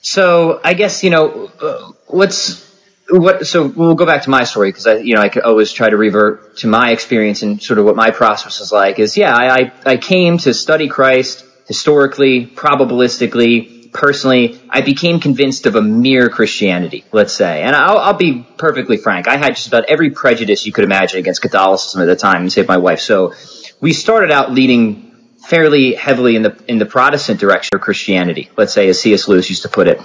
So, 0.00 0.60
I 0.64 0.74
guess 0.74 1.04
you 1.04 1.10
know, 1.10 1.50
uh, 1.60 1.92
what's 2.06 2.63
what? 3.08 3.46
So 3.46 3.66
we'll 3.66 3.94
go 3.94 4.06
back 4.06 4.22
to 4.22 4.30
my 4.30 4.44
story 4.44 4.70
because 4.70 4.86
I, 4.86 4.94
you 4.96 5.14
know, 5.14 5.22
I 5.22 5.30
always 5.44 5.72
try 5.72 5.90
to 5.90 5.96
revert 5.96 6.58
to 6.58 6.66
my 6.66 6.90
experience 6.90 7.42
and 7.42 7.62
sort 7.62 7.78
of 7.78 7.84
what 7.84 7.96
my 7.96 8.10
process 8.10 8.60
was 8.60 8.72
like. 8.72 8.98
Is 8.98 9.16
yeah, 9.16 9.34
I 9.34 9.72
I 9.84 9.96
came 9.96 10.38
to 10.38 10.54
study 10.54 10.88
Christ 10.88 11.44
historically, 11.66 12.46
probabilistically, 12.46 13.74
personally, 13.94 14.60
I 14.68 14.82
became 14.82 15.20
convinced 15.20 15.66
of 15.66 15.76
a 15.76 15.82
mere 15.82 16.28
Christianity, 16.28 17.04
let's 17.12 17.32
say. 17.32 17.62
And 17.62 17.74
I'll, 17.74 17.98
I'll, 17.98 18.14
be 18.14 18.44
perfectly 18.58 18.98
frank. 18.98 19.28
I 19.28 19.38
had 19.38 19.54
just 19.54 19.68
about 19.68 19.84
every 19.84 20.10
prejudice 20.10 20.66
you 20.66 20.72
could 20.72 20.84
imagine 20.84 21.20
against 21.20 21.40
Catholicism 21.40 22.02
at 22.02 22.06
the 22.06 22.16
time, 22.16 22.50
save 22.50 22.68
my 22.68 22.76
wife. 22.76 23.00
So 23.00 23.32
we 23.80 23.92
started 23.92 24.30
out 24.30 24.52
leading 24.52 25.12
fairly 25.46 25.94
heavily 25.94 26.36
in 26.36 26.42
the, 26.42 26.62
in 26.68 26.78
the 26.78 26.86
Protestant 26.86 27.38
direction 27.40 27.70
of 27.74 27.80
Christianity, 27.80 28.50
let's 28.56 28.72
say, 28.72 28.88
as 28.88 29.00
C.S. 29.00 29.28
Lewis 29.28 29.48
used 29.48 29.62
to 29.62 29.68
put 29.68 29.88
it. 29.88 30.00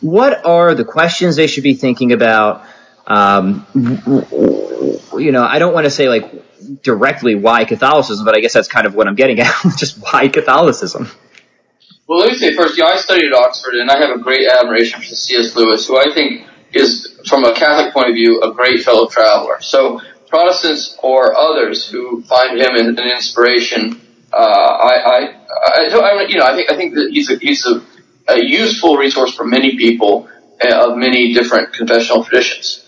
What 0.00 0.44
are 0.44 0.74
the 0.74 0.84
questions 0.84 1.36
they 1.36 1.46
should 1.46 1.64
be 1.64 1.74
thinking 1.74 2.12
about? 2.12 2.64
Um, 3.06 3.66
you 5.16 5.32
know, 5.32 5.42
I 5.42 5.58
don't 5.58 5.74
want 5.74 5.84
to 5.84 5.90
say 5.90 6.08
like 6.08 6.82
directly 6.82 7.34
why 7.34 7.64
Catholicism, 7.64 8.24
but 8.24 8.36
I 8.36 8.40
guess 8.40 8.52
that's 8.52 8.68
kind 8.68 8.86
of 8.86 8.94
what 8.94 9.08
I'm 9.08 9.14
getting 9.14 9.40
at. 9.40 9.52
just 9.76 9.98
why 9.98 10.28
Catholicism? 10.28 11.08
Well, 12.06 12.20
let 12.20 12.30
me 12.30 12.38
say 12.38 12.54
first, 12.54 12.78
yeah, 12.78 12.86
I 12.86 12.96
studied 12.96 13.26
at 13.26 13.34
Oxford, 13.34 13.74
and 13.74 13.90
I 13.90 13.98
have 13.98 14.18
a 14.18 14.18
great 14.18 14.48
admiration 14.48 15.00
for 15.00 15.14
C.S. 15.14 15.54
Lewis, 15.56 15.86
who 15.86 15.98
I 15.98 16.12
think 16.14 16.46
is, 16.72 17.20
from 17.26 17.44
a 17.44 17.54
Catholic 17.54 17.92
point 17.92 18.08
of 18.08 18.14
view, 18.14 18.40
a 18.42 18.52
great 18.54 18.82
fellow 18.82 19.08
traveler. 19.08 19.60
So, 19.60 20.00
Protestants 20.28 20.96
or 21.02 21.34
others 21.36 21.88
who 21.88 22.22
find 22.22 22.58
him 22.58 22.76
an, 22.76 22.98
inspiration, 22.98 24.00
uh, 24.32 24.36
I, 24.36 24.94
I, 25.04 25.18
I, 25.66 25.88
I, 25.88 26.26
you 26.28 26.36
know, 26.36 26.44
I 26.44 26.54
think 26.54 26.70
I 26.70 26.76
think 26.76 26.94
that 26.94 27.10
he's 27.10 27.30
a 27.30 27.36
he's 27.38 27.64
a, 27.66 27.82
a 28.28 28.44
useful 28.44 28.96
resource 28.96 29.34
for 29.34 29.44
many 29.44 29.76
people 29.76 30.28
uh, 30.64 30.90
of 30.90 30.98
many 30.98 31.32
different 31.32 31.72
confessional 31.72 32.24
traditions. 32.24 32.84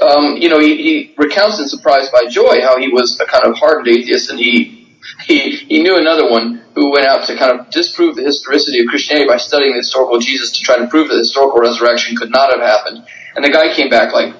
Um, 0.00 0.36
you 0.36 0.48
know, 0.48 0.60
he, 0.60 0.76
he 0.76 1.14
recounts 1.16 1.58
in 1.60 1.68
Surprised 1.68 2.12
by 2.12 2.28
Joy 2.28 2.60
how 2.60 2.78
he 2.78 2.88
was 2.88 3.18
a 3.20 3.26
kind 3.26 3.44
of 3.46 3.56
hardened 3.56 3.88
atheist, 3.88 4.30
and 4.30 4.38
he 4.38 4.96
he 5.26 5.50
he 5.50 5.82
knew 5.82 5.96
another 5.96 6.30
one 6.30 6.62
who 6.74 6.92
went 6.92 7.06
out 7.06 7.26
to 7.26 7.36
kind 7.36 7.58
of 7.58 7.70
disprove 7.70 8.16
the 8.16 8.22
historicity 8.22 8.80
of 8.80 8.86
Christianity 8.86 9.26
by 9.26 9.36
studying 9.36 9.72
the 9.72 9.78
historical 9.78 10.18
Jesus 10.18 10.52
to 10.52 10.62
try 10.62 10.76
to 10.76 10.86
prove 10.86 11.08
that 11.08 11.14
the 11.14 11.20
historical 11.20 11.60
resurrection 11.60 12.16
could 12.16 12.30
not 12.30 12.52
have 12.52 12.60
happened. 12.60 13.06
And 13.34 13.44
the 13.44 13.50
guy 13.50 13.74
came 13.74 13.88
back 13.88 14.12
like, 14.12 14.34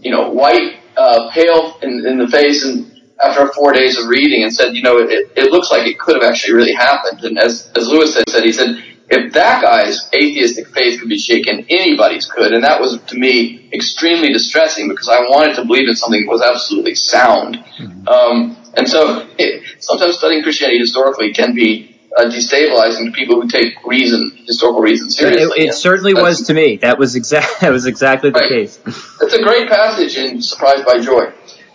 you 0.00 0.10
know, 0.10 0.30
white, 0.30 0.78
uh, 0.96 1.30
pale 1.32 1.78
in, 1.82 2.06
in 2.06 2.18
the 2.18 2.28
face 2.28 2.64
and 2.64 2.92
after 3.22 3.52
four 3.52 3.72
days 3.72 3.98
of 3.98 4.08
reading 4.08 4.42
and 4.42 4.52
said, 4.52 4.74
you 4.74 4.82
know, 4.82 4.98
it, 4.98 5.30
it 5.36 5.52
looks 5.52 5.70
like 5.70 5.86
it 5.86 5.98
could 5.98 6.20
have 6.20 6.24
actually 6.24 6.54
really 6.54 6.72
happened. 6.72 7.22
And 7.24 7.38
as, 7.38 7.70
as 7.76 7.88
Lewis 7.88 8.14
said, 8.14 8.44
he 8.44 8.52
said, 8.52 8.82
if 9.12 9.34
that 9.34 9.62
guy's 9.62 10.08
atheistic 10.14 10.68
faith 10.68 10.98
could 10.98 11.08
be 11.10 11.18
shaken, 11.18 11.66
anybody's 11.68 12.24
could. 12.24 12.54
And 12.54 12.64
that 12.64 12.80
was, 12.80 12.98
to 12.98 13.14
me, 13.14 13.68
extremely 13.70 14.32
distressing 14.32 14.88
because 14.88 15.08
I 15.08 15.20
wanted 15.20 15.56
to 15.56 15.66
believe 15.66 15.86
in 15.86 15.94
something 15.94 16.22
that 16.22 16.30
was 16.30 16.40
absolutely 16.40 16.94
sound. 16.94 17.56
Mm-hmm. 17.56 18.08
Um, 18.08 18.56
and 18.74 18.88
so 18.88 19.28
it, 19.36 19.82
sometimes 19.82 20.16
studying 20.16 20.42
Christianity 20.42 20.78
historically 20.78 21.34
can 21.34 21.54
be 21.54 21.94
uh, 22.16 22.24
destabilizing 22.24 23.04
to 23.04 23.12
people 23.12 23.40
who 23.40 23.48
take 23.48 23.84
reason, 23.84 24.32
historical 24.46 24.80
reason 24.80 25.10
seriously. 25.10 25.64
It, 25.64 25.68
it 25.68 25.74
certainly 25.74 26.14
was 26.14 26.46
to 26.46 26.54
me. 26.54 26.78
That 26.78 26.98
was 26.98 27.14
exact. 27.14 27.48
That 27.60 27.70
was 27.70 27.84
exactly 27.84 28.30
the 28.30 28.40
right. 28.40 28.48
case. 28.48 28.80
It's 29.20 29.34
a 29.34 29.42
great 29.42 29.68
passage 29.68 30.16
in 30.16 30.40
Surprised 30.40 30.86
by 30.86 31.00
Joy. 31.00 31.26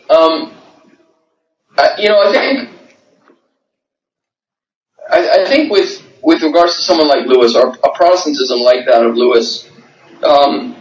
Um, 0.10 0.54
I, 1.78 1.98
you 2.00 2.10
know, 2.10 2.20
I 2.20 2.32
think, 2.34 2.70
I, 5.10 5.42
I 5.42 5.46
think 5.46 5.72
with 5.72 5.87
with 5.87 5.87
regards 6.58 6.78
to 6.78 6.82
someone 6.82 7.08
like 7.08 7.28
Lewis, 7.28 7.56
or 7.56 7.70
a 7.70 7.92
Protestantism 7.94 8.60
like 8.60 8.86
that 8.88 9.06
of 9.06 9.16
Lewis, 9.16 9.70
um, 10.24 10.76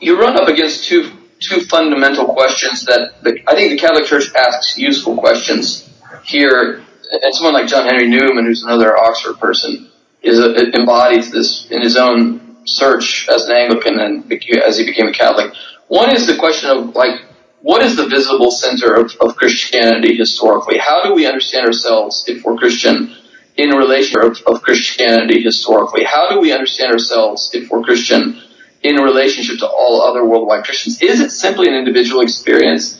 you 0.00 0.18
run 0.18 0.40
up 0.40 0.48
against 0.48 0.84
two 0.84 1.10
two 1.38 1.60
fundamental 1.60 2.26
questions 2.32 2.86
that 2.86 3.22
the, 3.22 3.38
I 3.46 3.54
think 3.54 3.72
the 3.72 3.78
Catholic 3.78 4.06
Church 4.06 4.32
asks 4.34 4.78
useful 4.78 5.16
questions 5.16 5.86
here. 6.24 6.82
And 7.12 7.34
someone 7.34 7.52
like 7.52 7.68
John 7.68 7.86
Henry 7.86 8.08
Newman, 8.08 8.46
who's 8.46 8.64
another 8.64 8.96
Oxford 8.96 9.38
person, 9.38 9.90
is 10.22 10.40
a, 10.40 10.74
embodies 10.74 11.30
this 11.30 11.70
in 11.70 11.82
his 11.82 11.96
own 11.96 12.56
search 12.64 13.28
as 13.28 13.44
an 13.44 13.54
Anglican 13.54 14.00
and 14.00 14.32
as 14.66 14.78
he 14.78 14.86
became 14.86 15.08
a 15.08 15.12
Catholic. 15.12 15.52
One 15.88 16.16
is 16.16 16.26
the 16.26 16.36
question 16.36 16.70
of 16.70 16.94
like, 16.94 17.20
what 17.60 17.82
is 17.82 17.96
the 17.96 18.08
visible 18.08 18.50
center 18.50 18.94
of, 18.94 19.14
of 19.20 19.36
Christianity 19.36 20.16
historically? 20.16 20.78
How 20.78 21.04
do 21.04 21.14
we 21.14 21.26
understand 21.26 21.66
ourselves 21.66 22.24
if 22.26 22.42
we're 22.42 22.56
Christian? 22.56 23.14
In 23.56 23.70
relation 23.70 24.20
of, 24.20 24.40
of 24.46 24.62
Christianity 24.62 25.42
historically? 25.42 26.04
How 26.04 26.28
do 26.30 26.40
we 26.40 26.52
understand 26.52 26.92
ourselves 26.92 27.50
if 27.54 27.70
we're 27.70 27.82
Christian 27.82 28.42
in 28.82 28.96
relationship 28.96 29.58
to 29.58 29.66
all 29.66 30.02
other 30.02 30.24
worldwide 30.24 30.64
Christians? 30.64 31.00
Is 31.02 31.20
it 31.20 31.30
simply 31.30 31.68
an 31.68 31.74
individual 31.74 32.20
experience? 32.20 32.98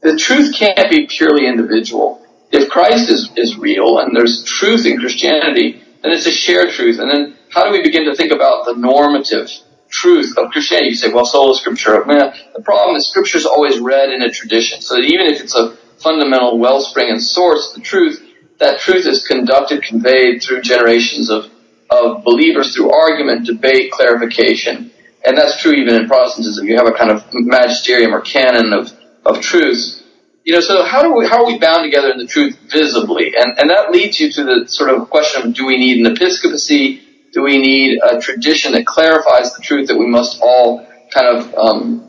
The 0.00 0.16
truth 0.16 0.54
can't 0.54 0.90
be 0.90 1.06
purely 1.06 1.46
individual. 1.46 2.24
If 2.50 2.68
Christ 2.70 3.08
is, 3.08 3.30
is 3.36 3.56
real 3.56 3.98
and 3.98 4.16
there's 4.16 4.44
truth 4.44 4.84
in 4.86 4.98
Christianity, 4.98 5.82
then 6.02 6.12
it's 6.12 6.26
a 6.26 6.32
shared 6.32 6.70
truth. 6.70 6.98
And 6.98 7.10
then 7.10 7.36
how 7.50 7.64
do 7.64 7.72
we 7.72 7.82
begin 7.82 8.06
to 8.06 8.16
think 8.16 8.32
about 8.32 8.64
the 8.64 8.74
normative 8.74 9.50
truth 9.88 10.36
of 10.36 10.50
Christianity? 10.50 10.90
You 10.90 10.94
say, 10.96 11.12
well, 11.12 11.24
sola 11.24 11.56
scriptura. 11.58 12.06
Man, 12.06 12.32
the 12.54 12.62
problem 12.62 12.96
is 12.96 13.08
scripture 13.08 13.38
is 13.38 13.46
always 13.46 13.78
read 13.78 14.10
in 14.10 14.22
a 14.22 14.30
tradition. 14.30 14.80
So 14.80 14.96
that 14.96 15.04
even 15.04 15.26
if 15.26 15.40
it's 15.40 15.54
a 15.54 15.76
fundamental 15.98 16.58
wellspring 16.58 17.10
and 17.10 17.22
source, 17.22 17.72
the 17.74 17.80
truth 17.80 18.21
that 18.62 18.78
truth 18.78 19.06
is 19.06 19.26
conducted, 19.26 19.82
conveyed 19.82 20.42
through 20.42 20.62
generations 20.62 21.30
of, 21.30 21.50
of 21.90 22.24
believers 22.24 22.74
through 22.74 22.92
argument, 22.92 23.44
debate, 23.44 23.90
clarification. 23.90 24.92
And 25.24 25.36
that's 25.36 25.60
true 25.60 25.72
even 25.72 25.94
in 25.94 26.06
Protestantism. 26.06 26.66
You 26.66 26.76
have 26.76 26.86
a 26.86 26.92
kind 26.92 27.10
of 27.10 27.24
magisterium 27.32 28.14
or 28.14 28.20
canon 28.20 28.72
of, 28.72 28.92
of 29.26 29.40
truths. 29.40 30.02
You 30.44 30.54
know, 30.54 30.60
so 30.60 30.84
how 30.84 31.02
do 31.02 31.12
we, 31.12 31.26
how 31.26 31.44
are 31.44 31.46
we 31.46 31.58
bound 31.58 31.84
together 31.84 32.10
in 32.10 32.18
the 32.18 32.26
truth 32.26 32.56
visibly? 32.70 33.34
And, 33.36 33.58
and 33.58 33.70
that 33.70 33.90
leads 33.90 34.18
you 34.18 34.30
to 34.32 34.44
the 34.44 34.64
sort 34.68 34.90
of 34.90 35.10
question 35.10 35.42
of 35.42 35.54
do 35.54 35.66
we 35.66 35.76
need 35.76 36.04
an 36.04 36.12
episcopacy? 36.12 37.02
Do 37.32 37.42
we 37.42 37.58
need 37.58 37.98
a 38.02 38.20
tradition 38.20 38.72
that 38.72 38.86
clarifies 38.86 39.54
the 39.54 39.62
truth 39.62 39.88
that 39.88 39.98
we 39.98 40.06
must 40.06 40.40
all 40.40 40.86
kind 41.12 41.36
of, 41.36 41.54
um, 41.54 42.08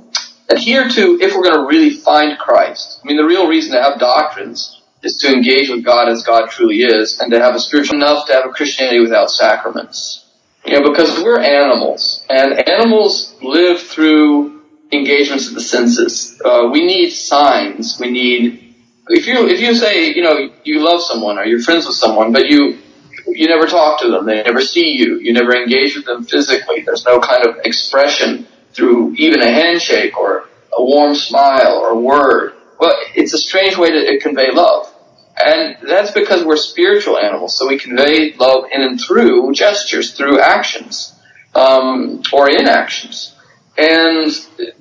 adhere 0.49 0.87
to 0.87 1.17
if 1.21 1.35
we're 1.35 1.43
going 1.43 1.55
to 1.55 1.65
really 1.65 1.91
find 1.95 2.37
Christ? 2.37 2.99
I 3.03 3.07
mean, 3.07 3.17
the 3.17 3.25
real 3.25 3.47
reason 3.47 3.73
to 3.73 3.81
have 3.81 3.99
doctrines 3.99 4.82
is 5.03 5.17
to 5.17 5.33
engage 5.33 5.69
with 5.69 5.83
God 5.83 6.09
as 6.09 6.23
God 6.23 6.49
truly 6.49 6.81
is 6.81 7.19
and 7.19 7.31
to 7.31 7.39
have 7.39 7.55
a 7.55 7.59
spiritual 7.59 7.97
enough 7.97 8.25
to 8.27 8.33
have 8.33 8.45
a 8.45 8.49
Christianity 8.49 8.99
without 8.99 9.29
sacraments. 9.29 10.25
You 10.65 10.79
know, 10.79 10.89
because 10.89 11.21
we're 11.21 11.41
animals 11.41 12.25
and 12.29 12.67
animals 12.67 13.35
live 13.41 13.81
through 13.81 14.61
engagements 14.93 15.49
of 15.49 15.55
the 15.55 15.61
senses. 15.61 16.41
Uh, 16.43 16.69
we 16.71 16.85
need 16.85 17.09
signs. 17.09 17.99
We 17.99 18.11
need, 18.11 18.75
if 19.09 19.27
you, 19.27 19.47
if 19.49 19.59
you 19.59 19.75
say, 19.75 20.13
you 20.13 20.23
know, 20.23 20.49
you 20.63 20.79
love 20.79 21.01
someone 21.01 21.37
or 21.37 21.43
you're 21.43 21.61
friends 21.61 21.85
with 21.85 21.95
someone, 21.95 22.31
but 22.31 22.45
you, 22.45 22.79
you 23.27 23.47
never 23.47 23.67
talk 23.67 23.99
to 24.01 24.09
them. 24.09 24.25
They 24.25 24.41
never 24.41 24.61
see 24.61 24.91
you. 24.91 25.19
You 25.19 25.33
never 25.33 25.53
engage 25.53 25.97
with 25.97 26.05
them 26.05 26.23
physically. 26.23 26.81
There's 26.81 27.05
no 27.05 27.19
kind 27.19 27.45
of 27.45 27.57
expression 27.65 28.47
through 28.71 29.15
even 29.15 29.41
a 29.41 29.51
handshake 29.51 30.17
or 30.17 30.47
a 30.77 30.83
warm 30.83 31.13
smile 31.15 31.77
or 31.77 31.89
a 31.89 31.99
word. 31.99 32.53
Well, 32.79 32.95
it's 33.15 33.33
a 33.33 33.37
strange 33.37 33.77
way 33.77 33.91
to 33.91 34.19
convey 34.19 34.51
love. 34.51 34.92
And 35.45 35.77
that's 35.87 36.11
because 36.11 36.45
we're 36.45 36.57
spiritual 36.57 37.17
animals, 37.17 37.57
so 37.57 37.67
we 37.67 37.77
convey 37.77 38.33
love 38.33 38.65
in 38.71 38.81
and 38.81 38.99
through 38.99 39.51
gestures, 39.53 40.13
through 40.13 40.39
actions, 40.39 41.13
um, 41.53 42.23
or 42.31 42.49
inactions. 42.49 43.35
And 43.77 44.31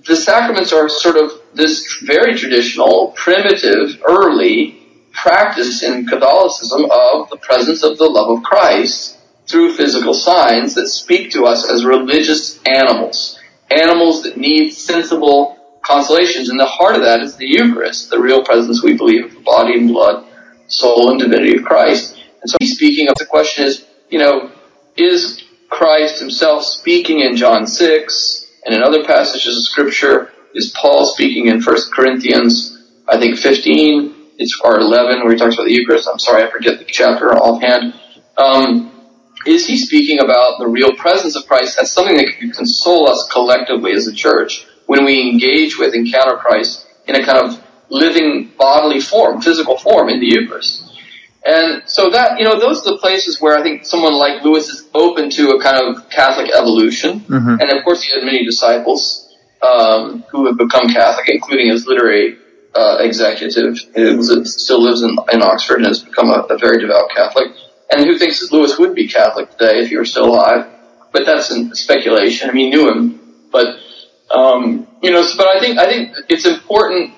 the 0.07 0.17
sacraments 0.17 0.73
are 0.73 0.89
sort 0.89 1.17
of 1.17 1.33
this 1.55 2.01
very 2.03 2.37
traditional, 2.39 3.13
primitive, 3.17 4.03
early 4.07 4.79
practice 5.13 5.83
in 5.83 6.07
Catholicism 6.07 6.85
of 6.85 7.29
the 7.31 7.39
presence 7.41 7.83
of 7.83 7.99
the 7.99 8.09
love 8.09 8.39
of 8.39 8.45
Christ 8.45 9.19
through 9.49 9.75
physical 9.75 10.15
signs 10.15 10.75
that 10.75 10.87
speak 10.87 11.33
to 11.33 11.45
us 11.45 11.69
as 11.69 11.85
religious 11.85 12.61
animals. 12.65 13.39
Animals 13.71 14.23
that 14.23 14.37
need 14.37 14.71
sensible 14.71 15.59
consolations. 15.83 16.51
And 16.51 16.61
the 16.61 16.67
heart 16.67 16.95
of 16.95 17.03
that 17.03 17.21
is 17.21 17.37
the 17.37 17.47
Eucharist, 17.47 18.11
the 18.11 18.21
real 18.21 18.45
presence 18.45 18.83
we 18.83 18.97
believe 18.97 19.25
of 19.25 19.35
the 19.35 19.41
body 19.41 19.75
and 19.75 19.89
blood 19.89 20.29
soul 20.73 21.11
and 21.11 21.21
divinity 21.21 21.57
of 21.59 21.65
Christ. 21.65 22.19
And 22.41 22.51
so 22.51 22.57
he's 22.61 22.75
speaking 22.75 23.09
of 23.09 23.15
the 23.19 23.27
question 23.27 23.65
is, 23.65 23.87
you 24.11 24.19
know, 24.19 24.51
is 24.97 25.43
Christ 25.69 26.19
himself 26.19 26.65
speaking 26.65 27.21
in 27.21 27.37
John 27.37 27.67
6 27.67 28.47
and 28.65 28.75
in 28.75 28.83
other 28.83 29.05
passages 29.05 29.57
of 29.57 29.65
scripture? 29.65 30.33
Is 30.55 30.75
Paul 30.77 31.07
speaking 31.07 31.47
in 31.47 31.63
1 31.63 31.77
Corinthians, 31.95 32.79
I 33.09 33.19
think 33.19 33.39
15, 33.39 34.15
it's 34.39 34.61
or 34.63 34.79
11 34.79 35.23
where 35.23 35.33
he 35.33 35.39
talks 35.39 35.55
about 35.55 35.65
the 35.65 35.73
Eucharist. 35.73 36.09
I'm 36.11 36.19
sorry, 36.19 36.43
I 36.43 36.51
forget 36.51 36.79
the 36.79 36.85
chapter 36.85 37.33
offhand. 37.35 37.95
Um, 38.37 38.91
is 39.47 39.67
he 39.67 39.77
speaking 39.77 40.21
about 40.21 40.59
the 40.59 40.67
real 40.67 40.95
presence 40.97 41.37
of 41.37 41.47
Christ 41.47 41.79
as 41.81 41.93
something 41.93 42.17
that 42.17 42.39
can 42.39 42.51
console 42.51 43.09
us 43.09 43.29
collectively 43.31 43.93
as 43.93 44.07
a 44.07 44.13
church 44.13 44.67
when 44.87 45.05
we 45.05 45.31
engage 45.31 45.79
with, 45.79 45.95
encounter 45.95 46.37
Christ 46.37 46.87
in 47.07 47.17
a 47.17 47.25
kind 47.25 47.39
of 47.39 47.62
living 47.93 48.51
bodily 48.59 49.01
form, 49.01 49.41
physical 49.41 49.77
form 49.77 50.09
in 50.09 50.19
the 50.19 50.27
Eucharist. 50.27 50.89
And 51.45 51.83
so 51.87 52.09
that, 52.11 52.39
you 52.39 52.45
know, 52.45 52.57
those 52.59 52.81
are 52.81 52.95
the 52.95 52.99
places 52.99 53.41
where 53.41 53.55
I 53.59 53.63
think 53.63 53.85
someone 53.85 54.15
like 54.15 54.43
Lewis 54.45 54.69
is 54.69 54.89
open 54.95 55.29
to 55.31 55.51
a 55.57 55.63
kind 55.63 55.77
of 55.83 56.09
Catholic 56.09 56.49
evolution. 56.61 57.21
Mm-hmm. 57.21 57.61
And 57.61 57.69
of 57.71 57.85
course 57.85 58.03
he 58.05 58.15
had 58.15 58.25
many 58.25 58.45
disciples, 58.45 59.03
um, 59.61 60.25
who 60.31 60.47
have 60.47 60.57
become 60.57 60.89
Catholic, 60.89 61.27
including 61.29 61.69
his 61.69 61.87
literary, 61.87 62.39
uh, 62.75 62.99
executive, 63.01 63.77
who 63.95 64.45
still 64.45 64.81
lives 64.81 65.03
in, 65.03 65.11
in 65.33 65.43
Oxford 65.43 65.79
and 65.81 65.87
has 65.87 66.01
become 66.01 66.31
a, 66.31 66.47
a 66.55 66.57
very 66.59 66.81
devout 66.81 67.11
Catholic, 67.15 67.49
and 67.91 68.07
who 68.07 68.17
thinks 68.19 68.41
that 68.41 68.53
Lewis 68.57 68.79
would 68.79 68.95
be 68.95 69.07
Catholic 69.09 69.51
today 69.51 69.81
if 69.83 69.91
he 69.91 69.97
were 69.99 70.07
still 70.07 70.29
alive. 70.33 70.65
But 71.13 71.27
that's 71.27 71.51
in 71.51 71.75
speculation. 71.75 72.49
I 72.49 72.53
mean, 72.55 72.73
he 72.73 72.77
knew 72.77 72.89
him, 72.89 73.21
but, 73.53 73.67
um, 74.31 74.87
you 75.03 75.11
know, 75.11 75.23
but 75.37 75.47
I 75.47 75.61
think, 75.61 75.79
I 75.79 75.87
think 75.91 76.17
it's 76.31 76.47
important, 76.47 77.13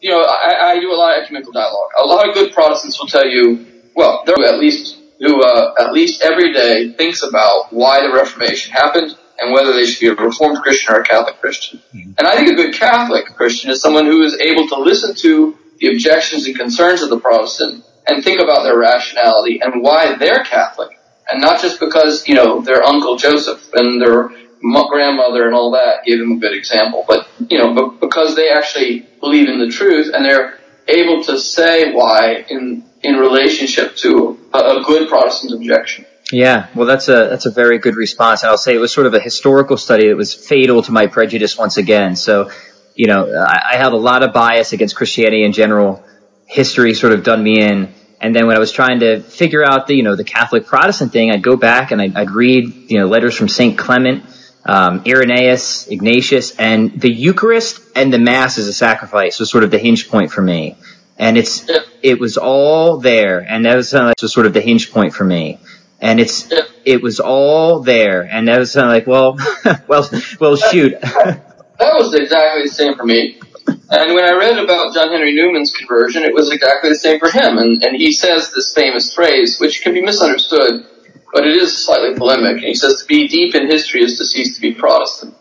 you 0.00 0.10
know, 0.10 0.22
I, 0.22 0.72
I 0.72 0.80
do 0.80 0.92
a 0.92 0.94
lot 0.94 1.16
of 1.16 1.22
ecumenical 1.22 1.52
dialogue. 1.52 1.90
A 2.02 2.06
lot 2.06 2.28
of 2.28 2.34
good 2.34 2.52
Protestants 2.52 2.98
will 3.00 3.08
tell 3.08 3.26
you, 3.26 3.66
well, 3.94 4.22
there 4.26 4.36
at 4.46 4.58
least 4.58 4.98
who 5.20 5.42
uh, 5.42 5.74
at 5.78 5.92
least 5.92 6.22
every 6.22 6.52
day 6.52 6.92
thinks 6.92 7.22
about 7.22 7.72
why 7.72 8.00
the 8.00 8.12
Reformation 8.12 8.72
happened 8.72 9.16
and 9.38 9.52
whether 9.52 9.72
they 9.72 9.84
should 9.84 10.00
be 10.00 10.08
a 10.08 10.14
Reformed 10.14 10.58
Christian 10.62 10.94
or 10.94 11.00
a 11.00 11.04
Catholic 11.04 11.40
Christian. 11.40 11.80
Mm-hmm. 11.94 12.12
And 12.18 12.26
I 12.26 12.36
think 12.36 12.50
a 12.50 12.54
good 12.54 12.74
Catholic 12.74 13.26
Christian 13.36 13.70
is 13.70 13.80
someone 13.80 14.06
who 14.06 14.22
is 14.22 14.34
able 14.40 14.68
to 14.68 14.80
listen 14.80 15.14
to 15.16 15.56
the 15.78 15.88
objections 15.88 16.46
and 16.46 16.56
concerns 16.56 17.02
of 17.02 17.10
the 17.10 17.18
Protestant 17.18 17.84
and 18.06 18.22
think 18.22 18.40
about 18.40 18.64
their 18.64 18.78
rationality 18.78 19.60
and 19.60 19.82
why 19.82 20.16
they're 20.16 20.44
Catholic. 20.44 20.98
And 21.30 21.40
not 21.42 21.60
just 21.60 21.78
because, 21.78 22.26
you 22.26 22.34
know, 22.34 22.60
their 22.60 22.82
Uncle 22.82 23.16
Joseph 23.16 23.68
and 23.74 24.00
their 24.00 24.30
grandmother 24.60 25.46
and 25.46 25.54
all 25.54 25.72
that 25.72 26.04
gave 26.04 26.18
them 26.18 26.32
a 26.32 26.38
good 26.38 26.56
example, 26.56 27.04
but, 27.06 27.28
you 27.48 27.58
know, 27.58 27.74
but 27.74 28.00
because 28.00 28.36
they 28.36 28.50
actually 28.50 29.06
believe 29.20 29.48
in 29.48 29.58
the 29.58 29.68
truth 29.68 30.10
and 30.12 30.24
they're 30.24 30.58
able 30.88 31.22
to 31.24 31.38
say 31.38 31.92
why 31.92 32.44
in 32.48 32.84
in 33.02 33.16
relationship 33.16 33.94
to 33.96 34.38
a, 34.52 34.58
a 34.58 34.84
good 34.84 35.08
Protestant 35.08 35.52
objection. 35.52 36.04
Yeah, 36.32 36.68
well, 36.74 36.86
that's 36.86 37.08
a 37.08 37.28
that's 37.30 37.46
a 37.46 37.50
very 37.50 37.78
good 37.78 37.96
response, 37.96 38.42
and 38.42 38.50
I'll 38.50 38.58
say 38.58 38.74
it 38.74 38.78
was 38.78 38.92
sort 38.92 39.06
of 39.06 39.14
a 39.14 39.20
historical 39.20 39.76
study 39.76 40.08
that 40.08 40.16
was 40.16 40.34
fatal 40.34 40.82
to 40.82 40.92
my 40.92 41.06
prejudice 41.06 41.56
once 41.56 41.78
again. 41.78 42.16
So, 42.16 42.50
you 42.94 43.06
know, 43.06 43.32
I, 43.32 43.74
I 43.74 43.76
have 43.78 43.92
a 43.92 43.96
lot 43.96 44.22
of 44.22 44.34
bias 44.34 44.72
against 44.72 44.94
Christianity 44.94 45.44
in 45.44 45.52
general. 45.52 46.04
History 46.44 46.94
sort 46.94 47.12
of 47.12 47.22
done 47.22 47.42
me 47.42 47.60
in, 47.60 47.92
and 48.20 48.34
then 48.34 48.46
when 48.46 48.56
I 48.56 48.58
was 48.58 48.72
trying 48.72 49.00
to 49.00 49.20
figure 49.20 49.64
out 49.64 49.86
the 49.86 49.94
you 49.94 50.02
know 50.02 50.16
the 50.16 50.24
Catholic 50.24 50.66
Protestant 50.66 51.12
thing, 51.12 51.30
I'd 51.30 51.42
go 51.42 51.56
back 51.56 51.92
and 51.92 52.00
I'd, 52.00 52.16
I'd 52.16 52.30
read 52.30 52.90
you 52.90 52.98
know 52.98 53.06
letters 53.06 53.34
from 53.34 53.48
Saint 53.48 53.78
Clement 53.78 54.24
um, 54.64 55.02
Irenaeus, 55.06 55.88
Ignatius, 55.88 56.56
and 56.56 57.00
the 57.00 57.10
Eucharist 57.12 57.80
and 57.96 58.12
the 58.12 58.18
Mass 58.18 58.58
as 58.58 58.66
a 58.68 58.72
sacrifice 58.72 59.40
was 59.40 59.50
sort 59.50 59.64
of 59.64 59.70
the 59.70 59.78
hinge 59.78 60.08
point 60.08 60.30
for 60.30 60.42
me. 60.42 60.76
And 61.18 61.36
it's 61.36 61.68
it 62.02 62.20
was 62.20 62.36
all 62.36 62.98
there, 62.98 63.40
and 63.40 63.64
that 63.64 63.76
was, 63.76 63.92
uh, 63.92 64.12
was 64.20 64.32
sort 64.32 64.46
of 64.46 64.52
the 64.52 64.60
hinge 64.60 64.92
point 64.92 65.14
for 65.14 65.24
me. 65.24 65.58
and 66.00 66.20
it's 66.20 66.52
it 66.84 67.02
was 67.02 67.20
all 67.20 67.80
there, 67.80 68.22
and 68.22 68.46
that 68.48 68.58
was 68.58 68.76
of 68.76 68.84
like, 68.84 69.06
well, 69.06 69.36
well, 69.88 70.08
well, 70.40 70.56
shoot. 70.56 70.92
that 71.00 71.54
was 71.80 72.14
exactly 72.14 72.62
the 72.62 72.68
same 72.68 72.94
for 72.94 73.04
me. 73.04 73.40
And 73.66 74.14
when 74.14 74.24
I 74.24 74.32
read 74.32 74.58
about 74.58 74.94
John 74.94 75.10
Henry 75.10 75.34
Newman's 75.34 75.72
conversion, 75.72 76.22
it 76.22 76.32
was 76.32 76.50
exactly 76.50 76.90
the 76.90 76.96
same 76.96 77.18
for 77.18 77.30
him. 77.30 77.58
And, 77.58 77.82
and 77.82 77.96
he 77.96 78.12
says 78.12 78.52
this 78.54 78.72
famous 78.74 79.12
phrase, 79.14 79.58
which 79.58 79.82
can 79.82 79.92
be 79.92 80.00
misunderstood, 80.02 80.86
but 81.32 81.46
it 81.46 81.56
is 81.56 81.84
slightly 81.84 82.14
polemic. 82.14 82.56
And 82.56 82.64
he 82.64 82.74
says, 82.74 83.00
to 83.00 83.06
be 83.06 83.28
deep 83.28 83.54
in 83.54 83.66
history 83.66 84.02
is 84.02 84.18
to 84.18 84.24
cease 84.24 84.54
to 84.56 84.60
be 84.60 84.74
Protestant. 84.74 85.34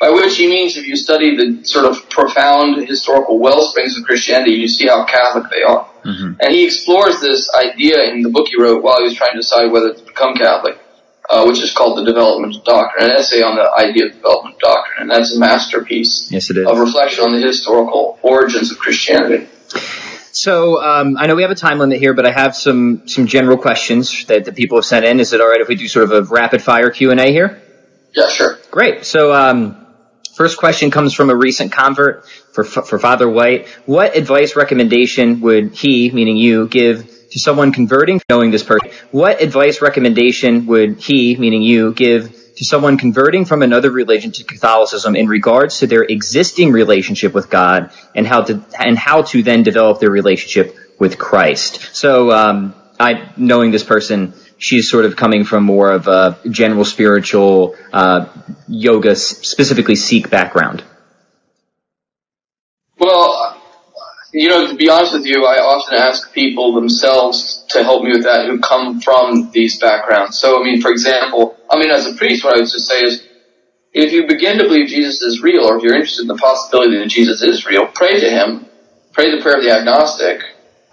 By 0.00 0.10
which 0.10 0.36
he 0.36 0.48
means 0.48 0.76
if 0.76 0.86
you 0.86 0.96
study 0.96 1.36
the 1.36 1.64
sort 1.64 1.86
of 1.86 2.10
profound 2.10 2.86
historical 2.88 3.38
wellsprings 3.38 3.96
of 3.96 4.04
Christianity, 4.04 4.54
you 4.54 4.68
see 4.68 4.88
how 4.88 5.04
Catholic 5.04 5.50
they 5.50 5.62
are. 5.62 5.88
Mm-hmm. 6.04 6.34
And 6.40 6.52
he 6.52 6.64
explores 6.64 7.20
this 7.20 7.48
idea 7.54 8.12
in 8.12 8.22
the 8.22 8.28
book 8.28 8.48
he 8.48 8.60
wrote 8.60 8.82
while 8.82 8.98
he 8.98 9.04
was 9.04 9.14
trying 9.14 9.32
to 9.32 9.38
decide 9.38 9.70
whether 9.70 9.94
to 9.94 10.02
become 10.04 10.34
Catholic, 10.34 10.78
uh, 11.30 11.44
which 11.46 11.60
is 11.62 11.72
called 11.72 11.96
The 11.98 12.04
Development 12.04 12.54
of 12.56 12.64
Doctrine, 12.64 13.08
an 13.08 13.16
essay 13.16 13.40
on 13.42 13.56
the 13.56 13.70
idea 13.78 14.06
of 14.06 14.12
development 14.12 14.56
of 14.56 14.60
doctrine. 14.60 15.02
And 15.02 15.10
that's 15.10 15.34
a 15.34 15.38
masterpiece 15.38 16.28
yes, 16.30 16.50
it 16.50 16.58
is. 16.58 16.66
of 16.66 16.78
reflection 16.78 17.24
on 17.24 17.32
the 17.32 17.46
historical 17.46 18.18
origins 18.22 18.72
of 18.72 18.78
Christianity. 18.78 19.48
So 20.34 20.82
um, 20.82 21.16
I 21.16 21.26
know 21.26 21.36
we 21.36 21.42
have 21.42 21.50
a 21.50 21.56
time 21.56 21.78
limit 21.78 21.98
here, 21.98 22.12
but 22.12 22.26
I 22.26 22.32
have 22.32 22.54
some 22.56 23.06
some 23.08 23.26
general 23.26 23.56
questions 23.56 24.26
that 24.26 24.44
the 24.44 24.52
people 24.52 24.78
have 24.78 24.84
sent 24.84 25.04
in. 25.04 25.20
Is 25.20 25.32
it 25.32 25.40
all 25.40 25.48
right 25.48 25.60
if 25.60 25.68
we 25.68 25.76
do 25.76 25.88
sort 25.88 26.04
of 26.04 26.12
a 26.12 26.22
rapid 26.22 26.60
fire 26.60 26.90
Q 26.90 27.12
and 27.12 27.20
A 27.20 27.30
here? 27.30 27.62
Yeah, 28.12 28.28
sure. 28.28 28.58
Great. 28.70 29.04
So 29.06 29.32
um, 29.32 29.84
First 30.34 30.58
question 30.58 30.90
comes 30.90 31.14
from 31.14 31.30
a 31.30 31.36
recent 31.36 31.70
convert 31.70 32.26
for, 32.26 32.64
for 32.64 32.98
Father 32.98 33.28
White. 33.28 33.68
What 33.86 34.16
advice 34.16 34.56
recommendation 34.56 35.40
would 35.42 35.76
he, 35.76 36.10
meaning 36.10 36.36
you, 36.36 36.66
give 36.66 37.08
to 37.30 37.38
someone 37.38 37.70
converting 37.70 38.20
knowing 38.28 38.50
this 38.50 38.64
person? 38.64 38.90
What 39.12 39.40
advice 39.40 39.80
recommendation 39.80 40.66
would 40.66 40.98
he, 40.98 41.36
meaning 41.36 41.62
you, 41.62 41.92
give 41.94 42.36
to 42.56 42.64
someone 42.64 42.98
converting 42.98 43.44
from 43.44 43.62
another 43.62 43.90
religion 43.90 44.32
to 44.32 44.44
Catholicism 44.44 45.16
in 45.16 45.28
regards 45.28 45.78
to 45.80 45.86
their 45.86 46.02
existing 46.02 46.72
relationship 46.72 47.34
with 47.34 47.50
God 47.50 47.90
and 48.14 48.26
how 48.26 48.42
to 48.42 48.64
and 48.78 48.96
how 48.96 49.22
to 49.22 49.42
then 49.42 49.62
develop 49.62 50.00
their 50.00 50.10
relationship 50.10 50.76
with 50.98 51.18
Christ? 51.18 51.96
So, 51.96 52.30
um, 52.30 52.74
I 52.98 53.32
knowing 53.36 53.72
this 53.72 53.82
person 53.82 54.34
she's 54.58 54.90
sort 54.90 55.04
of 55.04 55.16
coming 55.16 55.44
from 55.44 55.64
more 55.64 55.92
of 55.92 56.08
a 56.08 56.38
general 56.48 56.84
spiritual 56.84 57.76
uh, 57.92 58.26
yoga, 58.68 59.16
specifically 59.16 59.94
Sikh 59.94 60.30
background. 60.30 60.82
Well, 62.98 63.33
you 64.34 64.48
know, 64.48 64.66
to 64.66 64.74
be 64.74 64.90
honest 64.90 65.14
with 65.14 65.26
you, 65.26 65.46
I 65.46 65.58
often 65.58 65.98
ask 65.98 66.32
people 66.32 66.74
themselves 66.74 67.64
to 67.70 67.82
help 67.82 68.02
me 68.02 68.10
with 68.10 68.24
that 68.24 68.46
who 68.46 68.60
come 68.60 69.00
from 69.00 69.50
these 69.52 69.78
backgrounds. 69.78 70.38
So, 70.38 70.60
I 70.60 70.64
mean, 70.64 70.80
for 70.80 70.90
example, 70.90 71.56
I 71.70 71.78
mean, 71.78 71.90
as 71.90 72.06
a 72.06 72.14
priest, 72.14 72.44
what 72.44 72.54
I 72.54 72.58
would 72.58 72.68
just 72.68 72.86
say 72.86 73.02
is, 73.02 73.26
if 73.92 74.12
you 74.12 74.26
begin 74.26 74.58
to 74.58 74.64
believe 74.64 74.88
Jesus 74.88 75.22
is 75.22 75.40
real, 75.40 75.64
or 75.64 75.76
if 75.76 75.84
you're 75.84 75.94
interested 75.94 76.22
in 76.22 76.28
the 76.28 76.36
possibility 76.36 76.98
that 76.98 77.08
Jesus 77.08 77.42
is 77.42 77.64
real, 77.64 77.86
pray 77.86 78.18
to 78.20 78.28
Him. 78.28 78.66
Pray 79.12 79.30
the 79.30 79.40
prayer 79.40 79.58
of 79.58 79.62
the 79.62 79.70
agnostic 79.70 80.42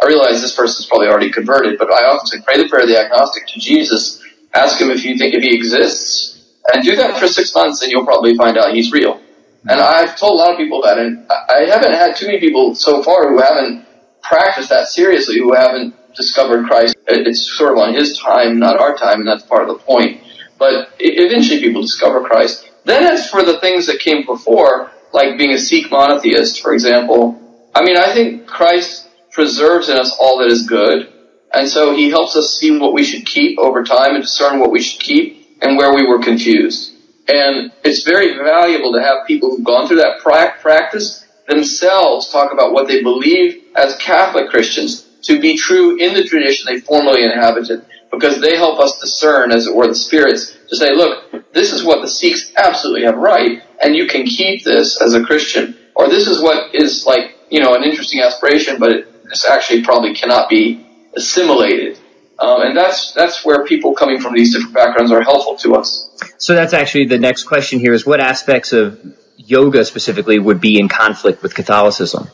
I 0.01 0.07
realize 0.07 0.41
this 0.41 0.55
person's 0.55 0.87
probably 0.87 1.07
already 1.07 1.31
converted, 1.31 1.77
but 1.77 1.91
I 1.91 2.05
often 2.05 2.25
say 2.25 2.43
pray 2.43 2.57
the 2.57 2.67
prayer 2.67 2.83
of 2.83 2.89
the 2.89 2.99
agnostic 2.99 3.45
to 3.47 3.59
Jesus. 3.59 4.19
Ask 4.53 4.81
him 4.81 4.89
if 4.89 5.05
you 5.05 5.15
think 5.17 5.35
if 5.35 5.43
he 5.43 5.55
exists, 5.55 6.43
and 6.73 6.83
do 6.83 6.95
that 6.95 7.19
for 7.19 7.27
six 7.27 7.53
months, 7.53 7.83
and 7.83 7.91
you'll 7.91 8.05
probably 8.05 8.35
find 8.35 8.57
out 8.57 8.73
he's 8.73 8.91
real. 8.91 9.21
And 9.67 9.79
I've 9.79 10.17
told 10.17 10.33
a 10.33 10.35
lot 10.35 10.51
of 10.51 10.57
people 10.57 10.81
that, 10.83 10.97
and 10.97 11.25
I 11.29 11.65
haven't 11.65 11.93
had 11.93 12.15
too 12.15 12.25
many 12.25 12.39
people 12.39 12.73
so 12.73 13.03
far 13.03 13.29
who 13.29 13.39
haven't 13.39 13.85
practiced 14.23 14.69
that 14.69 14.87
seriously, 14.87 15.37
who 15.37 15.53
haven't 15.53 15.95
discovered 16.15 16.65
Christ. 16.65 16.95
It's 17.07 17.57
sort 17.57 17.73
of 17.73 17.77
on 17.77 17.93
his 17.93 18.17
time, 18.17 18.59
not 18.59 18.79
our 18.79 18.97
time, 18.97 19.19
and 19.19 19.27
that's 19.27 19.43
part 19.43 19.67
of 19.67 19.67
the 19.67 19.83
point. 19.83 20.21
But 20.57 20.89
eventually 20.99 21.59
people 21.59 21.81
discover 21.81 22.21
Christ. 22.21 22.69
Then 22.85 23.03
as 23.03 23.29
for 23.29 23.43
the 23.43 23.59
things 23.59 23.85
that 23.87 23.99
came 23.99 24.25
before, 24.25 24.91
like 25.13 25.37
being 25.37 25.51
a 25.51 25.59
Sikh 25.59 25.91
monotheist, 25.91 26.61
for 26.61 26.73
example, 26.73 27.39
I 27.73 27.83
mean, 27.83 27.97
I 27.97 28.13
think 28.13 28.47
Christ 28.47 29.09
preserves 29.31 29.89
in 29.89 29.97
us 29.97 30.15
all 30.19 30.39
that 30.39 30.51
is 30.51 30.67
good. 30.67 31.13
And 31.53 31.67
so 31.67 31.95
he 31.95 32.09
helps 32.09 32.35
us 32.35 32.57
see 32.57 32.77
what 32.77 32.93
we 32.93 33.03
should 33.03 33.25
keep 33.25 33.59
over 33.59 33.83
time 33.83 34.15
and 34.15 34.23
discern 34.23 34.59
what 34.59 34.71
we 34.71 34.81
should 34.81 35.01
keep 35.01 35.57
and 35.61 35.77
where 35.77 35.93
we 35.93 36.07
were 36.07 36.19
confused. 36.19 36.90
And 37.27 37.71
it's 37.83 38.03
very 38.03 38.35
valuable 38.35 38.93
to 38.93 39.01
have 39.01 39.27
people 39.27 39.49
who've 39.49 39.63
gone 39.63 39.87
through 39.87 39.97
that 39.97 40.19
practice 40.19 41.25
themselves 41.47 42.29
talk 42.29 42.51
about 42.53 42.73
what 42.73 42.87
they 42.87 43.03
believe 43.03 43.63
as 43.75 43.95
Catholic 43.97 44.49
Christians 44.49 45.03
to 45.23 45.39
be 45.39 45.57
true 45.57 45.97
in 45.97 46.13
the 46.13 46.23
tradition 46.23 46.73
they 46.73 46.79
formerly 46.79 47.23
inhabited 47.23 47.85
because 48.11 48.41
they 48.41 48.57
help 48.57 48.79
us 48.79 48.99
discern, 48.99 49.51
as 49.51 49.67
it 49.67 49.75
were, 49.75 49.87
the 49.87 49.95
spirits 49.95 50.57
to 50.69 50.75
say, 50.75 50.93
look, 50.93 51.53
this 51.53 51.71
is 51.71 51.83
what 51.83 52.01
the 52.01 52.07
Sikhs 52.07 52.51
absolutely 52.57 53.03
have 53.03 53.17
right, 53.17 53.61
and 53.81 53.95
you 53.95 54.07
can 54.07 54.25
keep 54.25 54.63
this 54.63 55.01
as 55.01 55.13
a 55.13 55.23
Christian. 55.23 55.77
Or 55.95 56.09
this 56.09 56.27
is 56.27 56.41
what 56.41 56.75
is 56.75 57.05
like, 57.05 57.35
you 57.49 57.61
know, 57.61 57.75
an 57.75 57.83
interesting 57.83 58.21
aspiration, 58.21 58.79
but 58.79 58.91
it 58.91 59.11
this 59.31 59.47
actually 59.47 59.81
probably 59.81 60.13
cannot 60.13 60.49
be 60.49 60.85
assimilated. 61.15 61.97
Um, 62.41 62.63
and 62.63 62.75
that's 62.75 63.13
that's 63.13 63.45
where 63.45 63.63
people 63.65 63.93
coming 63.93 64.19
from 64.19 64.33
these 64.33 64.53
different 64.53 64.73
backgrounds 64.73 65.11
are 65.11 65.21
helpful 65.21 65.57
to 65.57 65.75
us. 65.75 66.09
So 66.37 66.55
that's 66.55 66.73
actually 66.73 67.05
the 67.05 67.19
next 67.19 67.43
question 67.43 67.79
here: 67.79 67.93
is 67.93 68.03
what 68.03 68.19
aspects 68.19 68.73
of 68.73 68.99
yoga 69.37 69.85
specifically 69.85 70.39
would 70.39 70.59
be 70.59 70.79
in 70.79 70.89
conflict 70.89 71.43
with 71.43 71.53
Catholicism? 71.53 72.29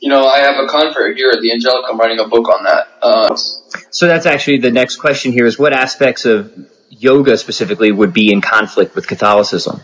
You 0.00 0.08
know, 0.08 0.24
I 0.24 0.40
have 0.40 0.56
a 0.64 0.66
convert 0.66 1.16
here 1.16 1.30
at 1.30 1.40
the 1.40 1.50
Angelicum 1.50 1.96
writing 1.98 2.18
a 2.18 2.26
book 2.26 2.48
on 2.48 2.64
that. 2.64 2.88
Uh, 3.00 3.36
so 3.90 4.08
that's 4.08 4.26
actually 4.26 4.58
the 4.58 4.72
next 4.72 4.96
question 4.96 5.30
here: 5.30 5.46
is 5.46 5.58
what 5.58 5.72
aspects 5.72 6.24
of 6.24 6.52
yoga 6.88 7.36
specifically 7.36 7.92
would 7.92 8.12
be 8.12 8.32
in 8.32 8.40
conflict 8.40 8.96
with 8.96 9.06
Catholicism? 9.06 9.80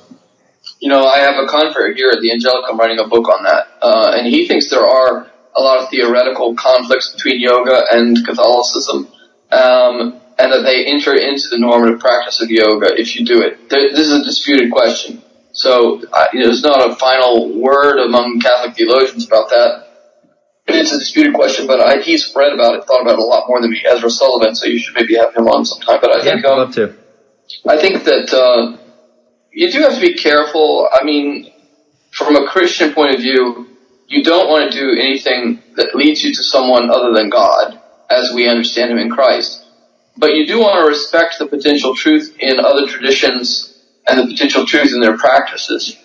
You 0.80 0.90
know, 0.90 1.06
I 1.06 1.18
have 1.18 1.36
a 1.42 1.46
convert 1.46 1.96
here 1.96 2.10
at 2.10 2.20
the 2.20 2.30
Angelicum 2.30 2.76
writing 2.76 2.98
a 2.98 3.06
book 3.06 3.28
on 3.28 3.44
that, 3.44 3.68
uh, 3.80 4.12
and 4.16 4.26
he 4.26 4.48
thinks 4.48 4.70
there 4.70 4.84
are 4.84 5.30
a 5.54 5.62
lot 5.62 5.82
of 5.82 5.88
theoretical 5.88 6.54
conflicts 6.56 7.12
between 7.14 7.40
yoga 7.40 7.84
and 7.92 8.26
Catholicism, 8.26 9.08
um, 9.56 10.20
and 10.38 10.52
that 10.52 10.62
they 10.62 10.84
enter 10.86 11.14
into 11.14 11.48
the 11.48 11.58
normative 11.58 11.98
practice 11.98 12.42
of 12.42 12.50
yoga 12.50 12.88
if 13.00 13.16
you 13.16 13.24
do 13.24 13.40
it. 13.42 13.68
This 13.70 13.98
is 13.98 14.12
a 14.12 14.24
disputed 14.24 14.70
question. 14.70 15.22
So 15.52 16.02
uh, 16.12 16.26
there's 16.34 16.62
not 16.62 16.90
a 16.90 16.94
final 16.96 17.58
word 17.58 17.98
among 17.98 18.40
Catholic 18.40 18.76
theologians 18.76 19.26
about 19.26 19.48
that. 19.48 19.84
It's 20.68 20.92
a 20.92 20.98
disputed 20.98 21.32
question, 21.32 21.66
but 21.66 21.80
I, 21.80 22.02
he's 22.02 22.34
read 22.34 22.52
about 22.52 22.74
it, 22.74 22.84
thought 22.84 23.00
about 23.00 23.14
it 23.14 23.20
a 23.20 23.24
lot 23.24 23.48
more 23.48 23.60
than 23.60 23.70
me, 23.70 23.82
Ezra 23.86 24.10
Sullivan. 24.10 24.54
So 24.54 24.66
you 24.66 24.78
should 24.78 24.94
maybe 24.94 25.14
have 25.14 25.34
him 25.34 25.48
on 25.48 25.64
sometime. 25.64 25.98
But 26.02 26.10
I 26.10 26.18
yeah, 26.18 26.32
think 26.34 26.44
um, 26.44 26.58
love 26.58 26.74
to. 26.74 26.94
I 27.66 27.80
think 27.80 28.04
that 28.04 28.34
uh, 28.34 28.76
you 29.52 29.70
do 29.70 29.80
have 29.80 29.94
to 29.94 30.00
be 30.00 30.14
careful. 30.14 30.88
I 30.92 31.04
mean, 31.04 31.52
from 32.10 32.36
a 32.36 32.46
Christian 32.48 32.92
point 32.92 33.14
of 33.14 33.20
view, 33.20 33.68
you 34.08 34.22
don't 34.22 34.48
want 34.48 34.70
to 34.70 34.78
do 34.78 34.90
anything 35.00 35.62
that 35.76 35.94
leads 35.94 36.22
you 36.22 36.34
to 36.34 36.42
someone 36.42 36.90
other 36.90 37.12
than 37.12 37.30
God, 37.30 37.80
as 38.10 38.32
we 38.34 38.48
understand 38.48 38.92
Him 38.92 38.98
in 38.98 39.10
Christ. 39.10 39.64
But 40.16 40.34
you 40.34 40.46
do 40.46 40.60
want 40.60 40.82
to 40.82 40.88
respect 40.88 41.38
the 41.38 41.46
potential 41.46 41.94
truth 41.94 42.36
in 42.38 42.58
other 42.58 42.86
traditions 42.86 43.72
and 44.08 44.18
the 44.18 44.32
potential 44.32 44.64
truth 44.66 44.92
in 44.94 45.00
their 45.00 45.18
practices. 45.18 45.96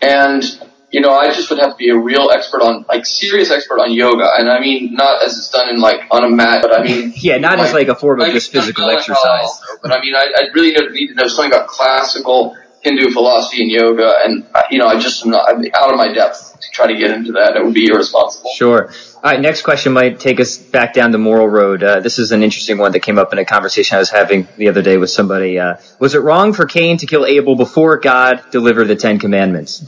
And, 0.00 0.42
you 0.90 1.00
know, 1.00 1.12
I 1.12 1.32
just 1.32 1.50
would 1.50 1.58
have 1.58 1.72
to 1.72 1.76
be 1.76 1.90
a 1.90 1.98
real 1.98 2.30
expert 2.32 2.62
on, 2.62 2.86
like, 2.88 3.04
serious 3.04 3.50
expert 3.50 3.80
on 3.80 3.92
yoga. 3.92 4.30
And 4.38 4.48
I 4.48 4.60
mean, 4.60 4.94
not 4.94 5.22
as 5.22 5.36
it's 5.36 5.50
done 5.50 5.68
in, 5.68 5.80
like, 5.80 6.00
on 6.10 6.24
a 6.24 6.30
mat, 6.30 6.62
but 6.62 6.72
I 6.72 6.82
mean. 6.82 7.12
yeah, 7.16 7.36
not 7.36 7.58
like, 7.58 7.68
as 7.68 7.74
like 7.74 7.88
a 7.88 7.94
form 7.94 8.20
of 8.20 8.28
just 8.28 8.52
physical 8.52 8.88
exercise. 8.88 9.60
But 9.82 9.92
I 9.92 10.00
mean, 10.00 10.14
I, 10.14 10.32
I 10.36 10.42
really 10.54 10.72
need 10.92 11.08
to 11.08 11.14
know 11.14 11.26
something 11.26 11.52
about 11.52 11.66
classical 11.68 12.56
Hindu 12.80 13.10
philosophy 13.10 13.62
and 13.62 13.70
yoga. 13.70 14.14
And, 14.24 14.46
you 14.70 14.78
know, 14.78 14.86
I 14.86 14.98
just 14.98 15.24
am 15.24 15.32
not, 15.32 15.48
I'm 15.48 15.62
out 15.74 15.92
of 15.92 15.96
my 15.96 16.12
depth 16.12 16.47
to 16.60 16.70
try 16.70 16.86
to 16.86 16.96
get 16.96 17.10
into 17.10 17.32
that. 17.32 17.56
It 17.56 17.64
would 17.64 17.74
be 17.74 17.86
irresponsible. 17.86 18.50
Sure. 18.54 18.90
All 19.16 19.22
right. 19.22 19.40
Next 19.40 19.62
question 19.62 19.92
might 19.92 20.20
take 20.20 20.40
us 20.40 20.56
back 20.56 20.94
down 20.94 21.10
the 21.10 21.18
moral 21.18 21.48
road. 21.48 21.82
Uh, 21.82 22.00
this 22.00 22.18
is 22.18 22.32
an 22.32 22.42
interesting 22.42 22.78
one 22.78 22.92
that 22.92 23.00
came 23.00 23.18
up 23.18 23.32
in 23.32 23.38
a 23.38 23.44
conversation 23.44 23.96
I 23.96 23.98
was 23.98 24.10
having 24.10 24.48
the 24.56 24.68
other 24.68 24.82
day 24.82 24.96
with 24.96 25.10
somebody. 25.10 25.58
Uh, 25.58 25.76
was 25.98 26.14
it 26.14 26.20
wrong 26.20 26.52
for 26.52 26.66
Cain 26.66 26.98
to 26.98 27.06
kill 27.06 27.26
Abel 27.26 27.56
before 27.56 27.98
God 27.98 28.44
delivered 28.50 28.84
the 28.84 28.96
Ten 28.96 29.18
Commandments? 29.18 29.84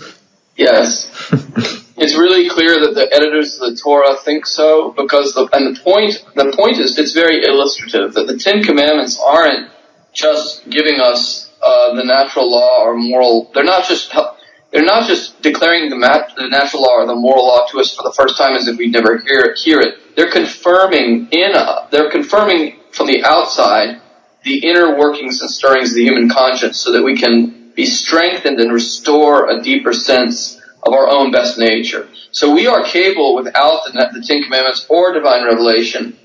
Yes. 0.56 1.10
it's 1.96 2.16
really 2.16 2.48
clear 2.48 2.80
that 2.80 2.94
the 2.94 3.08
editors 3.14 3.60
of 3.60 3.70
the 3.70 3.76
Torah 3.76 4.16
think 4.16 4.46
so 4.46 4.90
because 4.90 5.34
the, 5.34 5.48
and 5.52 5.74
the 5.74 5.80
point, 5.80 6.24
the 6.34 6.52
point 6.56 6.78
is 6.78 6.98
it's 6.98 7.12
very 7.12 7.44
illustrative 7.44 8.14
that 8.14 8.26
the 8.26 8.38
Ten 8.38 8.62
Commandments 8.62 9.18
aren't 9.18 9.70
just 10.12 10.68
giving 10.68 11.00
us 11.00 11.50
uh, 11.62 11.94
the 11.94 12.04
natural 12.04 12.50
law 12.50 12.82
or 12.82 12.96
moral. 12.96 13.50
They're 13.54 13.64
not 13.64 13.86
just 13.86 14.10
they're 14.72 14.84
not 14.84 15.08
just 15.08 15.42
declaring 15.42 15.90
the, 15.90 15.96
mat, 15.96 16.32
the 16.36 16.48
natural 16.48 16.82
law 16.82 16.94
or 16.94 17.06
the 17.06 17.14
moral 17.14 17.46
law 17.46 17.66
to 17.70 17.80
us 17.80 17.94
for 17.94 18.02
the 18.02 18.12
first 18.12 18.36
time 18.38 18.54
as 18.54 18.68
if 18.68 18.78
we'd 18.78 18.92
never 18.92 19.18
hear, 19.18 19.54
hear 19.54 19.80
it. 19.80 20.16
They're 20.16 20.30
confirming 20.30 21.28
in 21.32 21.54
uh, 21.54 21.88
they're 21.90 22.10
confirming 22.10 22.76
from 22.90 23.06
the 23.06 23.24
outside 23.24 24.00
the 24.42 24.58
inner 24.58 24.96
workings 24.96 25.40
and 25.40 25.50
stirrings 25.50 25.90
of 25.90 25.96
the 25.96 26.04
human 26.04 26.28
conscience 26.28 26.78
so 26.78 26.92
that 26.92 27.02
we 27.02 27.16
can 27.16 27.72
be 27.74 27.84
strengthened 27.84 28.58
and 28.58 28.72
restore 28.72 29.50
a 29.50 29.62
deeper 29.62 29.92
sense 29.92 30.60
of 30.82 30.92
our 30.92 31.08
own 31.08 31.30
best 31.30 31.58
nature. 31.58 32.08
So 32.30 32.54
we 32.54 32.66
are 32.66 32.84
capable 32.84 33.34
without 33.34 33.84
the, 33.84 33.92
the 34.12 34.24
Ten 34.26 34.42
Commandments 34.42 34.86
or 34.88 35.12
divine 35.12 35.44
revelation. 35.44 36.16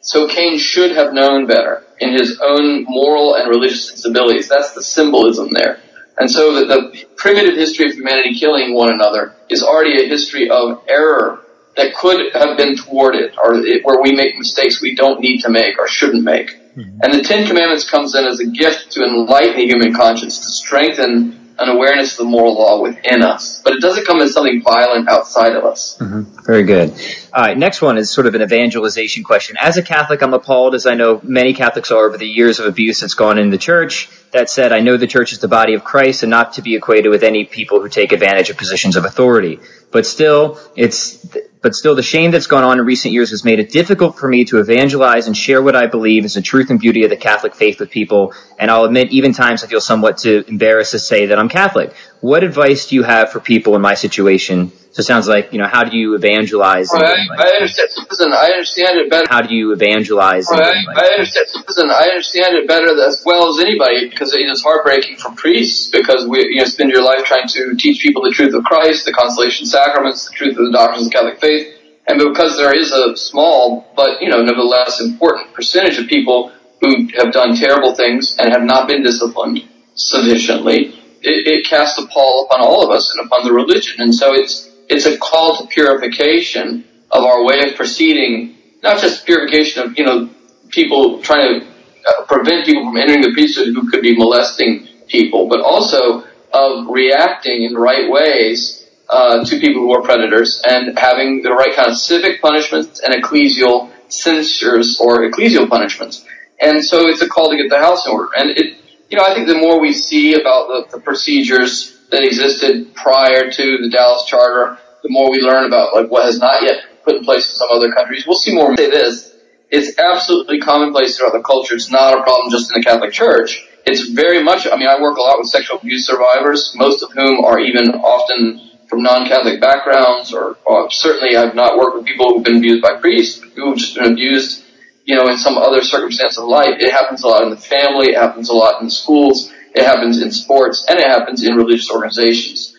So 0.00 0.28
Cain 0.28 0.58
should 0.58 0.92
have 0.92 1.14
known 1.14 1.46
better. 1.46 1.84
in 1.98 2.12
his 2.12 2.40
own 2.40 2.84
moral 2.84 3.36
and 3.36 3.48
religious 3.48 3.88
sensibilities. 3.88 4.48
That's 4.48 4.72
the 4.72 4.82
symbolism 4.82 5.50
there. 5.52 5.80
And 6.16 6.30
so 6.30 6.54
the, 6.54 6.66
the 6.66 7.04
primitive 7.16 7.56
history 7.56 7.88
of 7.88 7.94
humanity 7.94 8.38
killing 8.38 8.74
one 8.74 8.92
another 8.92 9.34
is 9.48 9.62
already 9.62 10.04
a 10.04 10.08
history 10.08 10.48
of 10.48 10.84
error 10.88 11.40
that 11.76 11.94
could 11.94 12.32
have 12.32 12.56
been 12.56 12.76
thwarted 12.76 13.34
or 13.36 13.54
it, 13.56 13.84
where 13.84 14.00
we 14.00 14.12
make 14.12 14.38
mistakes 14.38 14.80
we 14.80 14.94
don't 14.94 15.20
need 15.20 15.40
to 15.40 15.48
make 15.48 15.78
or 15.78 15.88
shouldn't 15.88 16.22
make. 16.22 16.56
Mm-hmm. 16.76 16.98
And 17.02 17.14
the 17.14 17.22
Ten 17.22 17.46
Commandments 17.46 17.88
comes 17.88 18.14
in 18.14 18.24
as 18.24 18.40
a 18.40 18.46
gift 18.46 18.92
to 18.92 19.04
enlighten 19.04 19.56
the 19.56 19.66
human 19.66 19.92
conscience, 19.92 20.38
to 20.38 20.44
strengthen 20.44 21.43
an 21.58 21.68
awareness 21.68 22.12
of 22.12 22.18
the 22.18 22.24
moral 22.24 22.54
law 22.54 22.82
within 22.82 23.22
us, 23.22 23.60
but 23.62 23.74
it 23.74 23.80
doesn't 23.80 24.06
come 24.06 24.20
as 24.20 24.32
something 24.32 24.62
violent 24.62 25.08
outside 25.08 25.54
of 25.54 25.64
us. 25.64 25.96
Mm-hmm. 25.98 26.44
Very 26.44 26.64
good. 26.64 26.90
All 27.32 27.42
right, 27.42 27.56
next 27.56 27.80
one 27.80 27.96
is 27.96 28.10
sort 28.10 28.26
of 28.26 28.34
an 28.34 28.42
evangelization 28.42 29.22
question. 29.22 29.56
As 29.60 29.76
a 29.76 29.82
Catholic, 29.82 30.22
I'm 30.22 30.34
appalled, 30.34 30.74
as 30.74 30.86
I 30.86 30.94
know 30.94 31.20
many 31.22 31.54
Catholics 31.54 31.90
are, 31.90 32.06
over 32.06 32.18
the 32.18 32.26
years 32.26 32.58
of 32.58 32.66
abuse 32.66 33.00
that's 33.00 33.14
gone 33.14 33.38
in 33.38 33.50
the 33.50 33.58
church. 33.58 34.08
That 34.32 34.50
said, 34.50 34.72
I 34.72 34.80
know 34.80 34.96
the 34.96 35.06
church 35.06 35.32
is 35.32 35.38
the 35.38 35.48
body 35.48 35.74
of 35.74 35.84
Christ 35.84 36.24
and 36.24 36.30
not 36.30 36.54
to 36.54 36.62
be 36.62 36.74
equated 36.74 37.10
with 37.10 37.22
any 37.22 37.44
people 37.44 37.80
who 37.80 37.88
take 37.88 38.10
advantage 38.10 38.50
of 38.50 38.56
positions 38.56 38.96
of 38.96 39.04
authority. 39.04 39.60
But 39.92 40.06
still, 40.06 40.58
it's 40.74 41.24
but 41.64 41.74
still 41.74 41.94
the 41.94 42.02
shame 42.02 42.30
that's 42.30 42.46
gone 42.46 42.62
on 42.62 42.78
in 42.78 42.84
recent 42.84 43.14
years 43.14 43.30
has 43.30 43.42
made 43.42 43.58
it 43.58 43.70
difficult 43.70 44.18
for 44.18 44.28
me 44.28 44.44
to 44.44 44.58
evangelize 44.58 45.28
and 45.28 45.34
share 45.34 45.62
what 45.62 45.74
I 45.74 45.86
believe 45.86 46.26
is 46.26 46.34
the 46.34 46.42
truth 46.42 46.68
and 46.68 46.78
beauty 46.78 47.04
of 47.04 47.10
the 47.10 47.16
Catholic 47.16 47.54
faith 47.54 47.80
with 47.80 47.88
people. 47.88 48.34
And 48.58 48.70
I'll 48.70 48.84
admit, 48.84 49.12
even 49.12 49.32
times 49.32 49.64
I 49.64 49.66
feel 49.66 49.80
somewhat 49.80 50.18
too 50.18 50.44
embarrassed 50.46 50.90
to 50.90 50.98
say 50.98 51.24
that 51.24 51.38
I'm 51.38 51.48
Catholic. 51.48 51.94
What 52.20 52.44
advice 52.44 52.88
do 52.88 52.96
you 52.96 53.02
have 53.02 53.32
for 53.32 53.40
people 53.40 53.76
in 53.76 53.80
my 53.80 53.94
situation 53.94 54.72
so 54.94 55.00
it 55.00 55.06
sounds 55.06 55.26
like, 55.26 55.52
you 55.52 55.58
know, 55.58 55.66
how 55.66 55.82
do 55.82 55.98
you 55.98 56.14
evangelize? 56.14 56.88
Well, 56.92 57.02
I, 57.02 57.26
I, 57.36 57.48
understand. 57.58 57.88
Listen, 58.08 58.32
I 58.32 58.46
understand 58.54 58.96
it 58.96 59.10
better. 59.10 59.26
How 59.28 59.42
do 59.42 59.52
you 59.52 59.72
evangelize? 59.72 60.46
I, 60.48 60.54
I, 60.54 61.06
understand. 61.18 61.48
Listen, 61.66 61.90
I 61.90 62.06
understand 62.14 62.54
it 62.54 62.68
better 62.68 62.86
as 63.02 63.20
well 63.26 63.48
as 63.48 63.58
anybody 63.58 64.08
because 64.08 64.32
it 64.32 64.48
is 64.48 64.62
heartbreaking 64.62 65.16
for 65.16 65.32
priests 65.32 65.90
because 65.90 66.28
we, 66.28 66.46
you 66.46 66.60
know, 66.60 66.64
spend 66.66 66.90
your 66.90 67.02
life 67.02 67.24
trying 67.24 67.48
to 67.48 67.74
teach 67.74 68.02
people 68.02 68.22
the 68.22 68.30
truth 68.30 68.54
of 68.54 68.62
Christ, 68.62 69.04
the 69.04 69.12
consolation 69.12 69.66
sacraments, 69.66 70.28
the 70.28 70.36
truth 70.36 70.56
of 70.58 70.66
the 70.66 70.70
doctrines 70.70 71.08
of 71.08 71.12
the 71.12 71.18
Catholic 71.18 71.40
faith, 71.40 71.74
and 72.06 72.20
because 72.20 72.56
there 72.56 72.72
is 72.72 72.92
a 72.92 73.16
small 73.16 73.90
but 73.96 74.22
you 74.22 74.28
know 74.28 74.44
nevertheless 74.44 75.00
important 75.00 75.52
percentage 75.54 75.98
of 75.98 76.06
people 76.06 76.52
who 76.80 77.08
have 77.18 77.32
done 77.32 77.56
terrible 77.56 77.96
things 77.96 78.36
and 78.38 78.52
have 78.52 78.62
not 78.62 78.86
been 78.86 79.02
disciplined 79.02 79.60
sufficiently, 79.94 80.94
it, 81.20 81.48
it 81.48 81.66
casts 81.66 81.98
a 81.98 82.06
pall 82.06 82.46
upon 82.46 82.60
all 82.60 82.84
of 82.84 82.94
us 82.94 83.12
and 83.12 83.26
upon 83.26 83.44
the 83.44 83.52
religion, 83.52 84.00
and 84.00 84.14
so 84.14 84.32
it's 84.34 84.70
it's 84.88 85.06
a 85.06 85.18
call 85.18 85.56
to 85.58 85.66
purification 85.66 86.84
of 87.10 87.24
our 87.24 87.44
way 87.44 87.68
of 87.68 87.76
proceeding, 87.76 88.56
not 88.82 89.00
just 89.00 89.24
purification 89.24 89.82
of, 89.82 89.98
you 89.98 90.04
know, 90.04 90.30
people 90.68 91.22
trying 91.22 91.60
to 91.60 91.66
uh, 92.06 92.24
prevent 92.26 92.66
people 92.66 92.84
from 92.84 92.96
entering 92.96 93.22
the 93.22 93.32
priesthood 93.32 93.68
who 93.68 93.90
could 93.90 94.02
be 94.02 94.16
molesting 94.16 94.86
people, 95.08 95.48
but 95.48 95.60
also 95.60 96.24
of 96.52 96.88
reacting 96.88 97.64
in 97.64 97.72
the 97.72 97.80
right 97.80 98.10
ways 98.10 98.88
uh, 99.08 99.44
to 99.44 99.58
people 99.58 99.82
who 99.82 99.92
are 99.92 100.02
predators 100.02 100.62
and 100.66 100.98
having 100.98 101.42
the 101.42 101.50
right 101.50 101.74
kind 101.74 101.90
of 101.90 101.96
civic 101.96 102.40
punishments 102.40 103.00
and 103.00 103.14
ecclesial 103.22 103.90
censures 104.08 104.98
or 105.00 105.30
ecclesial 105.30 105.68
punishments. 105.68 106.24
And 106.60 106.84
so 106.84 107.08
it's 107.08 107.20
a 107.20 107.28
call 107.28 107.50
to 107.50 107.56
get 107.56 107.68
the 107.68 107.78
house 107.78 108.06
in 108.06 108.12
order. 108.12 108.30
And 108.36 108.50
it, 108.50 108.76
you 109.10 109.18
know, 109.18 109.24
I 109.24 109.34
think 109.34 109.46
the 109.46 109.58
more 109.58 109.80
we 109.80 109.92
see 109.92 110.34
about 110.34 110.68
the, 110.68 110.96
the 110.96 111.00
procedures 111.02 111.93
that 112.10 112.22
existed 112.22 112.94
prior 112.94 113.50
to 113.50 113.78
the 113.78 113.90
Dallas 113.90 114.24
Charter, 114.26 114.78
the 115.02 115.10
more 115.10 115.30
we 115.30 115.40
learn 115.40 115.66
about 115.66 115.94
like 115.94 116.10
what 116.10 116.24
has 116.24 116.38
not 116.38 116.62
yet 116.62 116.84
put 117.04 117.16
in 117.16 117.24
place 117.24 117.50
in 117.50 117.56
some 117.56 117.68
other 117.70 117.92
countries. 117.92 118.26
We'll 118.26 118.38
see 118.38 118.54
more. 118.54 118.76
Say 118.76 118.90
this. 118.90 119.34
It's 119.70 119.98
absolutely 119.98 120.60
commonplace 120.60 121.16
throughout 121.16 121.32
the 121.32 121.42
culture. 121.42 121.74
It's 121.74 121.90
not 121.90 122.18
a 122.18 122.22
problem 122.22 122.50
just 122.50 122.70
in 122.70 122.80
the 122.80 122.84
Catholic 122.84 123.12
Church. 123.12 123.66
It's 123.86 124.08
very 124.08 124.42
much, 124.42 124.66
I 124.66 124.76
mean, 124.76 124.88
I 124.88 125.00
work 125.00 125.18
a 125.18 125.20
lot 125.20 125.38
with 125.38 125.48
sexual 125.48 125.78
abuse 125.78 126.06
survivors, 126.06 126.72
most 126.76 127.02
of 127.02 127.12
whom 127.12 127.44
are 127.44 127.58
even 127.58 127.90
often 127.96 128.70
from 128.88 129.02
non-Catholic 129.02 129.60
backgrounds, 129.60 130.32
or, 130.32 130.56
or 130.64 130.90
certainly 130.90 131.36
I've 131.36 131.54
not 131.54 131.76
worked 131.76 131.96
with 131.96 132.06
people 132.06 132.32
who've 132.32 132.44
been 132.44 132.58
abused 132.58 132.82
by 132.82 132.96
priests, 133.00 133.42
who've 133.56 133.76
just 133.76 133.96
been 133.96 134.12
abused, 134.12 134.64
you 135.04 135.16
know, 135.16 135.28
in 135.28 135.36
some 135.36 135.58
other 135.58 135.82
circumstance 135.82 136.38
of 136.38 136.44
life. 136.44 136.76
It 136.78 136.92
happens 136.92 137.24
a 137.24 137.28
lot 137.28 137.42
in 137.42 137.50
the 137.50 137.56
family, 137.56 138.08
it 138.08 138.16
happens 138.16 138.48
a 138.48 138.54
lot 138.54 138.80
in 138.80 138.88
schools, 138.88 139.52
it 139.74 139.84
happens 139.84 140.22
in 140.22 140.30
sports, 140.30 140.86
and 140.88 140.98
it 140.98 141.06
happens 141.06 141.42
in 141.44 141.56
religious 141.56 141.90
organizations. 141.90 142.76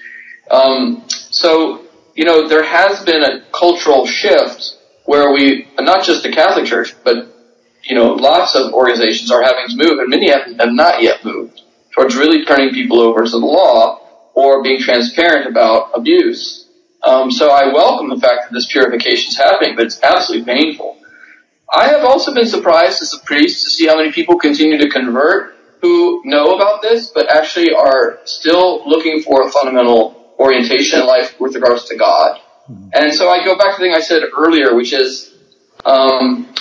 Um, 0.50 1.04
so, 1.08 1.86
you 2.16 2.24
know, 2.24 2.48
there 2.48 2.64
has 2.64 3.04
been 3.04 3.24
a 3.24 3.42
cultural 3.52 4.06
shift 4.06 4.78
where 5.06 5.32
we, 5.34 5.68
not 5.78 6.06
just 6.06 6.24
the 6.24 6.32
Catholic 6.32 6.66
Church, 6.66 6.96
but, 7.04 7.28
you 7.84 7.96
know, 7.96 8.14
lots 8.14 8.56
of 8.56 8.74
organizations 8.74 9.30
are 9.32 9.44
having 9.44 9.68
to 9.68 9.76
move, 9.76 10.00
and 10.00 10.10
many 10.10 10.32
have, 10.32 10.46
have 10.60 10.74
not 10.74 11.02
yet 11.02 11.26
moved 11.26 11.62
towards 11.92 12.16
really 12.16 12.46
turning 12.46 12.74
people 12.74 13.02
over 13.02 13.24
to 13.24 13.30
the 13.30 13.38
law 13.38 14.00
or 14.34 14.64
being 14.64 14.80
transparent 14.80 15.48
about 15.48 15.92
abuse. 15.94 16.68
Um, 17.04 17.30
so 17.30 17.52
I 17.52 17.74
welcome 17.74 18.10
the 18.10 18.20
fact 18.20 18.50
that 18.50 18.54
this 18.54 18.72
purification 18.72 19.30
is 19.30 19.38
happening, 19.38 19.76
but 19.76 19.86
it's 19.86 20.02
absolutely 20.02 20.52
painful. 20.52 20.98
I 21.74 21.88
have 21.88 22.04
also 22.04 22.34
been 22.34 22.48
surprised 22.48 23.02
as 23.02 23.14
a 23.14 23.20
priest 23.26 23.64
to 23.64 23.70
see 23.70 23.88
how 23.88 23.98
many 23.98 24.12
people 24.12 24.38
continue 24.40 24.78
to 24.78 24.90
convert 24.90 25.55
who 25.86 26.22
know 26.26 26.56
about 26.56 26.82
this, 26.82 27.12
but 27.14 27.30
actually 27.30 27.74
are 27.74 28.20
still 28.26 28.88
looking 28.90 29.22
for 29.22 29.48
a 29.48 29.52
fundamental 29.52 30.34
orientation 30.40 31.00
in 31.00 31.06
life 31.06 31.40
with 31.40 31.54
regards 31.54 31.86
to 31.86 31.96
God. 31.96 32.40
Mm-hmm. 32.70 32.90
And 32.94 33.14
so 33.14 33.30
I 33.30 33.46
go 33.46 33.56
back 33.58 33.76
to 33.76 33.82
the 33.82 33.86
thing 33.86 33.94
I 33.94 34.00
said 34.02 34.24
earlier, 34.36 34.76
which 34.76 34.94
is, 34.94 35.34
um, 35.86 36.54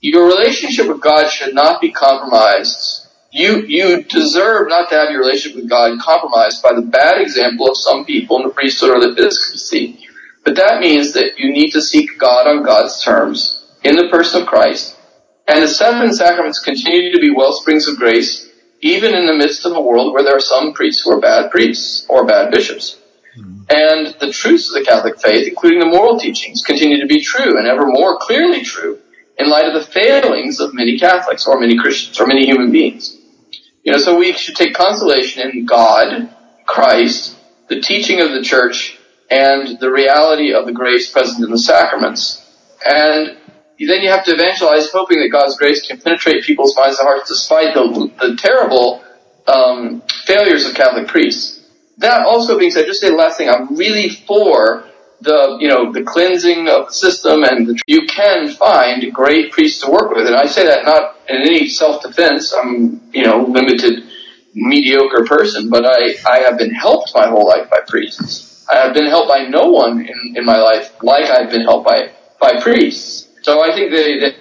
your 0.00 0.26
relationship 0.26 0.88
with 0.88 1.02
God 1.02 1.28
should 1.28 1.54
not 1.54 1.80
be 1.80 1.92
compromised. 1.92 3.06
You, 3.32 3.62
you 3.66 4.02
deserve 4.02 4.68
not 4.68 4.88
to 4.88 4.94
have 4.96 5.10
your 5.10 5.20
relationship 5.20 5.56
with 5.56 5.68
God 5.68 6.00
compromised 6.00 6.62
by 6.62 6.72
the 6.72 6.82
bad 6.82 7.20
example 7.20 7.68
of 7.68 7.76
some 7.76 8.06
people 8.06 8.38
in 8.38 8.48
the 8.48 8.54
priesthood 8.54 8.90
or 8.90 9.00
the 9.00 9.12
episcopacy. 9.12 10.06
But 10.42 10.56
that 10.56 10.80
means 10.80 11.12
that 11.12 11.38
you 11.38 11.52
need 11.52 11.72
to 11.72 11.82
seek 11.82 12.18
God 12.18 12.46
on 12.46 12.64
God's 12.64 13.04
terms 13.04 13.62
in 13.84 13.96
the 13.96 14.08
person 14.08 14.40
of 14.40 14.48
Christ 14.48 14.96
and 15.50 15.64
the 15.64 15.68
seven 15.68 16.14
sacraments 16.14 16.60
continue 16.60 17.12
to 17.12 17.20
be 17.20 17.34
well 17.34 17.52
springs 17.52 17.88
of 17.88 17.96
grace, 17.96 18.48
even 18.80 19.14
in 19.14 19.26
the 19.26 19.34
midst 19.34 19.66
of 19.66 19.72
a 19.72 19.80
world 19.80 20.14
where 20.14 20.22
there 20.22 20.36
are 20.36 20.40
some 20.40 20.72
priests 20.72 21.02
who 21.02 21.10
are 21.10 21.20
bad 21.20 21.50
priests 21.50 22.06
or 22.08 22.24
bad 22.24 22.52
bishops. 22.52 22.96
Mm-hmm. 23.36 23.62
And 23.68 24.14
the 24.20 24.32
truths 24.32 24.68
of 24.68 24.74
the 24.74 24.88
Catholic 24.88 25.20
faith, 25.20 25.48
including 25.48 25.80
the 25.80 25.86
moral 25.86 26.20
teachings, 26.20 26.62
continue 26.64 27.00
to 27.00 27.06
be 27.06 27.20
true 27.20 27.58
and 27.58 27.66
ever 27.66 27.86
more 27.86 28.18
clearly 28.18 28.62
true 28.62 29.00
in 29.38 29.48
light 29.48 29.64
of 29.64 29.74
the 29.74 29.90
failings 29.90 30.60
of 30.60 30.72
many 30.72 30.98
Catholics 30.98 31.46
or 31.48 31.58
many 31.58 31.76
Christians 31.76 32.20
or 32.20 32.26
many 32.28 32.46
human 32.46 32.70
beings. 32.70 33.16
You 33.82 33.92
know, 33.92 33.98
so 33.98 34.16
we 34.16 34.32
should 34.34 34.54
take 34.54 34.74
consolation 34.74 35.50
in 35.50 35.66
God, 35.66 36.32
Christ, 36.64 37.36
the 37.68 37.80
teaching 37.80 38.20
of 38.20 38.30
the 38.30 38.42
church, 38.42 38.98
and 39.30 39.80
the 39.80 39.90
reality 39.90 40.52
of 40.52 40.66
the 40.66 40.72
grace 40.72 41.10
present 41.10 41.44
in 41.44 41.50
the 41.50 41.58
sacraments. 41.58 42.46
And 42.84 43.38
then 43.88 44.02
you 44.02 44.10
have 44.10 44.24
to 44.24 44.32
evangelize 44.32 44.90
hoping 44.90 45.20
that 45.20 45.28
God's 45.28 45.56
grace 45.56 45.86
can 45.86 46.00
penetrate 46.00 46.44
people's 46.44 46.76
minds 46.76 46.98
and 46.98 47.06
hearts 47.06 47.28
despite 47.28 47.74
the, 47.74 48.10
the 48.20 48.36
terrible 48.36 49.02
um, 49.46 50.02
failures 50.24 50.66
of 50.66 50.74
Catholic 50.74 51.08
priests. 51.08 51.66
That 51.98 52.26
also 52.26 52.58
being 52.58 52.70
said, 52.70 52.86
just 52.86 53.00
say 53.00 53.08
the 53.08 53.16
last 53.16 53.36
thing, 53.36 53.48
I'm 53.48 53.76
really 53.76 54.08
for 54.08 54.84
the, 55.20 55.58
you 55.60 55.68
know, 55.68 55.92
the 55.92 56.02
cleansing 56.02 56.68
of 56.68 56.86
the 56.86 56.92
system 56.92 57.44
and 57.44 57.66
the, 57.66 57.80
you 57.86 58.06
can 58.06 58.48
find 58.50 59.12
great 59.12 59.52
priests 59.52 59.82
to 59.84 59.90
work 59.90 60.10
with. 60.10 60.26
And 60.26 60.34
I 60.34 60.46
say 60.46 60.64
that 60.64 60.84
not 60.84 61.16
in 61.28 61.36
any 61.36 61.68
self-defense. 61.68 62.54
I'm, 62.54 63.02
you 63.12 63.24
know, 63.24 63.44
limited, 63.44 64.04
mediocre 64.54 65.24
person, 65.26 65.68
but 65.68 65.84
I, 65.84 66.14
I 66.28 66.38
have 66.40 66.58
been 66.58 66.72
helped 66.72 67.12
my 67.14 67.28
whole 67.28 67.46
life 67.46 67.68
by 67.70 67.80
priests. 67.86 68.66
I 68.70 68.76
have 68.76 68.94
been 68.94 69.06
helped 69.06 69.28
by 69.28 69.46
no 69.46 69.70
one 69.70 70.00
in, 70.00 70.36
in 70.36 70.44
my 70.44 70.58
life 70.58 71.02
like 71.02 71.24
I've 71.24 71.50
been 71.50 71.62
helped 71.62 71.86
by, 71.86 72.12
by 72.40 72.60
priests. 72.60 73.19
So 73.42 73.62
I 73.62 73.74
think 73.74 73.90
the, 73.90 73.96
the 74.20 74.34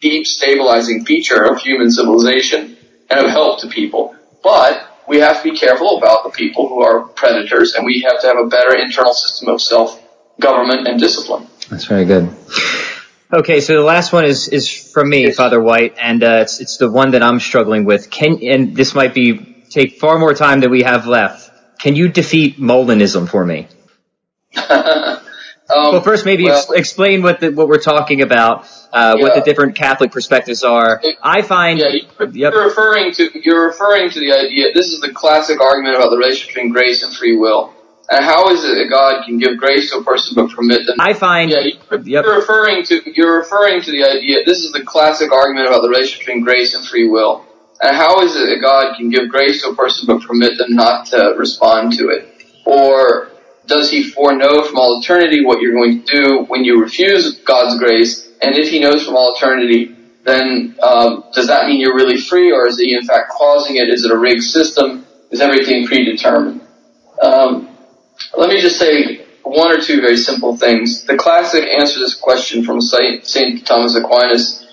deep 0.00 0.26
stabilizing 0.26 1.04
feature 1.04 1.42
of 1.44 1.60
human 1.60 1.90
civilization 1.90 2.76
and 3.10 3.26
of 3.26 3.30
help 3.30 3.60
to 3.60 3.68
people. 3.68 4.14
But 4.42 4.90
we 5.08 5.20
have 5.20 5.42
to 5.42 5.50
be 5.50 5.56
careful 5.56 5.98
about 5.98 6.24
the 6.24 6.30
people 6.30 6.68
who 6.68 6.82
are 6.82 7.02
predators 7.02 7.74
and 7.74 7.86
we 7.86 8.02
have 8.02 8.20
to 8.20 8.26
have 8.26 8.38
a 8.38 8.46
better 8.46 8.76
internal 8.76 9.12
system 9.12 9.48
of 9.48 9.60
self-government 9.60 10.86
and 10.88 11.00
discipline. 11.00 11.46
That's 11.70 11.86
very 11.86 12.04
good. 12.04 12.28
Okay, 13.32 13.60
so 13.60 13.74
the 13.74 13.82
last 13.82 14.12
one 14.12 14.24
is, 14.24 14.48
is 14.48 14.68
from 14.68 15.08
me, 15.08 15.30
Father 15.32 15.60
White, 15.60 15.96
and 16.00 16.22
uh, 16.22 16.38
it's 16.42 16.60
it's 16.60 16.76
the 16.76 16.90
one 16.90 17.12
that 17.12 17.22
I'm 17.22 17.40
struggling 17.40 17.84
with. 17.84 18.10
Can 18.10 18.38
and 18.42 18.76
this 18.76 18.94
might 18.94 19.12
be 19.12 19.64
take 19.70 19.98
far 19.98 20.18
more 20.18 20.34
time 20.34 20.60
than 20.60 20.70
we 20.70 20.82
have 20.82 21.06
left. 21.06 21.50
Can 21.80 21.96
you 21.96 22.08
defeat 22.08 22.60
Molinism 22.60 23.28
for 23.28 23.44
me? 23.44 23.66
Um, 25.70 25.92
well, 25.92 26.02
first, 26.02 26.26
maybe 26.26 26.44
well, 26.44 26.58
ex- 26.58 26.70
explain 26.70 27.22
what 27.22 27.40
the, 27.40 27.50
what 27.50 27.68
we're 27.68 27.80
talking 27.80 28.20
about, 28.20 28.66
uh, 28.92 29.16
yeah. 29.16 29.22
what 29.22 29.34
the 29.34 29.40
different 29.40 29.76
Catholic 29.76 30.12
perspectives 30.12 30.62
are. 30.62 31.00
It, 31.02 31.16
I 31.22 31.40
find 31.40 31.78
yeah, 31.78 31.88
you're, 32.18 32.28
yep. 32.28 32.52
you're, 32.52 32.66
referring 32.66 33.12
to 33.14 33.30
you're 33.42 33.66
referring 33.68 34.10
to 34.10 34.20
the 34.20 34.32
idea. 34.32 34.74
This 34.74 34.92
is 34.92 35.00
the 35.00 35.12
classic 35.12 35.62
argument 35.62 35.96
about 35.96 36.10
the 36.10 36.18
relationship 36.18 36.54
between 36.54 36.72
grace 36.72 37.02
and 37.02 37.14
free 37.16 37.36
will. 37.36 37.72
And 38.10 38.22
how 38.22 38.50
is 38.50 38.62
it 38.64 38.74
that 38.74 38.88
God 38.90 39.24
can 39.24 39.38
give 39.38 39.56
grace 39.56 39.90
to 39.92 39.98
a 39.98 40.04
person 40.04 40.34
but 40.36 40.54
permit 40.54 40.86
them? 40.86 40.96
I 41.00 41.14
find. 41.14 41.50
Yeah, 41.50 41.60
you, 42.04 42.18
are 42.18 42.36
referring 42.36 42.84
to 42.84 43.00
you're 43.14 43.38
referring 43.38 43.80
to 43.80 43.90
the 43.90 44.04
idea. 44.04 44.44
This 44.44 44.64
is 44.64 44.72
the 44.72 44.82
classic 44.84 45.32
argument 45.32 45.68
about 45.68 45.80
the 45.80 45.88
relationship 45.88 46.26
between 46.26 46.44
grace 46.44 46.74
and 46.74 46.86
free 46.86 47.08
will. 47.08 47.46
And 47.80 47.96
how 47.96 48.20
is 48.20 48.36
it 48.36 48.46
that 48.46 48.60
God 48.60 48.96
can 48.96 49.08
give 49.08 49.30
grace 49.30 49.62
to 49.62 49.70
a 49.70 49.74
person 49.74 50.06
but 50.06 50.20
permit 50.20 50.58
them 50.58 50.74
not 50.74 51.06
to 51.06 51.34
respond 51.38 51.94
to 51.94 52.10
it? 52.10 52.30
Or 52.66 53.30
does 53.66 53.90
He 53.90 54.02
foreknow 54.02 54.62
from 54.62 54.78
all 54.78 55.00
eternity 55.00 55.44
what 55.44 55.60
you're 55.60 55.72
going 55.72 56.04
to 56.04 56.16
do 56.16 56.44
when 56.44 56.64
you 56.64 56.80
refuse 56.80 57.38
God's 57.40 57.78
grace? 57.78 58.28
And 58.42 58.56
if 58.56 58.68
He 58.68 58.80
knows 58.80 59.04
from 59.04 59.16
all 59.16 59.34
eternity, 59.36 59.96
then 60.24 60.76
um, 60.82 61.24
does 61.32 61.46
that 61.48 61.66
mean 61.66 61.80
you're 61.80 61.94
really 61.94 62.20
free, 62.20 62.52
or 62.52 62.66
is 62.66 62.78
He 62.78 62.94
in 62.94 63.04
fact 63.04 63.30
causing 63.30 63.76
it? 63.76 63.88
Is 63.88 64.04
it 64.04 64.10
a 64.10 64.16
rigged 64.16 64.42
system? 64.42 65.06
Is 65.30 65.40
everything 65.40 65.86
predetermined? 65.86 66.60
Um, 67.22 67.76
let 68.36 68.48
me 68.48 68.60
just 68.60 68.78
say 68.78 69.24
one 69.42 69.72
or 69.72 69.80
two 69.80 70.00
very 70.00 70.16
simple 70.16 70.56
things. 70.56 71.04
The 71.04 71.16
classic 71.16 71.64
answer 71.64 71.94
to 71.94 72.00
this 72.00 72.14
question 72.14 72.64
from 72.64 72.80
St. 72.80 73.66
Thomas 73.66 73.94
Aquinas 73.94 74.66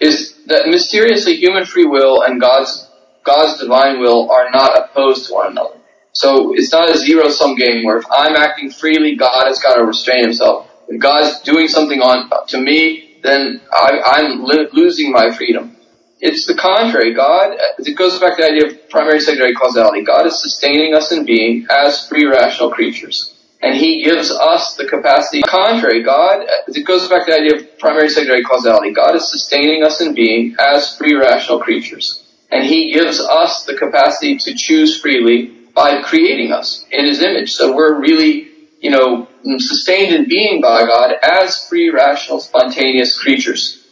is 0.00 0.36
that 0.46 0.68
mysteriously 0.68 1.36
human 1.36 1.64
free 1.64 1.84
will 1.84 2.22
and 2.22 2.40
God's, 2.40 2.88
God's 3.22 3.60
divine 3.60 4.00
will 4.00 4.30
are 4.30 4.50
not 4.50 4.76
opposed 4.76 5.26
to 5.28 5.34
one 5.34 5.52
another. 5.52 5.79
So 6.12 6.54
it's 6.54 6.72
not 6.72 6.90
a 6.90 6.98
zero 6.98 7.28
sum 7.28 7.54
game 7.54 7.84
where 7.84 7.98
if 7.98 8.04
I'm 8.10 8.36
acting 8.36 8.70
freely, 8.70 9.16
God 9.16 9.46
has 9.46 9.60
got 9.60 9.76
to 9.76 9.84
restrain 9.84 10.24
himself. 10.24 10.68
If 10.88 11.00
God's 11.00 11.40
doing 11.42 11.68
something 11.68 12.00
on 12.00 12.28
to 12.48 12.60
me, 12.60 13.18
then 13.22 13.60
I, 13.72 14.20
am 14.22 14.44
li- 14.44 14.68
losing 14.72 15.12
my 15.12 15.30
freedom. 15.30 15.76
It's 16.20 16.46
the 16.46 16.54
contrary. 16.54 17.14
God, 17.14 17.56
it 17.78 17.96
goes 17.96 18.18
back 18.18 18.36
to 18.36 18.42
the 18.42 18.48
idea 18.48 18.66
of 18.66 18.90
primary 18.90 19.20
secondary 19.20 19.54
causality. 19.54 20.02
God 20.02 20.26
is 20.26 20.40
sustaining 20.40 20.94
us 20.94 21.12
in 21.12 21.24
being 21.24 21.66
as 21.70 22.06
free 22.08 22.26
rational 22.26 22.70
creatures. 22.70 23.36
And 23.62 23.76
He 23.76 24.02
gives 24.02 24.30
us 24.30 24.74
the 24.76 24.86
capacity. 24.86 25.42
Contrary, 25.42 26.02
God, 26.02 26.46
it 26.66 26.86
goes 26.86 27.08
back 27.08 27.26
to 27.26 27.32
the 27.32 27.38
idea 27.38 27.56
of 27.56 27.78
primary 27.78 28.08
secondary 28.08 28.42
causality. 28.42 28.92
God 28.92 29.14
is 29.14 29.30
sustaining 29.30 29.84
us 29.84 30.00
in 30.00 30.14
being 30.14 30.56
as 30.58 30.96
free 30.96 31.14
rational 31.14 31.60
creatures. 31.60 32.26
And 32.50 32.66
He 32.66 32.92
gives 32.92 33.20
us 33.20 33.64
the 33.64 33.76
capacity 33.76 34.36
to 34.38 34.54
choose 34.54 35.00
freely 35.00 35.59
by 35.74 36.02
creating 36.02 36.52
us 36.52 36.84
in 36.90 37.06
His 37.06 37.22
image. 37.22 37.52
So 37.52 37.74
we're 37.74 38.00
really, 38.00 38.48
you 38.80 38.90
know, 38.90 39.28
sustained 39.58 40.14
in 40.14 40.28
being 40.28 40.60
by 40.60 40.84
God 40.84 41.14
as 41.22 41.68
free, 41.68 41.90
rational, 41.90 42.40
spontaneous 42.40 43.18
creatures. 43.18 43.86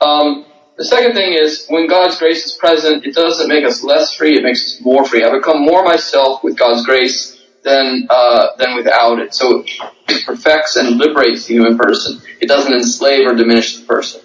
Um, 0.00 0.46
the 0.76 0.84
second 0.84 1.14
thing 1.14 1.32
is 1.32 1.66
when 1.68 1.88
God's 1.88 2.18
grace 2.18 2.46
is 2.46 2.52
present, 2.52 3.04
it 3.04 3.14
doesn't 3.14 3.48
make 3.48 3.64
us 3.64 3.82
less 3.82 4.14
free; 4.14 4.36
it 4.36 4.44
makes 4.44 4.60
us 4.62 4.80
more 4.80 5.04
free. 5.04 5.24
I 5.24 5.32
become 5.32 5.62
more 5.62 5.84
myself 5.84 6.44
with 6.44 6.56
God's 6.56 6.84
grace 6.84 7.38
than 7.64 8.06
uh, 8.08 8.56
than 8.58 8.76
without 8.76 9.18
it. 9.18 9.34
So 9.34 9.64
it 10.08 10.24
perfects 10.24 10.76
and 10.76 10.96
liberates 10.96 11.46
the 11.46 11.54
human 11.54 11.76
person. 11.76 12.20
It 12.40 12.46
doesn't 12.46 12.72
enslave 12.72 13.26
or 13.26 13.34
diminish 13.34 13.78
the 13.78 13.86
person. 13.86 14.20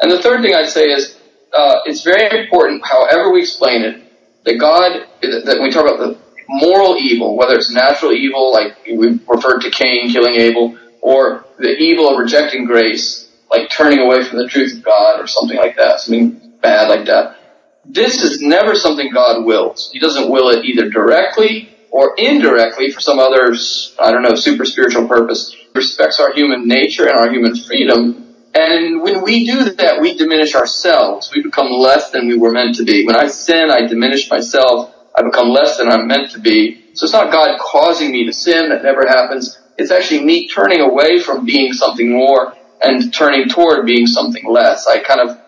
And 0.00 0.10
the 0.10 0.22
third 0.22 0.42
thing 0.42 0.54
I'd 0.54 0.68
say 0.68 0.84
is 0.84 1.18
uh, 1.52 1.80
it's 1.84 2.02
very 2.02 2.44
important, 2.44 2.84
however 2.84 3.32
we 3.32 3.40
explain 3.40 3.82
it, 3.82 4.01
that 4.44 4.58
God 4.58 5.06
that 5.20 5.54
when 5.58 5.62
we 5.62 5.70
talk 5.70 5.82
about 5.82 5.98
the 5.98 6.18
moral 6.48 6.96
evil, 6.96 7.36
whether 7.36 7.54
it's 7.54 7.70
natural 7.70 8.12
evil, 8.12 8.52
like 8.52 8.76
we 8.86 9.20
referred 9.26 9.60
to 9.60 9.70
Cain 9.70 10.10
killing 10.10 10.34
Abel, 10.34 10.76
or 11.00 11.44
the 11.58 11.70
evil 11.70 12.08
of 12.08 12.18
rejecting 12.18 12.64
grace 12.64 13.28
like 13.52 13.68
turning 13.68 13.98
away 13.98 14.24
from 14.24 14.38
the 14.38 14.48
truth 14.48 14.78
of 14.78 14.82
God 14.82 15.20
or 15.20 15.26
something 15.26 15.56
like 15.56 15.76
that, 15.76 16.00
something 16.00 16.54
bad 16.62 16.88
like 16.88 17.06
that. 17.06 17.36
This 17.84 18.22
is 18.22 18.40
never 18.40 18.74
something 18.74 19.12
God 19.12 19.44
wills. 19.44 19.90
He 19.92 19.98
doesn't 19.98 20.30
will 20.30 20.48
it 20.48 20.64
either 20.64 20.88
directly 20.88 21.76
or 21.90 22.14
indirectly 22.16 22.90
for 22.90 23.00
some 23.00 23.18
other, 23.18 23.54
I 23.98 24.10
don't 24.10 24.22
know, 24.22 24.34
super 24.34 24.64
spiritual 24.64 25.06
purpose. 25.06 25.52
He 25.52 25.68
respects 25.74 26.18
our 26.18 26.32
human 26.32 26.66
nature 26.66 27.06
and 27.06 27.18
our 27.18 27.30
human 27.30 27.54
freedom. 27.54 28.31
And 28.54 29.00
when 29.00 29.22
we 29.22 29.46
do 29.46 29.70
that, 29.70 30.00
we 30.00 30.16
diminish 30.16 30.54
ourselves. 30.54 31.30
We 31.34 31.42
become 31.42 31.70
less 31.70 32.10
than 32.10 32.28
we 32.28 32.36
were 32.36 32.52
meant 32.52 32.76
to 32.76 32.84
be. 32.84 33.06
When 33.06 33.16
I 33.16 33.26
sin, 33.26 33.70
I 33.70 33.86
diminish 33.86 34.30
myself. 34.30 34.94
I 35.14 35.22
become 35.22 35.48
less 35.48 35.78
than 35.78 35.88
I'm 35.88 36.06
meant 36.06 36.32
to 36.32 36.40
be. 36.40 36.84
So 36.94 37.04
it's 37.04 37.12
not 37.12 37.32
God 37.32 37.58
causing 37.58 38.12
me 38.12 38.26
to 38.26 38.32
sin. 38.32 38.68
That 38.68 38.82
never 38.82 39.06
happens. 39.06 39.58
It's 39.78 39.90
actually 39.90 40.24
me 40.24 40.48
turning 40.48 40.80
away 40.80 41.20
from 41.20 41.46
being 41.46 41.72
something 41.72 42.10
more 42.10 42.54
and 42.82 43.12
turning 43.12 43.48
toward 43.48 43.86
being 43.86 44.06
something 44.06 44.44
less. 44.46 44.86
I 44.86 45.00
kind 45.00 45.20
of 45.20 45.38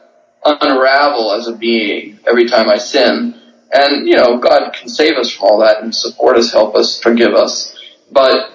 unravel 0.45 1.33
as 1.33 1.47
a 1.47 1.53
being 1.53 2.19
every 2.27 2.49
time 2.49 2.69
I 2.69 2.79
sin. 2.79 3.41
And, 3.73 4.07
you 4.07 4.15
know, 4.15 4.39
God 4.39 4.73
can 4.73 4.89
save 4.89 5.17
us 5.17 5.31
from 5.31 5.49
all 5.49 5.59
that 5.61 5.83
and 5.83 5.95
support 5.95 6.37
us, 6.37 6.53
help 6.53 6.75
us, 6.75 7.01
forgive 7.01 7.35
us. 7.35 7.77
But 8.11 8.51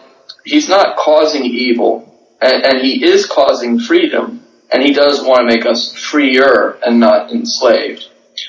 He's 0.46 0.70
not 0.70 0.98
causing 0.98 1.44
evil, 1.44 2.09
and, 2.42 2.64
and 2.64 2.82
He 2.82 3.04
is 3.04 3.26
causing 3.26 3.80
freedom, 3.80 4.46
and 4.72 4.84
He 4.84 4.94
does 4.94 5.24
want 5.24 5.42
to 5.42 5.56
make 5.56 5.66
us 5.66 5.94
freer 5.96 6.78
and 6.84 7.00
not 7.00 7.32
enslaved. 7.32 8.08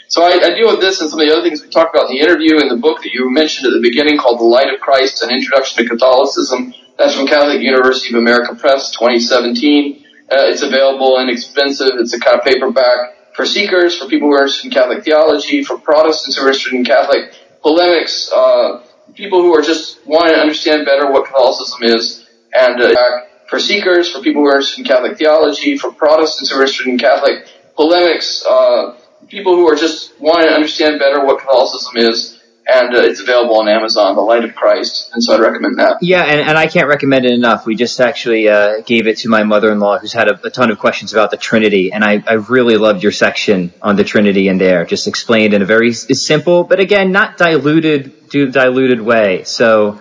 So 0.08 0.22
I, 0.22 0.40
I, 0.42 0.54
deal 0.54 0.70
with 0.70 0.80
this 0.80 1.00
and 1.00 1.10
some 1.10 1.20
of 1.20 1.26
the 1.26 1.32
other 1.32 1.42
things 1.42 1.62
we 1.62 1.68
talked 1.68 1.94
about 1.94 2.10
in 2.10 2.16
the 2.16 2.22
interview 2.22 2.60
in 2.60 2.68
the 2.68 2.76
book 2.76 3.02
that 3.02 3.12
you 3.12 3.30
mentioned 3.30 3.66
at 3.66 3.72
the 3.72 3.80
beginning 3.80 4.18
called 4.18 4.38
The 4.38 4.44
Light 4.44 4.72
of 4.72 4.80
Christ, 4.80 5.22
An 5.22 5.30
Introduction 5.30 5.82
to 5.82 5.88
Catholicism. 5.88 6.74
That's 6.96 7.16
from 7.16 7.26
Catholic 7.26 7.60
University 7.60 8.14
of 8.14 8.20
America 8.20 8.54
Press, 8.54 8.90
2017. 8.92 10.04
Uh, 10.30 10.46
it's 10.46 10.62
available 10.62 11.18
and 11.18 11.28
inexpensive. 11.28 11.98
It's 11.98 12.12
a 12.12 12.20
kind 12.20 12.38
of 12.38 12.44
paperback 12.44 13.34
for 13.34 13.46
seekers, 13.46 13.96
for 13.96 14.06
people 14.06 14.28
who 14.28 14.34
are 14.34 14.42
interested 14.42 14.66
in 14.66 14.72
Catholic 14.72 15.04
theology, 15.04 15.64
for 15.64 15.78
Protestants 15.78 16.36
who 16.36 16.44
are 16.44 16.48
interested 16.48 16.74
in 16.74 16.84
Catholic 16.84 17.34
polemics, 17.62 18.30
uh, 18.32 18.82
people 19.14 19.42
who 19.42 19.54
are 19.56 19.62
just 19.62 20.06
wanting 20.06 20.34
to 20.34 20.40
understand 20.40 20.84
better 20.84 21.10
what 21.10 21.26
Catholicism 21.26 21.82
is, 21.82 22.26
and 22.52 22.80
uh, 22.80 23.20
for 23.50 23.58
seekers, 23.58 24.10
for 24.10 24.20
people 24.20 24.42
who 24.42 24.48
are 24.48 24.54
interested 24.54 24.78
in 24.78 24.86
Catholic 24.86 25.18
theology, 25.18 25.76
for 25.76 25.92
Protestants 25.92 26.50
who 26.50 26.56
are 26.56 26.62
interested 26.62 26.86
in 26.86 26.98
Catholic 26.98 27.48
polemics, 27.74 28.46
uh, 28.46 28.96
people 29.28 29.56
who 29.56 29.68
are 29.68 29.74
just 29.74 30.18
wanting 30.20 30.48
to 30.48 30.54
understand 30.54 31.00
better 31.00 31.24
what 31.24 31.40
Catholicism 31.40 31.96
is, 31.96 32.40
and 32.68 32.94
uh, 32.94 33.00
it's 33.00 33.20
available 33.20 33.58
on 33.58 33.68
Amazon, 33.68 34.14
The 34.14 34.20
Light 34.20 34.44
of 34.44 34.54
Christ, 34.54 35.10
and 35.12 35.22
so 35.22 35.34
I'd 35.34 35.40
recommend 35.40 35.80
that. 35.80 35.98
Yeah, 36.00 36.22
and, 36.22 36.40
and 36.40 36.56
I 36.56 36.68
can't 36.68 36.86
recommend 36.86 37.24
it 37.24 37.32
enough. 37.32 37.66
We 37.66 37.74
just 37.74 38.00
actually 38.00 38.48
uh, 38.48 38.82
gave 38.82 39.08
it 39.08 39.18
to 39.18 39.28
my 39.28 39.42
mother-in-law, 39.42 39.98
who's 39.98 40.12
had 40.12 40.28
a, 40.28 40.46
a, 40.46 40.50
ton 40.50 40.70
of 40.70 40.78
questions 40.78 41.12
about 41.12 41.32
the 41.32 41.36
Trinity, 41.36 41.92
and 41.92 42.04
I, 42.04 42.22
I 42.24 42.34
really 42.34 42.76
loved 42.76 43.02
your 43.02 43.12
section 43.12 43.72
on 43.82 43.96
the 43.96 44.04
Trinity 44.04 44.46
in 44.46 44.58
there. 44.58 44.84
Just 44.84 45.08
explained 45.08 45.54
in 45.54 45.62
a 45.62 45.66
very 45.66 45.92
simple, 45.92 46.62
but 46.62 46.78
again, 46.78 47.10
not 47.10 47.36
diluted, 47.36 48.28
diluted 48.30 49.00
way. 49.00 49.42
So, 49.42 50.00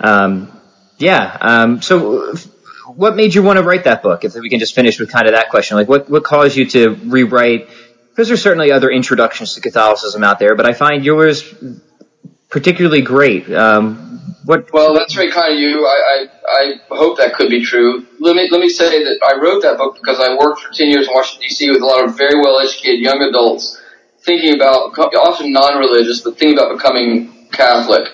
um, 0.00 0.60
yeah. 0.98 1.36
Um, 1.40 1.82
so, 1.82 2.34
what 2.96 3.16
made 3.16 3.34
you 3.34 3.42
want 3.42 3.58
to 3.58 3.62
write 3.62 3.84
that 3.84 4.02
book? 4.02 4.24
If 4.24 4.34
we 4.34 4.48
can 4.48 4.58
just 4.58 4.74
finish 4.74 4.98
with 4.98 5.10
kind 5.10 5.26
of 5.26 5.34
that 5.34 5.50
question, 5.50 5.76
like 5.76 5.88
what 5.88 6.08
what 6.08 6.24
caused 6.24 6.56
you 6.56 6.66
to 6.70 6.90
rewrite? 6.90 7.68
Because 8.10 8.28
there's 8.28 8.42
certainly 8.42 8.72
other 8.72 8.90
introductions 8.90 9.54
to 9.54 9.60
Catholicism 9.60 10.24
out 10.24 10.38
there, 10.38 10.54
but 10.54 10.66
I 10.66 10.72
find 10.72 11.04
yours 11.04 11.54
particularly 12.48 13.02
great. 13.02 13.50
Um, 13.52 14.34
what? 14.44 14.72
Well, 14.72 14.94
that's 14.94 15.14
very 15.14 15.30
kind 15.30 15.54
of 15.54 15.60
you. 15.60 15.86
I, 15.86 16.26
I, 16.48 16.74
I 16.90 16.96
hope 16.96 17.18
that 17.18 17.34
could 17.34 17.48
be 17.48 17.64
true. 17.64 18.06
Let 18.18 18.36
me 18.36 18.48
let 18.50 18.60
me 18.60 18.68
say 18.68 19.04
that 19.04 19.20
I 19.24 19.40
wrote 19.40 19.62
that 19.62 19.78
book 19.78 19.94
because 19.94 20.18
I 20.20 20.36
worked 20.36 20.60
for 20.60 20.72
ten 20.72 20.88
years 20.88 21.08
in 21.08 21.14
Washington 21.14 21.48
D.C. 21.48 21.70
with 21.70 21.82
a 21.82 21.86
lot 21.86 22.04
of 22.04 22.16
very 22.16 22.40
well 22.40 22.58
educated 22.58 23.00
young 23.00 23.22
adults 23.22 23.80
thinking 24.22 24.54
about 24.54 24.98
often 24.98 25.52
non-religious, 25.52 26.20
but 26.20 26.38
thinking 26.38 26.58
about 26.58 26.76
becoming 26.76 27.48
Catholic, 27.52 28.12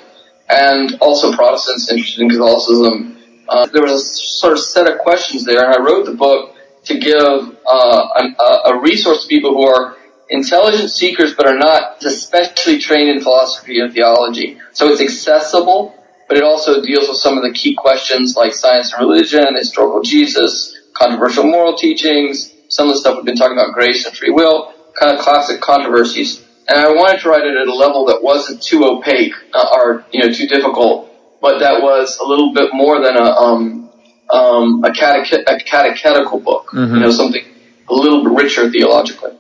and 0.49 0.97
also 1.01 1.33
Protestants 1.35 1.91
interested 1.91 2.23
in 2.23 2.31
Catholicism. 2.31 3.16
Uh, 3.49 3.67
there 3.67 3.83
was 3.83 3.93
a 3.93 3.99
sort 3.99 4.53
of 4.53 4.61
set 4.61 4.91
of 4.91 4.99
questions 4.99 5.45
there, 5.45 5.65
and 5.65 5.75
I 5.75 5.81
wrote 5.85 6.07
the 6.07 6.15
book 6.15 6.55
to 6.85 6.99
give 6.99 7.17
uh, 7.17 8.33
a, 8.39 8.71
a 8.71 8.81
resource 8.81 9.23
to 9.23 9.29
people 9.29 9.55
who 9.55 9.67
are 9.67 9.97
intelligent 10.29 10.91
seekers 10.91 11.35
but 11.35 11.47
are 11.47 11.57
not 11.57 12.05
especially 12.05 12.79
trained 12.79 13.11
in 13.11 13.21
philosophy 13.21 13.81
and 13.81 13.93
theology. 13.93 14.59
So 14.73 14.89
it's 14.89 15.01
accessible, 15.01 15.95
but 16.29 16.39
it 16.39 16.45
also 16.45 16.83
deals 16.83 17.09
with 17.09 17.19
some 17.19 17.37
of 17.37 17.45
the 17.45 17.53
key 17.53 17.75
questions 17.75 18.37
like 18.37 18.53
science 18.53 18.93
and 18.93 19.01
religion, 19.01 19.55
historical 19.55 20.03
Jesus, 20.03 20.77
controversial 20.95 21.45
moral 21.45 21.77
teachings, 21.77 22.53
some 22.69 22.89
of 22.89 22.95
the 22.95 23.01
stuff 23.01 23.17
we've 23.17 23.25
been 23.25 23.37
talking 23.37 23.57
about, 23.57 23.75
grace 23.75 24.07
and 24.07 24.17
free 24.17 24.31
will, 24.31 24.73
kind 24.99 25.17
of 25.17 25.23
classic 25.23 25.61
controversies. 25.61 26.45
And 26.69 26.79
I 26.79 26.91
wanted 26.91 27.21
to 27.21 27.29
write 27.29 27.47
it 27.47 27.57
at 27.57 27.69
a 27.69 27.75
level 27.75 28.07
that 28.07 28.23
wasn't 28.23 28.61
too 28.63 28.85
opaque 28.85 29.35
uh, 29.53 29.69
or 29.73 30.05
you 30.11 30.21
know 30.21 30.33
too 30.33 30.49
difficult, 30.49 31.11
but 31.41 31.61
that 31.61 31.83
was 31.83 32.19
a 32.19 32.25
little 32.25 32.53
bit 32.53 32.71
more 32.73 33.01
than 33.01 33.17
a 33.17 33.25
um, 33.25 33.91
um, 34.31 34.85
a, 34.85 34.91
cateche- 34.91 35.45
a 35.47 35.59
catechetical 35.59 36.41
book. 36.41 36.71
Mm-hmm. 36.73 36.95
You 36.95 37.01
know, 37.01 37.11
something 37.11 37.45
a 37.89 37.95
little 37.95 38.25
bit 38.25 38.33
richer 38.33 38.71
theologically. 38.71 39.33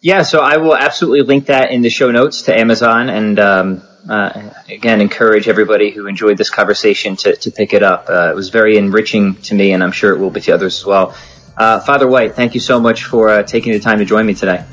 Yeah, 0.00 0.22
so 0.22 0.40
I 0.40 0.58
will 0.58 0.76
absolutely 0.76 1.22
link 1.22 1.46
that 1.46 1.72
in 1.72 1.82
the 1.82 1.90
show 1.90 2.10
notes 2.10 2.42
to 2.42 2.56
Amazon, 2.56 3.08
and 3.08 3.38
um, 3.40 3.82
uh, 4.08 4.50
again, 4.68 5.00
encourage 5.00 5.48
everybody 5.48 5.90
who 5.90 6.06
enjoyed 6.06 6.38
this 6.38 6.50
conversation 6.50 7.16
to, 7.16 7.34
to 7.36 7.50
pick 7.50 7.72
it 7.72 7.82
up. 7.82 8.06
Uh, 8.08 8.30
it 8.30 8.36
was 8.36 8.50
very 8.50 8.76
enriching 8.76 9.34
to 9.42 9.54
me, 9.54 9.72
and 9.72 9.82
I'm 9.82 9.90
sure 9.92 10.14
it 10.14 10.18
will 10.18 10.30
be 10.30 10.40
to 10.42 10.52
others 10.52 10.78
as 10.78 10.86
well. 10.86 11.16
Uh, 11.56 11.80
Father 11.80 12.06
White, 12.06 12.36
thank 12.36 12.54
you 12.54 12.60
so 12.60 12.78
much 12.78 13.04
for 13.04 13.28
uh, 13.28 13.42
taking 13.42 13.72
the 13.72 13.80
time 13.80 13.98
to 13.98 14.04
join 14.04 14.24
me 14.24 14.34
today. 14.34 14.64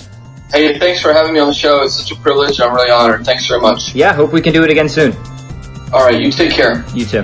Hey, 0.51 0.77
thanks 0.77 1.01
for 1.01 1.11
having 1.11 1.33
me 1.33 1.39
on 1.39 1.47
the 1.47 1.53
show. 1.53 1.81
It's 1.81 1.95
such 1.95 2.11
a 2.11 2.21
privilege. 2.21 2.61
I'm 2.61 2.73
really 2.73 2.91
honored. 2.91 3.25
Thanks 3.25 3.47
very 3.47 3.59
much. 3.59 3.95
Yeah, 3.95 4.13
hope 4.13 4.31
we 4.31 4.41
can 4.41 4.53
do 4.53 4.63
it 4.63 4.69
again 4.69 4.87
soon. 4.87 5.15
All 5.95 6.03
right, 6.03 6.21
you 6.21 6.29
take 6.29 6.51
care. 6.51 6.83
You 6.93 7.05
too. 7.05 7.23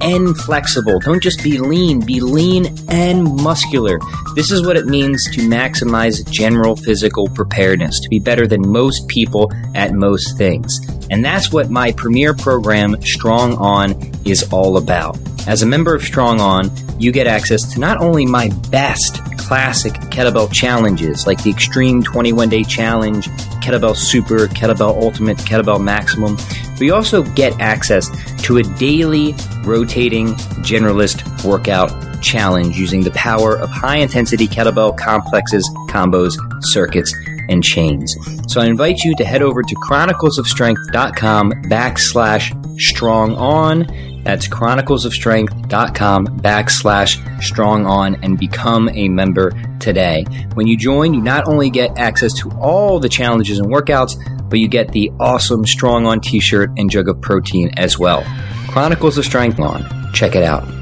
And 0.00 0.38
flexible. 0.38 1.00
Don't 1.00 1.20
just 1.20 1.42
be 1.42 1.58
lean, 1.58 2.06
be 2.06 2.20
lean 2.20 2.72
and 2.88 3.24
muscular. 3.42 3.98
This 4.36 4.52
is 4.52 4.64
what 4.64 4.76
it 4.76 4.86
means 4.86 5.28
to 5.32 5.40
maximize 5.40 6.24
general 6.30 6.76
physical 6.76 7.26
preparedness, 7.30 7.98
to 7.98 8.08
be 8.10 8.20
better 8.20 8.46
than 8.46 8.68
most 8.68 9.08
people 9.08 9.52
at 9.74 9.92
most 9.92 10.38
things. 10.38 10.78
And 11.10 11.24
that's 11.24 11.52
what 11.52 11.68
my 11.68 11.90
premier 11.90 12.32
program, 12.32 13.02
Strong 13.02 13.54
On, 13.54 14.00
is 14.24 14.48
all 14.52 14.76
about. 14.76 15.18
As 15.48 15.62
a 15.62 15.66
member 15.66 15.96
of 15.96 16.02
Strong 16.02 16.40
On, 16.40 16.70
you 17.00 17.10
get 17.10 17.26
access 17.26 17.72
to 17.72 17.80
not 17.80 17.98
only 17.98 18.24
my 18.24 18.50
best 18.70 19.20
classic 19.36 19.94
kettlebell 20.12 20.52
challenges 20.52 21.26
like 21.26 21.42
the 21.42 21.50
Extreme 21.50 22.04
21 22.04 22.48
Day 22.50 22.62
Challenge, 22.62 23.26
Kettlebell 23.62 23.96
Super, 23.96 24.46
Kettlebell 24.46 25.02
Ultimate, 25.02 25.38
Kettlebell 25.38 25.82
Maximum, 25.82 26.36
you 26.84 26.94
also 26.94 27.22
get 27.22 27.58
access 27.60 28.10
to 28.42 28.58
a 28.58 28.62
daily 28.62 29.34
rotating 29.64 30.28
generalist 30.62 31.44
workout 31.44 31.90
challenge 32.22 32.78
using 32.78 33.02
the 33.02 33.10
power 33.12 33.56
of 33.56 33.70
high 33.70 33.96
intensity 33.96 34.46
kettlebell 34.46 34.96
complexes, 34.96 35.68
combos, 35.88 36.36
circuits, 36.62 37.14
and 37.48 37.62
chains. 37.62 38.14
So 38.48 38.60
I 38.60 38.66
invite 38.66 39.04
you 39.04 39.14
to 39.16 39.24
head 39.24 39.42
over 39.42 39.62
to 39.62 39.74
chroniclesofstrength.com 39.76 41.52
backslash 41.64 42.80
strong 42.80 43.34
on. 43.36 43.86
That's 44.24 44.48
chroniclesofstrength.com 44.48 46.26
backslash 46.40 47.42
strong 47.42 47.86
on 47.86 48.16
and 48.24 48.38
become 48.38 48.88
a 48.88 49.08
member 49.08 49.52
today. 49.78 50.24
When 50.54 50.66
you 50.66 50.76
join, 50.76 51.14
you 51.14 51.22
not 51.22 51.46
only 51.46 51.70
get 51.70 51.96
access 51.96 52.32
to 52.40 52.50
all 52.58 52.98
the 52.98 53.08
challenges 53.08 53.60
and 53.60 53.68
workouts, 53.68 54.16
but 54.48 54.58
you 54.58 54.68
get 54.68 54.92
the 54.92 55.10
awesome 55.20 55.64
strong 55.64 56.06
on 56.06 56.20
t-shirt 56.20 56.70
and 56.76 56.90
jug 56.90 57.08
of 57.08 57.20
protein 57.20 57.70
as 57.76 57.98
well. 57.98 58.24
Chronicles 58.68 59.18
of 59.18 59.24
Strength 59.24 59.60
on. 59.60 60.12
Check 60.12 60.34
it 60.34 60.42
out. 60.42 60.75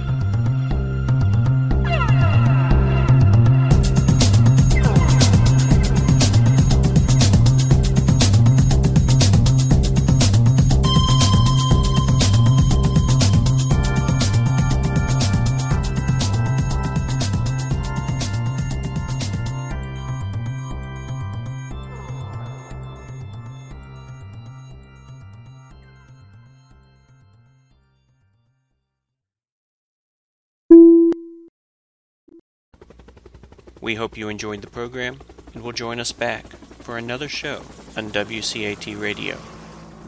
We 33.84 33.96
hope 33.96 34.16
you 34.16 34.30
enjoyed 34.30 34.62
the 34.62 34.66
program 34.66 35.18
and 35.52 35.62
will 35.62 35.72
join 35.72 36.00
us 36.00 36.10
back 36.10 36.46
for 36.80 36.96
another 36.96 37.28
show 37.28 37.64
on 37.94 38.12
WCAT 38.12 38.98
Radio. 38.98 39.36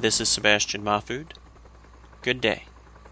This 0.00 0.18
is 0.18 0.30
Sebastian 0.30 0.82
Mahfood. 0.82 1.32
Good 2.22 2.40
day. 2.40 2.62